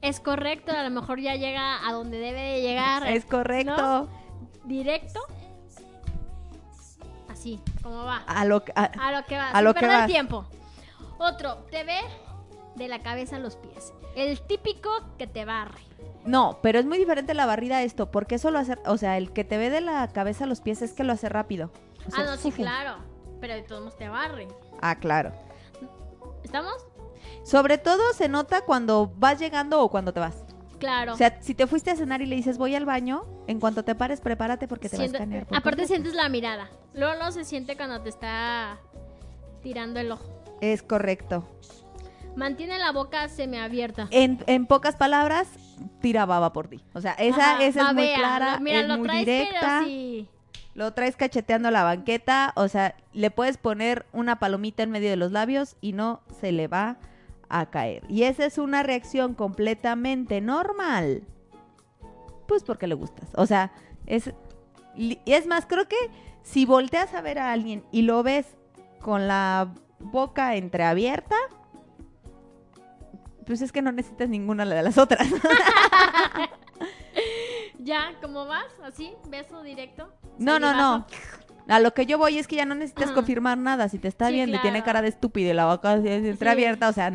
Es 0.00 0.20
correcto, 0.20 0.70
a 0.72 0.82
lo 0.82 0.90
mejor 0.90 1.18
ya 1.18 1.34
llega 1.34 1.86
a 1.88 1.90
donde 1.92 2.18
debe 2.18 2.38
de 2.42 2.60
llegar. 2.60 3.06
Es 3.06 3.24
correcto. 3.24 3.74
¿no? 3.74 4.08
Directo. 4.66 5.18
Así, 7.30 7.58
como 7.82 8.04
va. 8.04 8.18
A 8.26 8.44
lo 8.44 8.62
que- 8.64 8.72
a- 8.76 8.84
A 9.00 9.12
lo 9.12 9.24
que 9.26 9.36
va, 9.38 9.48
a 9.50 9.62
lo 9.62 9.72
que 9.74 9.86
tiempo. 10.06 10.44
Otro, 11.18 11.56
te 11.70 11.84
ve 11.84 12.00
de 12.76 12.88
la 12.88 13.02
cabeza 13.02 13.36
a 13.36 13.38
los 13.38 13.56
pies. 13.56 13.94
El 14.14 14.40
típico 14.42 14.90
que 15.18 15.26
te 15.26 15.44
barre. 15.46 15.80
no, 16.26 16.58
pero 16.62 16.78
es 16.78 16.84
muy 16.86 16.98
diferente 16.98 17.32
la 17.34 17.46
barrida 17.46 17.78
a 17.78 17.82
esto, 17.82 18.10
porque 18.10 18.34
eso 18.36 18.50
lo 18.50 18.58
hace, 18.58 18.76
o 18.86 18.96
sea, 18.98 19.16
el 19.18 19.32
que 19.32 19.44
te 19.44 19.56
ve 19.58 19.68
de 19.70 19.80
la 19.80 20.06
cabeza 20.08 20.44
a 20.44 20.46
los 20.46 20.60
pies 20.60 20.80
es 20.82 20.92
que 20.92 21.04
lo 21.04 21.12
hace 21.14 21.28
rápido. 21.28 21.70
O 22.06 22.10
sea, 22.10 22.20
ah, 22.20 22.26
no, 22.26 22.36
sí, 22.36 22.52
claro. 22.52 22.96
Pero 23.40 23.54
de 23.54 23.62
todos 23.62 23.82
modos 23.82 23.96
te 23.98 24.08
barre. 24.08 24.48
Ah, 24.80 24.96
claro. 24.96 25.32
¿Estamos? 26.42 26.74
Sobre 27.44 27.78
todo 27.78 28.12
se 28.12 28.28
nota 28.28 28.62
cuando 28.62 29.12
vas 29.16 29.38
llegando 29.38 29.82
o 29.82 29.90
cuando 29.90 30.12
te 30.12 30.20
vas. 30.20 30.44
Claro. 30.78 31.14
O 31.14 31.16
sea, 31.16 31.40
si 31.40 31.54
te 31.54 31.66
fuiste 31.66 31.90
a 31.90 31.96
cenar 31.96 32.20
y 32.20 32.26
le 32.26 32.36
dices 32.36 32.58
voy 32.58 32.74
al 32.74 32.84
baño, 32.84 33.24
en 33.46 33.60
cuanto 33.60 33.84
te 33.84 33.94
pares, 33.94 34.20
prepárate 34.20 34.68
porque 34.68 34.88
te 34.88 34.96
Siente- 34.96 35.18
va 35.18 35.22
a 35.22 35.24
escanear. 35.24 35.46
aparte 35.56 35.86
sientes 35.86 36.14
la 36.14 36.28
mirada. 36.28 36.68
Luego, 36.94 37.14
luego 37.14 37.32
se 37.32 37.44
siente 37.44 37.76
cuando 37.76 38.00
te 38.02 38.08
está 38.10 38.78
tirando 39.62 40.00
el 40.00 40.12
ojo. 40.12 40.24
Es 40.60 40.82
correcto. 40.82 41.48
Mantiene 42.36 42.78
la 42.78 42.92
boca 42.92 43.28
semiabierta. 43.28 44.08
En, 44.10 44.42
en 44.46 44.66
pocas 44.66 44.96
palabras, 44.96 45.48
tira 46.00 46.26
baba 46.26 46.52
por 46.52 46.68
ti. 46.68 46.84
O 46.92 47.00
sea, 47.00 47.12
esa, 47.12 47.54
Ajá, 47.54 47.64
esa 47.64 47.88
es 47.88 47.94
muy 47.94 48.12
clara, 48.14 48.58
Mira, 48.60 48.80
es 48.80 48.88
lo 48.88 48.98
muy 48.98 49.06
traes, 49.06 49.26
directa. 49.26 49.60
pero 49.60 49.84
sí. 49.84 50.28
Lo 50.74 50.92
traes 50.92 51.16
cacheteando 51.16 51.70
la 51.70 51.84
banqueta. 51.84 52.52
O 52.56 52.68
sea, 52.68 52.96
le 53.12 53.30
puedes 53.30 53.56
poner 53.58 54.06
una 54.12 54.38
palomita 54.38 54.82
en 54.82 54.90
medio 54.90 55.10
de 55.10 55.16
los 55.16 55.32
labios 55.32 55.76
y 55.80 55.92
no 55.92 56.20
se 56.40 56.52
le 56.52 56.66
va 56.68 56.98
a 57.48 57.66
caer. 57.70 58.04
Y 58.08 58.24
esa 58.24 58.44
es 58.46 58.58
una 58.58 58.82
reacción 58.82 59.34
completamente 59.34 60.40
normal. 60.40 61.22
Pues 62.48 62.62
porque 62.64 62.86
le 62.86 62.94
gustas. 62.94 63.28
O 63.36 63.46
sea, 63.46 63.72
es, 64.06 64.32
li- 64.96 65.20
es 65.26 65.46
más, 65.46 65.64
creo 65.66 65.86
que 65.88 65.96
si 66.42 66.66
volteas 66.66 67.14
a 67.14 67.20
ver 67.22 67.38
a 67.38 67.52
alguien 67.52 67.84
y 67.92 68.02
lo 68.02 68.22
ves 68.22 68.46
con 69.00 69.28
la 69.28 69.72
boca 70.00 70.56
entreabierta, 70.56 71.36
pues 73.46 73.62
es 73.62 73.72
que 73.72 73.80
no 73.82 73.92
necesitas 73.92 74.28
ninguna 74.28 74.64
de 74.66 74.82
las 74.82 74.98
otras. 74.98 75.26
Ya, 77.78 78.12
¿cómo 78.22 78.46
vas? 78.46 78.66
¿Así? 78.82 79.12
¿Beso 79.28 79.62
directo? 79.62 80.12
No, 80.38 80.58
no, 80.58 80.72
no. 80.74 81.06
A 81.68 81.80
lo 81.80 81.94
que 81.94 82.06
yo 82.06 82.18
voy 82.18 82.38
es 82.38 82.46
que 82.46 82.56
ya 82.56 82.66
no 82.66 82.74
necesitas 82.74 83.06
Ajá. 83.06 83.14
confirmar 83.14 83.58
nada. 83.58 83.88
Si 83.88 83.98
te 83.98 84.08
está 84.08 84.28
Sí, 84.28 84.34
viendo 84.34 84.56
y 84.56 84.60
tiene 84.60 84.82
cara 84.82 85.02
de 85.02 85.08
estúpido 85.08 85.50
y 85.50 85.54
la 85.54 85.66
boca 85.66 85.92
así 85.92 86.02
Sí. 86.08 86.28
entreabierta, 86.28 86.88
o 86.88 86.92
sea, 86.92 87.12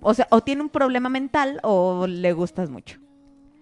o 0.00 0.14
sea, 0.14 0.26
o 0.30 0.40
tiene 0.42 0.62
un 0.62 0.68
problema 0.70 1.08
mental 1.08 1.60
o 1.62 2.06
le 2.06 2.32
gustas 2.32 2.68
mucho. 2.70 2.98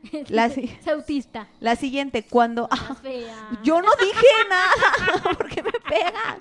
La, 0.28 0.46
Es 0.46 0.86
autista. 0.88 1.48
la 1.60 1.76
siguiente, 1.76 2.24
cuando... 2.24 2.68
ah, 2.70 2.96
yo 3.62 3.82
no 3.82 3.88
dije 4.00 4.26
nada. 4.48 5.22
¿Por 5.36 5.48
qué 5.48 5.62
me 5.62 5.72
pegas? 5.72 6.38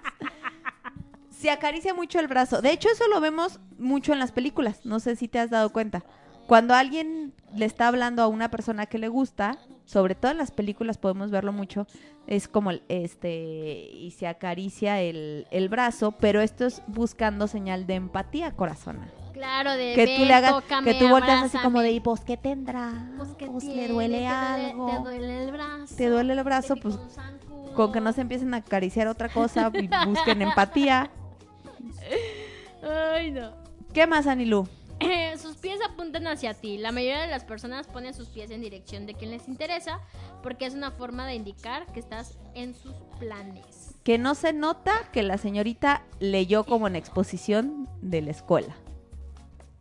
Se 1.31 1.51
acaricia 1.51 1.93
mucho 1.93 2.19
el 2.19 2.27
brazo. 2.27 2.61
De 2.61 2.71
hecho, 2.71 2.89
eso 2.89 3.07
lo 3.09 3.19
vemos 3.21 3.59
mucho 3.77 4.13
en 4.13 4.19
las 4.19 4.31
películas. 4.31 4.85
No 4.85 4.99
sé 4.99 5.15
si 5.15 5.27
te 5.27 5.39
has 5.39 5.49
dado 5.49 5.71
cuenta. 5.71 6.03
Cuando 6.47 6.73
alguien 6.73 7.33
le 7.55 7.65
está 7.65 7.87
hablando 7.87 8.21
a 8.23 8.27
una 8.27 8.49
persona 8.49 8.85
que 8.85 8.97
le 8.97 9.07
gusta, 9.09 9.57
sobre 9.85 10.15
todo 10.15 10.31
en 10.31 10.37
las 10.37 10.51
películas 10.51 10.97
podemos 10.97 11.29
verlo 11.31 11.51
mucho, 11.53 11.87
es 12.25 12.47
como 12.47 12.71
el- 12.71 12.83
este 12.89 13.89
y 13.93 14.11
se 14.11 14.27
acaricia 14.27 15.01
el, 15.01 15.45
el 15.51 15.69
brazo, 15.69 16.13
pero 16.13 16.41
esto 16.41 16.65
es 16.65 16.81
buscando 16.87 17.47
señal 17.47 17.85
de 17.87 17.95
empatía, 17.95 18.51
corazona. 18.51 19.07
Claro, 19.33 19.73
de 19.73 19.93
Que 19.93 20.05
ven, 20.07 20.17
tú 20.19 20.25
le 20.25 20.33
hagas, 20.33 20.51
tócame, 20.51 20.91
que 20.93 20.99
tú 20.99 21.09
volteas 21.09 21.43
así 21.43 21.57
como 21.59 21.81
de, 21.81 21.91
¿y 21.91 21.99
pues 21.99 22.21
qué 22.21 22.37
tendrá? 22.37 23.11
Pues, 23.17 23.29
¿qué 23.37 23.45
Pues, 23.45 23.65
le 23.65 23.87
duele 23.87 24.19
Te 24.19 24.27
algo. 24.27 24.89
Te 24.89 24.97
duele 24.99 25.43
el 25.43 25.51
brazo. 25.51 25.95
Te 25.95 26.07
duele 26.09 26.33
el 26.33 26.43
brazo, 26.43 26.75
pues 26.77 26.97
con 27.75 27.91
que 27.91 28.01
no 28.01 28.11
se 28.13 28.21
empiecen 28.21 28.53
a 28.55 28.57
acariciar 28.57 29.07
otra 29.07 29.29
cosa 29.29 29.69
y 29.73 29.87
busquen 30.07 30.41
empatía. 30.41 31.11
Ay, 33.13 33.31
no. 33.31 33.51
¿Qué 33.93 34.07
más, 34.07 34.25
Anilú? 34.27 34.67
Eh, 34.99 35.35
sus 35.41 35.55
pies 35.57 35.79
apuntan 35.87 36.27
hacia 36.27 36.53
ti. 36.53 36.77
La 36.77 36.91
mayoría 36.91 37.21
de 37.21 37.27
las 37.27 37.43
personas 37.43 37.87
ponen 37.87 38.13
sus 38.13 38.29
pies 38.29 38.51
en 38.51 38.61
dirección 38.61 39.05
de 39.05 39.13
quien 39.13 39.31
les 39.31 39.47
interesa 39.47 39.99
porque 40.43 40.65
es 40.65 40.73
una 40.73 40.91
forma 40.91 41.25
de 41.27 41.35
indicar 41.35 41.85
que 41.93 41.99
estás 41.99 42.37
en 42.55 42.73
sus 42.75 42.93
planes. 43.19 43.95
Que 44.03 44.17
no 44.17 44.35
se 44.35 44.53
nota 44.53 45.09
que 45.11 45.23
la 45.23 45.37
señorita 45.37 46.03
leyó 46.19 46.63
como 46.63 46.87
en 46.87 46.95
exposición 46.95 47.87
de 48.01 48.21
la 48.21 48.31
escuela. 48.31 48.75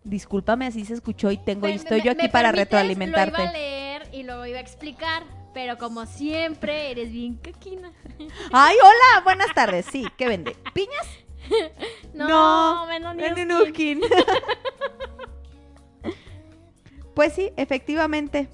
Discúlpame, 0.05 0.67
así 0.67 0.85
se 0.85 0.95
escuchó 0.95 1.31
y 1.33 1.37
tengo 1.39 1.69
y 1.69 1.73
estoy 1.73 1.99
me- 1.99 2.05
yo 2.05 2.12
aquí 2.12 2.29
para 2.29 2.51
permites, 2.51 2.64
retroalimentarte. 2.64 3.33
Lo 3.33 3.39
iba 3.43 3.51
a 3.51 3.53
leer 3.53 4.09
y 4.12 4.23
lo 4.23 4.47
iba 4.47 4.59
a 4.59 4.61
explicar, 4.61 5.25
pero 5.53 5.79
como 5.79 6.07
siempre 6.07 6.91
eres 6.93 7.11
bien 7.11 7.37
caquina. 7.37 7.93
Ay, 8.53 8.77
hola, 8.81 9.25
buenas 9.25 9.53
tardes. 9.55 9.87
Sí, 9.91 10.07
¿qué 10.17 10.29
vende? 10.29 10.57
¿Piñas? 10.75 11.07
No, 12.15 12.87
menos 12.87 13.15
vende 13.17 13.45
Nuskin. 13.45 14.01
Nuskin. 14.01 14.17
Pues 17.15 17.33
sí, 17.33 17.51
efectivamente. 17.57 18.49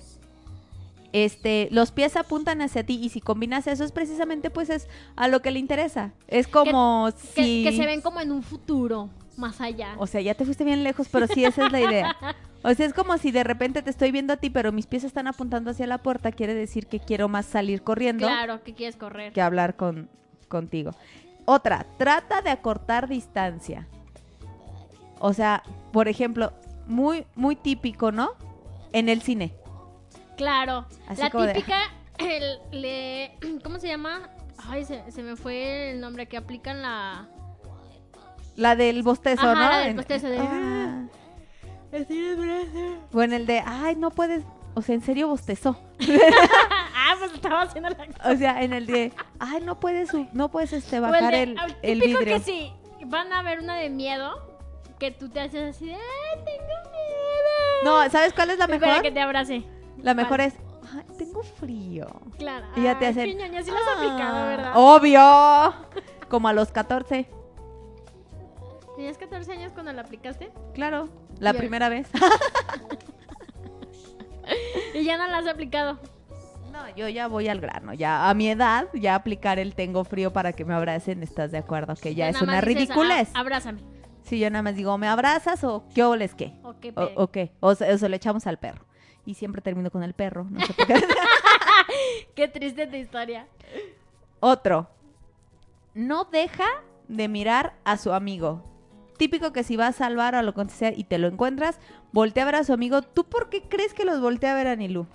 Este, 1.12 1.68
los 1.70 1.93
pies 1.93 2.16
apuntan 2.16 2.62
hacia 2.62 2.84
ti 2.84 2.99
y 3.03 3.11
si 3.11 3.20
combinas 3.20 3.66
eso 3.66 3.84
es 3.84 3.93
precisamente 3.93 4.49
pues 4.49 4.70
es 4.70 4.88
a 5.14 5.28
lo 5.28 5.43
que 5.43 5.51
le 5.51 5.59
interesa. 5.59 6.12
Es 6.26 6.49
como 6.49 7.09
Que, 7.12 7.43
si 7.43 7.64
que 7.64 7.72
se 7.76 7.84
ven 7.84 8.01
como 8.01 8.20
en 8.20 8.32
un 8.32 8.43
futuro 8.43 9.11
más 9.36 9.61
allá. 9.61 9.95
O 9.99 10.07
sea, 10.07 10.20
ya 10.22 10.34
te 10.34 10.45
fuiste 10.45 10.64
bien 10.64 10.82
lejos, 10.84 11.09
pero 11.11 11.26
sí 11.26 11.45
esa 11.45 11.66
es 11.66 11.72
la 11.72 11.80
idea. 11.80 12.16
O 12.64 12.72
sea, 12.74 12.86
es 12.86 12.95
como 12.95 13.18
si 13.18 13.32
de 13.32 13.43
repente 13.43 13.82
te 13.82 13.90
estoy 13.90 14.12
viendo 14.12 14.32
a 14.32 14.36
ti, 14.36 14.49
pero 14.49 14.70
mis 14.70 14.86
pies 14.86 15.03
están 15.03 15.26
apuntando 15.26 15.72
hacia 15.72 15.84
la 15.88 15.99
puerta, 15.99 16.30
quiere 16.30 16.55
decir 16.55 16.86
que 16.86 17.01
quiero 17.01 17.26
más 17.28 17.45
salir 17.45 17.82
corriendo 17.82 18.24
Claro, 18.24 18.62
que 18.62 18.72
quieres 18.72 18.95
correr. 18.95 19.32
que 19.32 19.43
hablar 19.43 19.74
con 19.74 20.09
contigo. 20.47 20.93
Otra, 21.45 21.86
trata 21.99 22.40
de 22.43 22.51
acortar 22.51 23.09
distancia. 23.09 23.86
O 25.18 25.32
sea, 25.32 25.62
por 25.93 26.09
ejemplo, 26.09 26.53
muy 26.86 27.26
muy 27.34 27.57
típico, 27.57 28.12
¿no? 28.12 28.30
En 28.93 29.09
el 29.09 29.22
cine. 29.22 29.55
Claro. 30.36 30.86
Así 31.09 31.20
la 31.22 31.30
de- 31.30 31.53
típica 31.55 31.78
el, 32.18 32.59
le, 32.72 33.36
¿cómo 33.64 33.78
se 33.78 33.88
llama? 33.88 34.28
Ay, 34.68 34.84
se, 34.84 35.11
se 35.11 35.22
me 35.22 35.36
fue 35.36 35.90
el 35.93 36.01
nombre 36.01 36.26
que 36.26 36.36
aplican 36.36 36.82
la... 36.82 37.28
La 38.55 38.76
del 38.76 39.03
bostezo, 39.03 39.43
Ajá, 39.49 39.55
¿no? 39.55 39.61
la 39.70 39.78
del 39.78 39.97
bostezo 39.97 40.28
de- 40.28 40.38
Ah. 40.38 41.07
Bueno, 43.12 43.36
el 43.36 43.47
de, 43.47 43.62
ay, 43.64 43.97
no 43.97 44.11
puedes, 44.11 44.45
o 44.74 44.82
sea, 44.82 44.94
en 44.94 45.02
serio 45.02 45.28
bostezó. 45.28 45.76
ah, 46.94 47.14
pues 47.18 47.32
estaba 47.34 47.62
haciendo 47.62 47.90
la... 47.90 47.96
O 48.32 48.36
sea, 48.36 48.62
en 48.62 48.72
el 48.72 48.86
de, 48.86 49.12
ay, 49.38 49.60
no 49.62 49.78
puedes, 49.80 50.10
no 50.32 50.50
puedes 50.50 50.72
este, 50.72 50.96
el 50.96 51.02
bajar 51.02 51.32
de- 51.32 51.42
el, 51.42 51.50
el 51.58 51.76
el 51.82 52.00
típico 52.00 52.18
vidrio. 52.20 52.36
que 52.38 52.42
sí, 52.44 52.72
van 53.06 53.32
a 53.32 53.42
ver 53.42 53.60
una 53.60 53.76
de 53.76 53.90
miedo, 53.90 54.32
que 54.98 55.10
tú 55.10 55.28
te 55.28 55.40
haces 55.40 55.76
así 55.76 55.86
de, 55.86 55.94
ay, 55.94 56.38
tengo 56.44 56.90
miedo. 56.90 57.84
No, 57.84 58.10
¿sabes 58.10 58.32
cuál 58.32 58.50
es 58.50 58.58
la 58.58 58.64
Espera 58.66 58.86
mejor? 58.86 59.02
que 59.02 59.10
te 59.10 59.20
abrace. 59.20 59.62
La 59.98 60.14
mejor 60.14 60.40
es, 60.40 60.54
ay, 60.94 61.04
tengo 61.18 61.42
frío. 61.42 62.06
Claro. 62.38 62.66
Y 62.76 62.82
ya 62.82 62.98
te 62.98 63.06
Ay, 63.06 63.10
hacen, 63.12 63.24
qué 63.26 63.34
ñoña, 63.34 63.62
sí 63.62 63.70
lo 63.70 63.76
has 63.76 63.96
aplicado, 63.96 64.36
"Ah, 64.38 64.46
¿verdad? 64.46 64.72
Obvio. 64.76 65.74
Como 66.28 66.48
a 66.48 66.52
los 66.52 66.70
14, 66.72 67.28
¿Tenías 68.96 69.16
14 69.18 69.52
años 69.52 69.72
cuando 69.72 69.92
la 69.92 70.02
aplicaste? 70.02 70.50
claro. 70.74 71.08
La 71.38 71.54
primera 71.54 71.88
vez. 71.88 72.06
Y 74.95 75.05
ya 75.05 75.16
no 75.16 75.26
la 75.26 75.38
has 75.38 75.47
aplicado. 75.47 75.99
No, 76.72 76.88
yo 76.97 77.09
ya 77.09 77.28
voy 77.28 77.49
al 77.49 77.61
grano. 77.61 77.93
Ya 77.95 78.28
a 78.30 78.34
mi 78.34 78.49
edad, 78.49 78.88
ya 78.95 79.14
aplicar 79.14 79.59
el 79.59 79.74
tengo 79.74 80.05
frío 80.05 80.32
para 80.32 80.53
que 80.53 80.64
me 80.64 80.72
abracen, 80.74 81.22
¿estás 81.22 81.51
de 81.53 81.59
acuerdo? 81.59 81.95
Que 81.97 82.14
ya 82.14 82.28
es 82.28 82.40
una 82.40 82.61
dices, 82.61 82.64
ridiculez. 82.88 83.30
"Ah, 83.34 83.40
abrázame. 83.40 83.80
Si 84.22 84.38
yo 84.38 84.49
nada 84.51 84.62
más 84.62 84.74
digo, 84.76 84.97
¿me 84.99 85.09
abrazas 85.09 85.62
o 85.64 85.84
qué 85.95 86.03
oles 86.05 86.34
qué? 86.34 86.55
O 86.62 86.78
qué 86.80 86.93
O, 86.97 87.11
o 87.24 87.26
qué. 87.30 87.53
O 87.61 87.68
o 87.68 87.74
se 87.74 88.09
lo 88.09 88.16
echamos 88.16 88.47
al 88.47 88.59
perro. 88.59 88.84
Y 89.26 89.34
siempre 89.34 89.61
termino 89.61 89.90
con 89.90 90.03
el 90.03 90.14
perro. 90.14 90.47
No 90.51 90.64
sé 90.64 90.72
por 90.72 90.86
qué. 90.86 90.95
Qué 92.34 92.49
triste 92.49 92.86
tu 92.86 92.97
historia. 92.97 93.47
Otro. 94.40 94.88
No 95.95 96.24
deja 96.24 96.64
de 97.09 97.28
mirar 97.28 97.74
a 97.84 97.99
su 97.99 98.12
amigo. 98.12 98.64
Típico 99.22 99.52
que 99.52 99.62
si 99.62 99.76
vas 99.76 99.90
a 99.94 99.98
salvar 99.98 100.34
o 100.34 100.42
lo 100.42 100.52
que 100.52 100.68
sea 100.68 100.90
y 100.92 101.04
te 101.04 101.16
lo 101.16 101.28
encuentras, 101.28 101.78
voltea 102.10 102.42
a 102.42 102.46
ver 102.46 102.56
a 102.56 102.64
su 102.64 102.72
amigo. 102.72 103.02
¿Tú 103.02 103.22
por 103.22 103.50
qué 103.50 103.62
crees 103.62 103.94
que 103.94 104.04
los 104.04 104.20
voltea 104.20 104.50
a 104.50 104.56
ver 104.56 104.66
a 104.66 104.74
Nilu? 104.74 105.06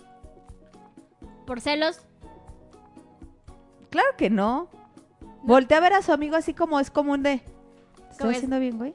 Por 1.45 1.59
celos. 1.59 1.99
Claro 3.89 4.07
que 4.17 4.29
no. 4.29 4.69
Voltea 5.43 5.79
a 5.79 5.81
ver 5.81 5.91
a 5.91 6.01
su 6.01 6.13
amigo 6.13 6.37
así 6.37 6.53
como 6.53 6.79
es 6.79 6.89
común 6.89 7.21
de... 7.21 7.41
¿Cómo 7.97 8.09
¿Estoy 8.11 8.29
es? 8.29 8.35
haciendo 8.37 8.59
bien, 8.61 8.77
güey? 8.77 8.93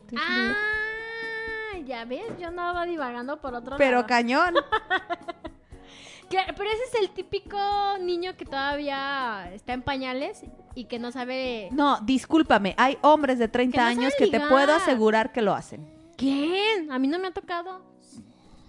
¿Estoy 0.00 0.18
haciendo 0.18 0.42
bien?". 0.42 0.56
Ah, 0.56 1.78
ya 1.86 2.04
ves, 2.04 2.36
yo 2.36 2.48
andaba 2.48 2.86
divagando 2.86 3.40
por 3.40 3.54
otro 3.54 3.76
Pero 3.76 3.98
lado. 3.98 4.08
cañón. 4.08 4.54
Pero 6.28 6.70
ese 6.70 6.82
es 6.92 7.00
el 7.02 7.10
típico 7.10 7.56
niño 8.00 8.36
que 8.36 8.46
todavía 8.46 9.48
está 9.52 9.74
en 9.74 9.82
pañales 9.82 10.42
y 10.74 10.84
que 10.84 10.98
no 10.98 11.12
sabe... 11.12 11.68
No, 11.72 12.00
discúlpame. 12.00 12.74
Hay 12.76 12.98
hombres 13.02 13.38
de 13.38 13.48
30 13.48 13.72
Que 13.72 13.80
no 13.80 13.86
años 13.86 14.14
que 14.18 14.26
te 14.26 14.40
puedo 14.40 14.74
asegurar 14.74 15.32
que 15.32 15.42
lo 15.42 15.54
hacen. 15.54 15.86
¿Quién? 16.16 16.90
A 16.90 16.98
mí 16.98 17.08
no 17.08 17.18
me 17.18 17.28
ha 17.28 17.32
tocado. 17.32 17.82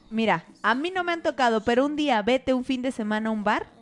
Mira, 0.10 0.46
a 0.62 0.76
mí 0.76 0.92
no 0.92 1.04
me 1.04 1.12
han 1.12 1.24
tocado, 1.24 1.62
pero 1.62 1.86
un 1.86 1.96
día 1.96 2.22
vete 2.22 2.54
un 2.54 2.64
fin 2.64 2.82
de 2.82 2.92
semana 2.92 3.30
a 3.30 3.32
un 3.32 3.44
bar 3.44 3.75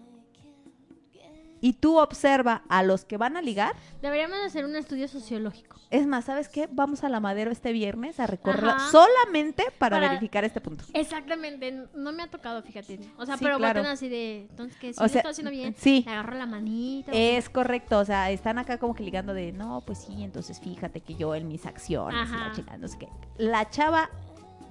y 1.64 1.72
tú 1.72 1.98
observa 1.98 2.64
a 2.68 2.84
los 2.84 3.06
que 3.06 3.16
van 3.16 3.38
a 3.38 3.42
ligar. 3.42 3.74
Deberíamos 4.02 4.38
hacer 4.46 4.66
un 4.66 4.76
estudio 4.76 5.08
sociológico. 5.08 5.78
Es 5.92 6.06
más, 6.06 6.26
¿sabes 6.26 6.50
qué? 6.50 6.68
Vamos 6.70 7.06
a 7.06 7.10
la 7.10 7.22
Madero 7.22 7.52
este 7.52 7.72
viernes 7.72 8.20
a 8.20 8.28
recorrerla 8.28 8.74
Ajá. 8.76 8.92
solamente 8.92 9.64
para, 9.78 9.96
Para- 9.96 10.10
verificar 10.10 10.44
este 10.44 10.60
punto. 10.60 10.84
Exactamente, 10.94 11.86
no 11.96 12.12
me 12.12 12.24
ha 12.24 12.28
tocado, 12.30 12.62
fíjate. 12.64 13.00
O 13.18 13.26
sea, 13.26 13.38
Sí, 13.38 13.46
pero 13.46 13.58
claro. 13.60 13.82
así 13.84 14.10
de, 14.10 14.42
entonces 14.50 14.78
que 14.78 14.94
si 14.94 15.02
O 15.02 15.08
sea, 15.08 15.20
estoy 15.22 15.32
haciendo 15.32 15.52
bien, 15.52 15.74
sí. 15.78 16.04
le 16.06 16.12
agarro 16.12 16.36
la 16.36 16.46
manita. 16.48 17.14
Es 17.14 17.50
correcto, 17.50 17.98
o 18.00 18.04
sea, 18.04 18.30
están 18.30 18.58
acá 18.60 18.78
como 18.78 18.94
que 18.94 19.04
ligando 19.04 19.34
de, 19.34 19.54
no, 19.54 19.84
pues 19.86 20.00
sí, 20.00 20.22
entonces 20.22 20.60
fíjate 20.60 21.00
que 21.00 21.16
yo 21.16 21.34
en 21.34 21.48
mis 21.48 21.66
acciones, 21.66 22.28
y 22.28 22.32
la 22.34 22.46
Ajá. 22.48 22.52
chingada, 22.54 22.78
no 22.78 22.90
sé 22.90 22.98
qué. 22.98 23.08
La 23.38 23.70
chava 23.70 24.10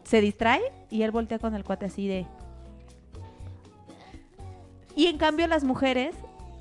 se 0.05 0.20
distrae 0.20 0.61
y 0.90 1.05
él 1.05 1.11
voltea 1.11 1.38
con 1.38 1.55
el 1.55 1.64
cuate 1.64 1.86
así 1.86 2.07
de... 2.07 2.26
Y 4.95 5.07
en 5.07 5.16
cambio 5.16 5.47
las 5.47 5.64
mujeres 5.64 6.14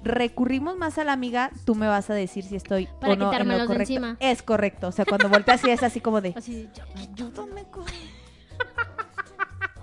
recurrimos 0.04 0.78
más 0.78 0.98
a 0.98 1.04
la 1.04 1.14
amiga, 1.14 1.52
tú 1.66 1.76
me 1.76 1.88
vas 1.88 2.10
a 2.10 2.14
decir 2.14 2.44
si 2.44 2.56
estoy 2.56 2.88
Para 3.00 3.14
o 3.14 3.16
no 3.16 3.34
en 3.34 3.48
lo 3.48 3.58
de 3.60 3.66
correcto. 3.66 3.94
encima. 3.94 4.18
Es 4.20 4.42
correcto, 4.44 4.88
o 4.88 4.92
sea, 4.92 5.06
cuando 5.06 5.30
voltea 5.30 5.56
así 5.56 5.70
es 5.70 5.84
así 5.84 6.02
como 6.02 6.22
de... 6.22 6.34
Así, 6.36 6.68
yo- 6.74 6.84
Ayúdame, 7.00 7.66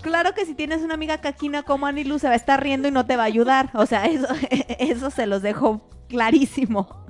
Claro 0.03 0.33
que 0.33 0.47
si 0.47 0.55
tienes 0.55 0.83
una 0.83 0.95
amiga 0.95 1.21
caquina 1.21 1.65
como 1.65 1.87
Anilu 1.87 2.19
se 2.19 2.29
va 2.29 2.35
a 2.35 2.37
estar 2.37 2.63
riendo 2.63 2.87
y 2.89 2.93
no 2.93 3.05
te 3.05 3.17
va 3.17 3.25
a 3.25 3.27
ayudar. 3.27 3.71
O 3.75 3.85
sea, 3.85 4.05
eso, 4.07 4.29
eso 4.79 5.11
se 5.11 5.27
los 5.27 5.43
dejo 5.43 5.89
clarísimo. 6.09 7.05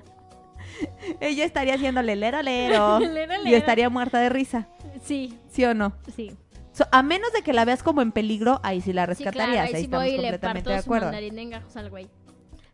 Ella 1.21 1.45
estaría 1.45 1.75
haciéndole 1.75 2.17
lero 2.17 2.41
lero 2.43 2.99
Lero, 2.99 3.45
y 3.45 3.55
estaría 3.55 3.91
muerta 3.91 4.19
de 4.21 4.29
risa, 4.31 4.69
Sí, 5.03 5.39
¿sí 5.49 5.65
o 5.65 5.75
no? 5.75 5.93
sí. 6.15 6.37
So, 6.73 6.87
a 6.93 7.03
menos 7.03 7.33
de 7.33 7.43
que 7.43 7.53
la 7.53 7.65
veas 7.65 7.83
como 7.83 8.03
en 8.03 8.13
peligro, 8.13 8.61
ahí 8.63 8.81
sí 8.81 8.93
la 8.93 9.03
Sí, 9.13 9.25
claro, 9.25 9.31
rescatarías, 9.33 9.65
ahí 9.67 9.75
ahí 9.75 9.81
sí 9.81 9.85
estamos 9.87 10.05
voy 10.07 10.09
y 10.15 10.17
le 10.17 10.23
completamente 10.23 10.63
parto 10.63 10.71
de 10.71 10.83
su 10.83 10.85
acuerdo. 10.89 11.07
mandarín 11.07 11.39
en 11.41 11.51
gajos 11.51 11.77
al 11.77 11.91
güey. 11.91 12.09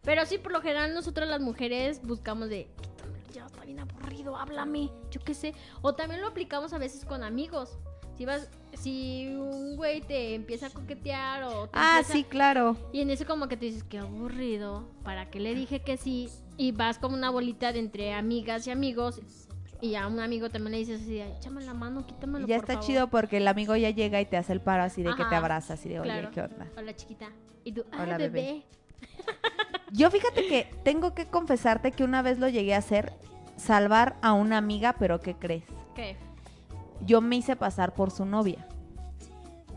Pero 0.05 0.27
sí, 0.27 0.39
por 0.39 0.53
lo 0.53 0.61
general, 0.61 0.95
nosotras 0.95 1.29
las 1.29 1.41
mujeres 1.41 2.01
buscamos 2.03 2.49
de, 2.49 2.69
quítamelo 2.83 3.25
ya, 3.33 3.47
está 3.47 3.65
bien 3.65 3.81
aburrido, 3.81 4.37
háblame, 4.37 4.91
yo 5.11 5.21
qué 5.21 5.35
sé. 5.35 5.55
O 5.83 5.95
también 5.95 6.21
lo 6.21 6.29
aplicamos 6.29 6.73
a 6.73 6.79
veces 6.79 7.05
con 7.05 7.23
amigos. 7.23 7.79
Si 8.17 8.25
vas, 8.27 8.49
si 8.75 9.27
un 9.35 9.77
güey 9.77 10.01
te 10.01 10.35
empieza 10.35 10.67
a 10.67 10.71
coquetear 10.71 11.43
o 11.45 11.65
te 11.67 11.71
Ah, 11.73 11.97
empieza- 11.99 12.13
sí, 12.13 12.25
claro. 12.25 12.77
Y 12.93 13.01
en 13.01 13.11
eso 13.11 13.27
como 13.27 13.49
que 13.49 13.57
te 13.57 13.67
dices, 13.67 13.83
qué 13.83 13.99
aburrido, 13.99 14.89
¿para 15.03 15.31
qué 15.31 15.41
le 15.41 15.55
dije 15.55 15.81
que 15.81 15.97
sí? 15.97 16.29
Y 16.57 16.71
vas 16.71 16.99
como 16.99 17.17
una 17.17 17.31
bolita 17.31 17.73
de 17.73 17.81
entre 17.81 18.13
amigas 18.13 18.67
y 18.67 18.71
amigos. 18.71 19.21
Y 19.81 19.97
a 19.97 20.07
un 20.07 20.21
amigo 20.21 20.49
también 20.49 20.73
le 20.73 20.79
dices 20.79 21.03
así, 21.03 21.21
échame 21.21 21.63
la 21.65 21.75
mano, 21.75 22.07
quítamelo, 22.07 22.47
ya 22.47 22.57
por 22.57 22.65
está 22.65 22.75
favor". 22.75 22.87
chido 22.87 23.09
porque 23.09 23.39
el 23.39 23.49
amigo 23.49 23.75
ya 23.75 23.91
llega 23.91 24.21
y 24.21 24.27
te 24.27 24.37
hace 24.37 24.53
el 24.53 24.61
paro 24.61 24.85
así 24.85 25.03
de 25.03 25.11
que 25.11 25.17
te 25.17 25.23
Ajá, 25.23 25.39
abraza, 25.39 25.75
así 25.75 25.89
de, 25.89 25.99
oye, 26.01 26.11
claro. 26.11 26.31
¿qué 26.33 26.41
onda? 26.43 26.71
Hola, 26.79 26.95
chiquita. 26.95 27.31
Y 27.65 27.73
tú, 27.73 27.85
Hola, 27.93 28.17
bebé. 28.17 28.29
bebé. 28.31 28.65
Yo 29.93 30.11
fíjate 30.11 30.49
que 30.49 30.75
tengo 30.83 31.15
que 31.15 31.27
confesarte 31.27 31.93
que 31.93 32.05
una 32.05 32.21
vez 32.23 32.39
lo 32.39 32.49
llegué 32.49 32.75
a 32.75 32.79
hacer, 32.79 33.13
salvar 33.57 34.17
a 34.23 34.33
una 34.33 34.59
amiga, 34.59 34.95
pero 34.99 35.21
¿qué 35.21 35.35
crees? 35.35 35.65
¿Qué? 35.95 36.17
Yo 37.07 37.21
me 37.21 37.37
hice 37.37 37.55
pasar 37.55 37.95
por 37.95 38.11
su 38.11 38.25
novia. 38.25 38.67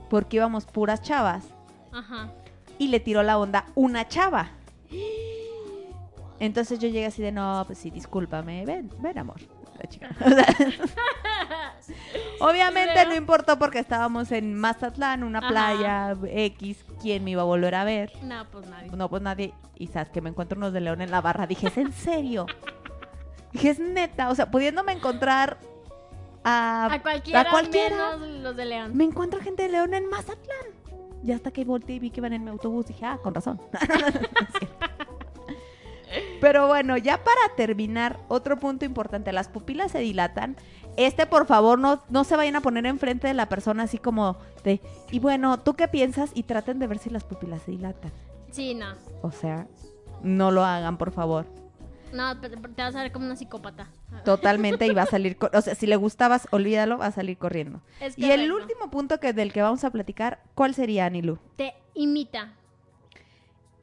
Porque 0.10 0.38
íbamos 0.38 0.66
puras 0.66 1.02
chavas. 1.02 1.46
Ajá. 1.92 2.32
Y 2.80 2.88
le 2.88 3.00
tiró 3.00 3.22
la 3.24 3.38
onda 3.38 3.66
una 3.76 4.08
chava. 4.08 4.52
Entonces 6.40 6.80
yo 6.80 6.88
llegué 6.88 7.06
así 7.06 7.22
de, 7.22 7.32
no, 7.32 7.64
pues 7.66 7.80
sí, 7.80 7.90
discúlpame. 7.92 8.66
Ven, 8.66 8.90
ven, 9.00 9.18
amor. 9.18 9.38
La 9.78 9.88
chica. 9.88 10.10
O 10.26 10.30
sea, 10.30 10.48
Obviamente 12.40 13.06
no 13.06 13.16
importó 13.16 13.58
porque 13.60 13.80
estábamos 13.80 14.32
en 14.32 14.54
Mazatlán, 14.56 15.24
una 15.24 15.40
Ajá. 15.40 15.48
playa 15.50 16.16
X. 16.28 16.86
¿Quién 17.02 17.24
me 17.24 17.32
iba 17.32 17.42
a 17.42 17.46
volver 17.46 17.76
a 17.76 17.84
ver? 17.84 18.12
No, 18.24 18.46
pues 18.52 18.68
nadie. 18.68 18.92
No, 18.92 19.10
pues 19.10 19.22
nadie. 19.22 19.54
Y 19.76 19.88
sabes 19.88 20.10
que 20.10 20.22
me 20.22 20.30
encuentro 20.30 20.58
unos 20.58 20.74
de 20.74 20.82
León 20.82 21.02
en 21.02 21.12
la 21.12 21.22
barra. 21.22 21.48
Dije, 21.48 21.68
¿es 21.68 21.78
en 21.78 21.92
serio? 21.94 22.46
Dije, 23.54 23.70
es 23.70 23.80
neta. 23.80 24.30
O 24.30 24.36
sea, 24.36 24.50
pudiéndome 24.52 24.92
encontrar 24.94 25.58
a, 26.44 26.94
A 26.94 27.02
cualquiera, 27.02 27.42
a 27.42 27.50
cualquiera. 27.50 28.18
menos 28.18 28.42
los 28.42 28.56
de 28.56 28.66
León. 28.66 28.92
Me 28.96 29.04
encuentro 29.04 29.40
gente 29.42 29.64
de 29.64 29.70
León 29.70 29.94
en 29.94 30.10
Mazatlán. 30.10 30.68
Ya 31.24 31.36
hasta 31.36 31.52
que 31.52 31.66
volteé 31.66 31.96
y 31.96 32.00
vi 32.00 32.12
que 32.12 32.20
iban 32.20 32.34
en 32.34 32.44
mi 32.44 32.50
autobús. 32.52 32.86
Dije, 32.88 33.06
ah, 33.06 33.20
con 33.22 33.34
razón. 33.34 33.60
Pero 36.40 36.68
bueno, 36.68 36.96
ya 36.98 37.18
para 37.24 37.56
terminar, 37.56 38.20
otro 38.28 38.58
punto 38.58 38.86
importante. 38.86 39.32
Las 39.34 39.50
pupilas 39.50 39.92
se 39.92 40.00
dilatan. 40.00 40.56
Este, 40.98 41.28
por 41.28 41.45
favor, 41.45 41.80
no, 41.80 42.02
no 42.10 42.24
se 42.24 42.36
vayan 42.36 42.56
a 42.56 42.62
poner 42.62 42.86
enfrente 42.88 43.28
de 43.28 43.34
la 43.34 43.48
persona 43.48 43.84
así 43.84 44.00
como 44.00 44.38
de... 44.64 44.82
Y 45.12 45.20
bueno, 45.20 45.60
¿tú 45.60 45.76
qué 45.76 45.88
piensas? 45.88 46.32
Y 46.34 46.43
traten 46.43 46.80
de 46.80 46.88
ver 46.88 46.98
si 46.98 47.10
las 47.10 47.24
pupilas 47.24 47.62
se 47.62 47.72
dilatan. 47.72 48.12
Sí, 48.52 48.74
no. 48.74 48.95
O 49.22 49.32
sea, 49.32 49.68
no 50.24 50.52
lo 50.52 50.66
hagan, 50.66 50.98
por 50.98 51.12
favor. 51.12 51.45
No, 52.12 52.39
te, 52.39 52.50
vas 52.50 52.95
a 52.95 53.04
ver 53.04 53.12
como 53.12 53.26
una 53.26 53.36
psicópata. 53.36 53.89
Totalmente 54.24 54.88
y 54.88 54.93
va 54.93 55.04
a 55.04 55.08
salir, 55.08 55.38
o 55.54 55.62
sea, 55.62 55.76
si 55.76 55.86
le 55.86 55.98
gustabas, 55.98 56.48
olvídalo, 56.52 56.98
va 56.98 57.08
a 57.08 57.12
salir 57.12 57.38
corriendo. 57.38 57.82
Es 58.00 58.18
Y 58.18 58.32
el 58.32 58.52
último 58.52 58.89
punto 58.89 59.20
que 59.20 59.34
del 59.34 59.54
que 59.54 59.62
vamos 59.62 59.84
a 59.84 59.91
platicar, 59.91 60.41
¿cuál 60.56 60.74
sería, 60.74 61.06
Anilu? 61.06 61.38
Te 61.58 61.76
imita. 61.93 62.54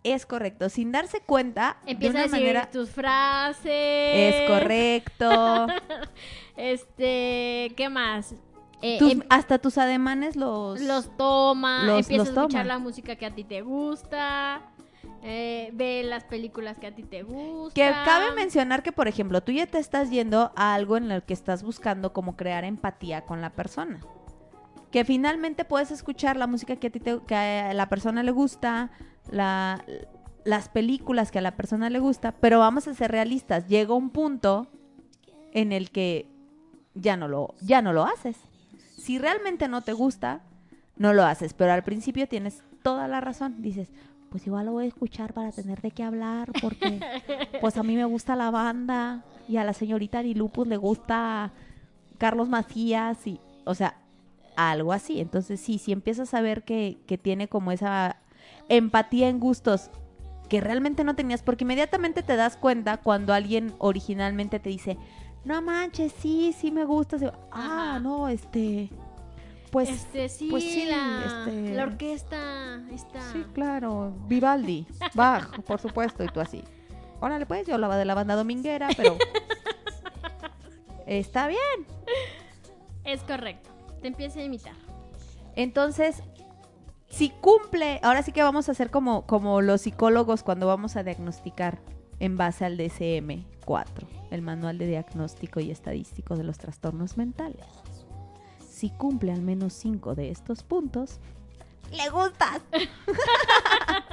Es 0.05 0.27
correcto, 0.27 0.69
sin 0.69 0.93
darse 0.93 1.21
cuenta, 1.21 1.79
Empieza 1.87 2.13
de 2.13 2.19
a 2.19 2.23
decir 2.25 2.39
manera 2.41 2.71
tus 2.71 2.91
frases. 2.91 3.65
es 3.67 4.49
correcto. 4.51 5.67
Este, 6.57 7.73
¿qué 7.77 7.89
más? 7.91 8.35
Eh, 8.81 8.99
Tus- 8.99 9.13
em- 9.13 9.23
hasta 9.31 9.59
tus 9.59 9.79
ademanes 9.79 10.37
los 10.37 10.81
los 10.81 11.17
toma, 11.17 11.85
los- 11.85 12.01
empieza 12.01 12.19
los 12.25 12.29
a 12.29 12.41
escuchar 12.43 12.63
toma. 12.63 12.75
la 12.75 12.79
música 12.79 13.17
que 13.17 13.27
a 13.27 13.35
ti 13.35 13.43
te 13.45 13.63
gusta, 13.63 14.61
eh, 15.23 15.71
ve 15.73 16.03
las 16.05 16.25
películas 16.25 16.79
que 16.79 16.87
a 16.89 16.95
ti 16.95 17.03
te 17.03 17.23
gustan. 17.23 17.73
Que 17.75 17.91
cabe 18.05 18.33
mencionar 18.37 18.83
que, 18.83 18.93
por 18.93 19.09
ejemplo, 19.09 19.43
tú 19.43 19.53
ya 19.53 19.67
te 19.67 19.79
estás 19.79 20.11
yendo 20.11 20.53
a 20.55 20.75
algo 20.75 20.97
en 20.97 21.11
el 21.11 21.23
que 21.23 21.33
estás 21.33 21.63
buscando 21.63 22.13
como 22.13 22.37
crear 22.37 22.65
empatía 22.65 23.23
con 23.23 23.41
la 23.41 23.51
persona. 23.51 24.01
Que 24.95 25.05
finalmente 25.05 25.65
puedes 25.65 25.91
escuchar 25.91 26.37
la 26.37 26.47
música 26.47 26.77
que 26.77 26.87
a 26.87 26.91
ti 26.91 27.01
te, 27.01 27.19
que 27.27 27.35
a 27.35 27.75
la 27.75 27.89
persona 27.89 28.23
le 28.23 28.31
gusta, 28.31 28.93
la- 29.29 29.85
las 30.45 30.69
películas 30.69 31.33
que 31.33 31.41
a 31.41 31.43
la 31.43 31.57
persona 31.57 31.91
le 31.91 31.99
gusta, 31.99 32.31
pero 32.31 32.61
vamos 32.61 32.87
a 32.87 32.95
ser 32.95 33.11
realistas. 33.11 33.67
Llega 33.67 33.93
un 33.93 34.11
punto 34.11 34.69
en 35.53 35.73
el 35.73 35.91
que 35.91 36.29
ya 36.95 37.17
no 37.17 37.27
lo, 37.27 37.57
ya 37.61 37.83
no 37.83 37.93
lo 37.93 38.05
haces. 38.05 38.37
Si 38.97 39.19
realmente 39.19 39.67
no 39.67 39.81
te 39.83 39.93
gusta, 39.95 40.43
no 40.97 41.13
lo 41.13 41.25
haces. 41.25 41.55
Pero 41.55 41.73
al 41.73 41.83
principio 41.83 42.29
tienes 42.29 42.63
toda 42.85 43.09
la 43.09 43.21
razón. 43.21 43.63
Dices, 43.63 43.91
pues 44.31 44.47
igual 44.47 44.67
lo 44.67 44.73
voy 44.75 44.85
a 44.85 44.89
escuchar 44.89 45.33
para 45.33 45.51
tener 45.51 45.81
de 45.83 45.91
qué 45.91 46.05
hablar, 46.05 46.53
porque 46.63 47.01
pues 47.61 47.77
a 47.79 47.83
mí 47.83 47.97
me 47.97 48.05
gusta 48.05 48.37
la 48.37 48.53
banda 48.53 49.25
y 49.49 49.57
a 49.57 49.65
la 49.65 49.73
señorita 49.73 50.23
Lupus 50.23 50.69
le 50.69 50.77
gusta 50.77 51.51
Carlos 52.19 52.49
Macías 52.49 53.27
y, 53.27 53.41
o 53.65 53.75
sea, 53.75 53.97
algo 54.57 54.93
así. 54.93 55.21
Entonces 55.21 55.61
sí, 55.61 55.79
si 55.79 55.93
empiezas 55.93 56.35
a 56.35 56.41
ver 56.41 56.65
que, 56.65 56.99
que 57.07 57.19
tiene 57.19 57.49
como 57.49 57.73
esa 57.73 58.17
empatía 58.69 59.29
en 59.29 59.41
gustos 59.41 59.91
que 60.49 60.61
realmente 60.61 61.05
no 61.05 61.15
tenías, 61.17 61.43
porque 61.43 61.65
inmediatamente 61.65 62.23
te 62.23 62.37
das 62.37 62.57
cuenta 62.57 62.99
cuando 62.99 63.33
alguien 63.33 63.73
originalmente 63.79 64.61
te 64.61 64.69
dice, 64.69 64.99
no 65.45 65.63
manches, 65.63 66.13
sí, 66.19 66.55
sí 66.59 66.71
me 66.71 66.85
gusta. 66.85 67.19
sí". 67.19 67.27
Ah, 67.51 67.99
no, 68.03 68.29
este, 68.29 68.91
pues, 69.71 69.89
este, 69.89 70.29
sí, 70.29 70.49
pues 70.51 70.63
sí, 70.63 70.85
la, 70.87 71.23
este- 71.25 71.75
la 71.75 71.83
orquesta 71.85 72.81
está... 72.93 73.21
sí, 73.33 73.45
claro, 73.55 74.15
Vivaldi, 74.29 74.87
Bach, 75.15 75.61
por 75.63 75.81
supuesto, 75.81 76.23
y 76.23 76.29
tú 76.29 76.41
así. 76.41 76.63
Órale, 77.21 77.47
pues, 77.47 77.67
yo 77.67 77.79
la 77.79 77.97
de 77.97 78.05
la 78.05 78.15
banda 78.15 78.35
dominguera, 78.37 78.89
pero 78.97 79.17
está 81.07 81.49
bien. 81.49 81.61
Es 83.05 83.23
correcto. 83.23 83.71
Te 84.05 84.09
empieza 84.09 84.41
a 84.41 84.43
imitar. 84.43 84.75
Entonces, 85.57 86.23
si 87.09 87.31
cumple, 87.31 88.01
ahora 88.03 88.23
sí 88.23 88.33
que 88.33 88.43
vamos 88.43 88.69
a 88.69 88.73
hacer 88.73 88.91
como, 88.91 89.25
como 89.27 89.63
los 89.63 89.81
psicólogos 89.81 90.43
cuando 90.43 90.67
vamos 90.67 90.97
a 90.97 91.03
diagnosticar 91.03 91.79
en 92.21 92.37
base 92.37 92.67
al 92.67 92.77
DSM-4, 92.77 93.87
el 94.31 94.43
Manual 94.43 94.77
de 94.77 94.89
Diagnóstico 94.89 95.59
y 95.61 95.71
Estadístico 95.71 96.37
de 96.37 96.45
los 96.45 96.59
Trastornos 96.59 97.17
Mentales. 97.17 97.65
Si 98.69 98.91
cumple 98.91 99.33
al 99.33 99.41
menos 99.41 99.73
cinco 99.73 100.15
de 100.15 100.31
estos 100.31 100.65
puntos, 100.65 101.19
le 101.91 102.11
gustas. 102.11 102.61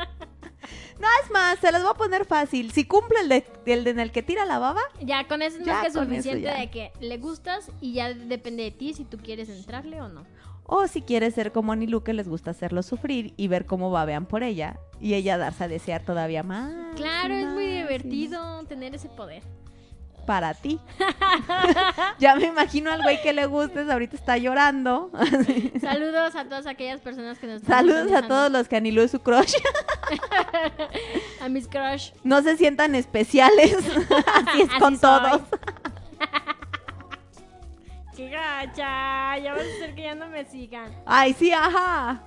no 1.02 1.08
es 1.24 1.32
más, 1.32 1.60
se 1.60 1.72
los 1.72 1.82
voy 1.82 1.92
a 1.92 1.96
poner 1.96 2.26
fácil. 2.26 2.72
Si 2.72 2.86
cumple 2.86 3.20
el, 3.22 3.30
de, 3.30 3.46
el 3.66 3.84
de 3.84 3.90
en 3.90 4.00
el 4.00 4.12
que 4.12 4.24
tira 4.24 4.46
la 4.46 4.60
baba, 4.60 4.82
Ya, 5.02 5.28
con 5.28 5.42
eso 5.42 5.58
es 5.60 5.68
más 5.68 5.86
que 5.86 5.92
suficiente 5.92 6.50
de 6.50 6.70
que 6.70 6.92
le 7.00 7.18
gustas 7.18 7.70
y 7.82 7.94
ya 7.94 8.14
depende 8.14 8.64
de 8.64 8.72
ti 8.72 8.94
si 8.94 9.04
tú 9.04 9.18
quieres 9.18 9.50
entrarle 9.50 10.02
o 10.02 10.08
no. 10.08 10.26
O 10.64 10.88
si 10.88 11.02
quieres 11.02 11.34
ser 11.34 11.52
como 11.52 11.74
Anilu, 11.74 12.04
que 12.04 12.14
les 12.14 12.30
gusta 12.30 12.52
hacerlo 12.52 12.84
sufrir 12.84 13.34
y 13.36 13.48
ver 13.50 13.66
cómo 13.66 13.92
babean 13.92 14.26
por 14.26 14.44
ella 14.44 14.80
y 15.02 15.16
ella 15.16 15.38
darse 15.38 15.66
a 15.66 15.68
desear 15.68 16.06
todavía 16.06 16.44
más. 16.44 16.72
Claro, 16.96 17.34
es 17.34 17.48
muy 17.48 17.66
divertido 17.66 18.64
tener 18.66 18.96
ese 18.96 19.10
poder. 19.10 19.44
Para 20.26 20.54
ti. 20.54 20.80
ya 22.20 22.36
me 22.36 22.46
imagino 22.46 22.92
al 22.92 23.02
güey 23.02 23.22
que 23.22 23.34
le 23.34 23.46
gustes, 23.48 23.90
ahorita 23.90 24.16
está 24.16 24.38
llorando. 24.38 25.12
Saludos 25.82 26.36
a 26.36 26.46
todas 26.46 26.68
aquellas 26.68 27.02
personas 27.02 27.40
que 27.40 27.48
nos 27.48 27.62
están 27.62 27.78
Saludos 27.88 28.12
a 28.12 28.28
todos 28.28 28.52
los 28.52 28.68
que 28.68 28.76
Anilu 28.78 29.02
es 29.02 29.12
su 29.12 29.20
crush. 29.20 29.54
A 31.42 31.50
mis 31.50 31.68
crush. 31.68 32.12
no 32.24 32.42
se 32.44 32.56
sientan 32.58 32.94
especiales. 32.96 33.76
Así 33.76 34.62
es 34.62 34.70
Así 34.70 34.80
con 34.80 34.98
soy. 34.98 35.22
todos. 35.22 35.42
¡Qué 38.16 38.30
gacha! 38.30 39.38
Ya 39.40 39.54
vas 39.54 39.62
a 39.64 39.76
hacer 39.76 39.96
que 39.96 40.04
ya 40.04 40.16
no 40.16 40.28
me 40.28 40.46
sigan. 40.46 40.92
Ay, 41.06 41.34
sí, 41.34 41.52
ajá. 41.52 42.22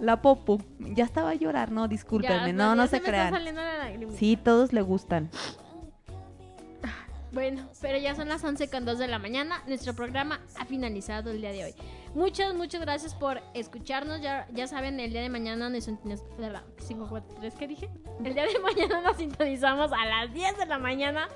La 0.00 0.22
popu. 0.22 0.62
Ya 0.78 1.04
estaba 1.04 1.30
a 1.30 1.34
llorar, 1.34 1.70
no, 1.70 1.88
discúlpenme. 1.88 2.46
Ya, 2.46 2.52
no, 2.52 2.70
ya 2.70 2.74
no 2.76 2.82
se 2.84 2.88
se 2.88 2.92
me 2.94 2.98
está 3.00 3.10
crean. 3.10 3.32
saliendo 3.34 3.60
la 3.62 3.78
lagrimita. 3.78 4.18
Sí, 4.18 4.36
todos 4.42 4.72
le 4.72 4.80
gustan. 4.82 5.28
Bueno, 7.34 7.68
pero 7.80 7.98
ya 7.98 8.14
son 8.14 8.28
las 8.28 8.44
11 8.44 8.68
con 8.70 8.84
2 8.84 8.96
de 8.96 9.08
la 9.08 9.18
mañana. 9.18 9.60
Nuestro 9.66 9.92
programa 9.92 10.40
ha 10.56 10.64
finalizado 10.66 11.32
el 11.32 11.40
día 11.40 11.50
de 11.50 11.64
hoy. 11.64 11.74
Muchas, 12.14 12.54
muchas 12.54 12.80
gracias 12.80 13.12
por 13.12 13.40
escucharnos. 13.54 14.20
Ya, 14.20 14.46
ya 14.52 14.68
saben, 14.68 15.00
el 15.00 15.10
día 15.10 15.20
de 15.20 15.28
mañana 15.28 15.68
nos 15.68 15.84
sintonizamos. 15.84 16.62
5, 16.78 17.06
4, 17.10 17.34
3, 17.40 17.54
¿qué 17.58 17.66
dije? 17.66 17.90
El 18.24 18.34
día 18.34 18.44
de 18.44 18.60
mañana 18.60 19.00
nos 19.00 19.16
sintonizamos 19.16 19.90
a 19.92 20.06
las 20.06 20.32
10 20.32 20.58
de 20.58 20.66
la 20.66 20.78
mañana. 20.78 21.28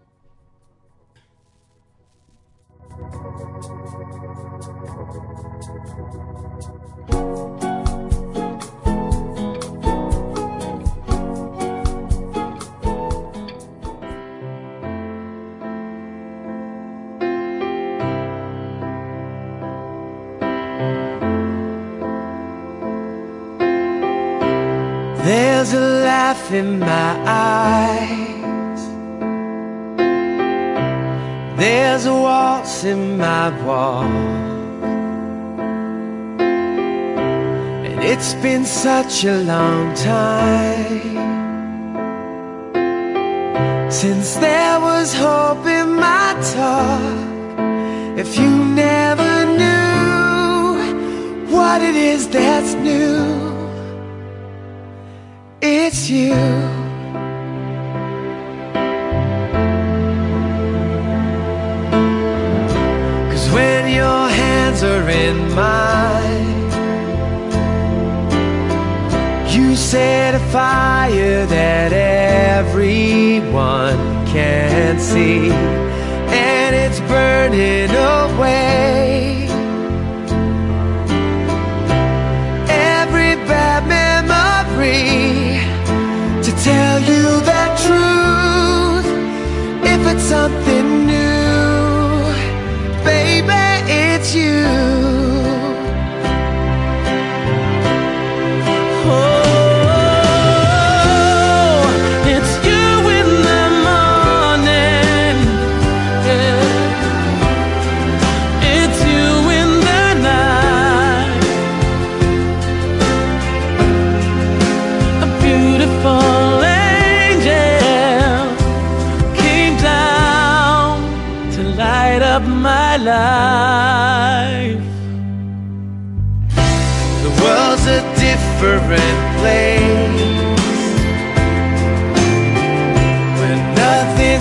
In 26.52 26.78
my 26.78 27.12
eyes. 27.26 28.80
There's 31.56 32.06
a 32.06 32.14
waltz 32.14 32.84
in 32.84 33.18
my 33.18 33.50
walk. 33.64 34.04
And 37.86 38.00
it's 38.02 38.34
been 38.34 38.64
such 38.64 39.24
a 39.24 39.36
long 39.44 39.94
time 39.94 41.20
since 43.90 44.34
there 44.36 44.80
was 44.80 45.14
hope 45.14 45.66
in 45.66 45.96
my 45.96 46.34
talk. 46.54 47.18
If 48.18 48.38
you 48.38 48.50
never 48.50 49.46
knew 49.58 51.54
what 51.54 51.80
it 51.82 51.94
is 51.94 52.28
that's 52.28 52.74
new. 52.74 53.39
It's 55.92 56.08
you. 56.08 56.30
Cause 63.30 63.50
when 63.50 63.92
your 63.92 64.28
hands 64.28 64.84
are 64.84 65.08
in 65.10 65.52
mine, 65.52 66.60
you 69.52 69.74
set 69.74 70.36
a 70.36 70.38
fire 70.52 71.44
that 71.46 71.92
everyone 72.56 73.98
can 74.28 75.00
see, 75.00 75.50
and 75.50 76.76
it's 76.76 77.00
burning 77.00 77.90
away. 77.90 78.69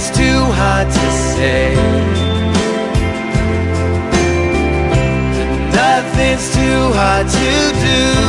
it's 0.02 0.10
too 0.18 0.40
hard 0.56 0.88
to 0.88 1.12
say. 1.36 1.76
Nothing's 5.76 6.56
too 6.56 6.82
hard 6.96 7.28
to 7.28 7.50
do. 7.84 8.29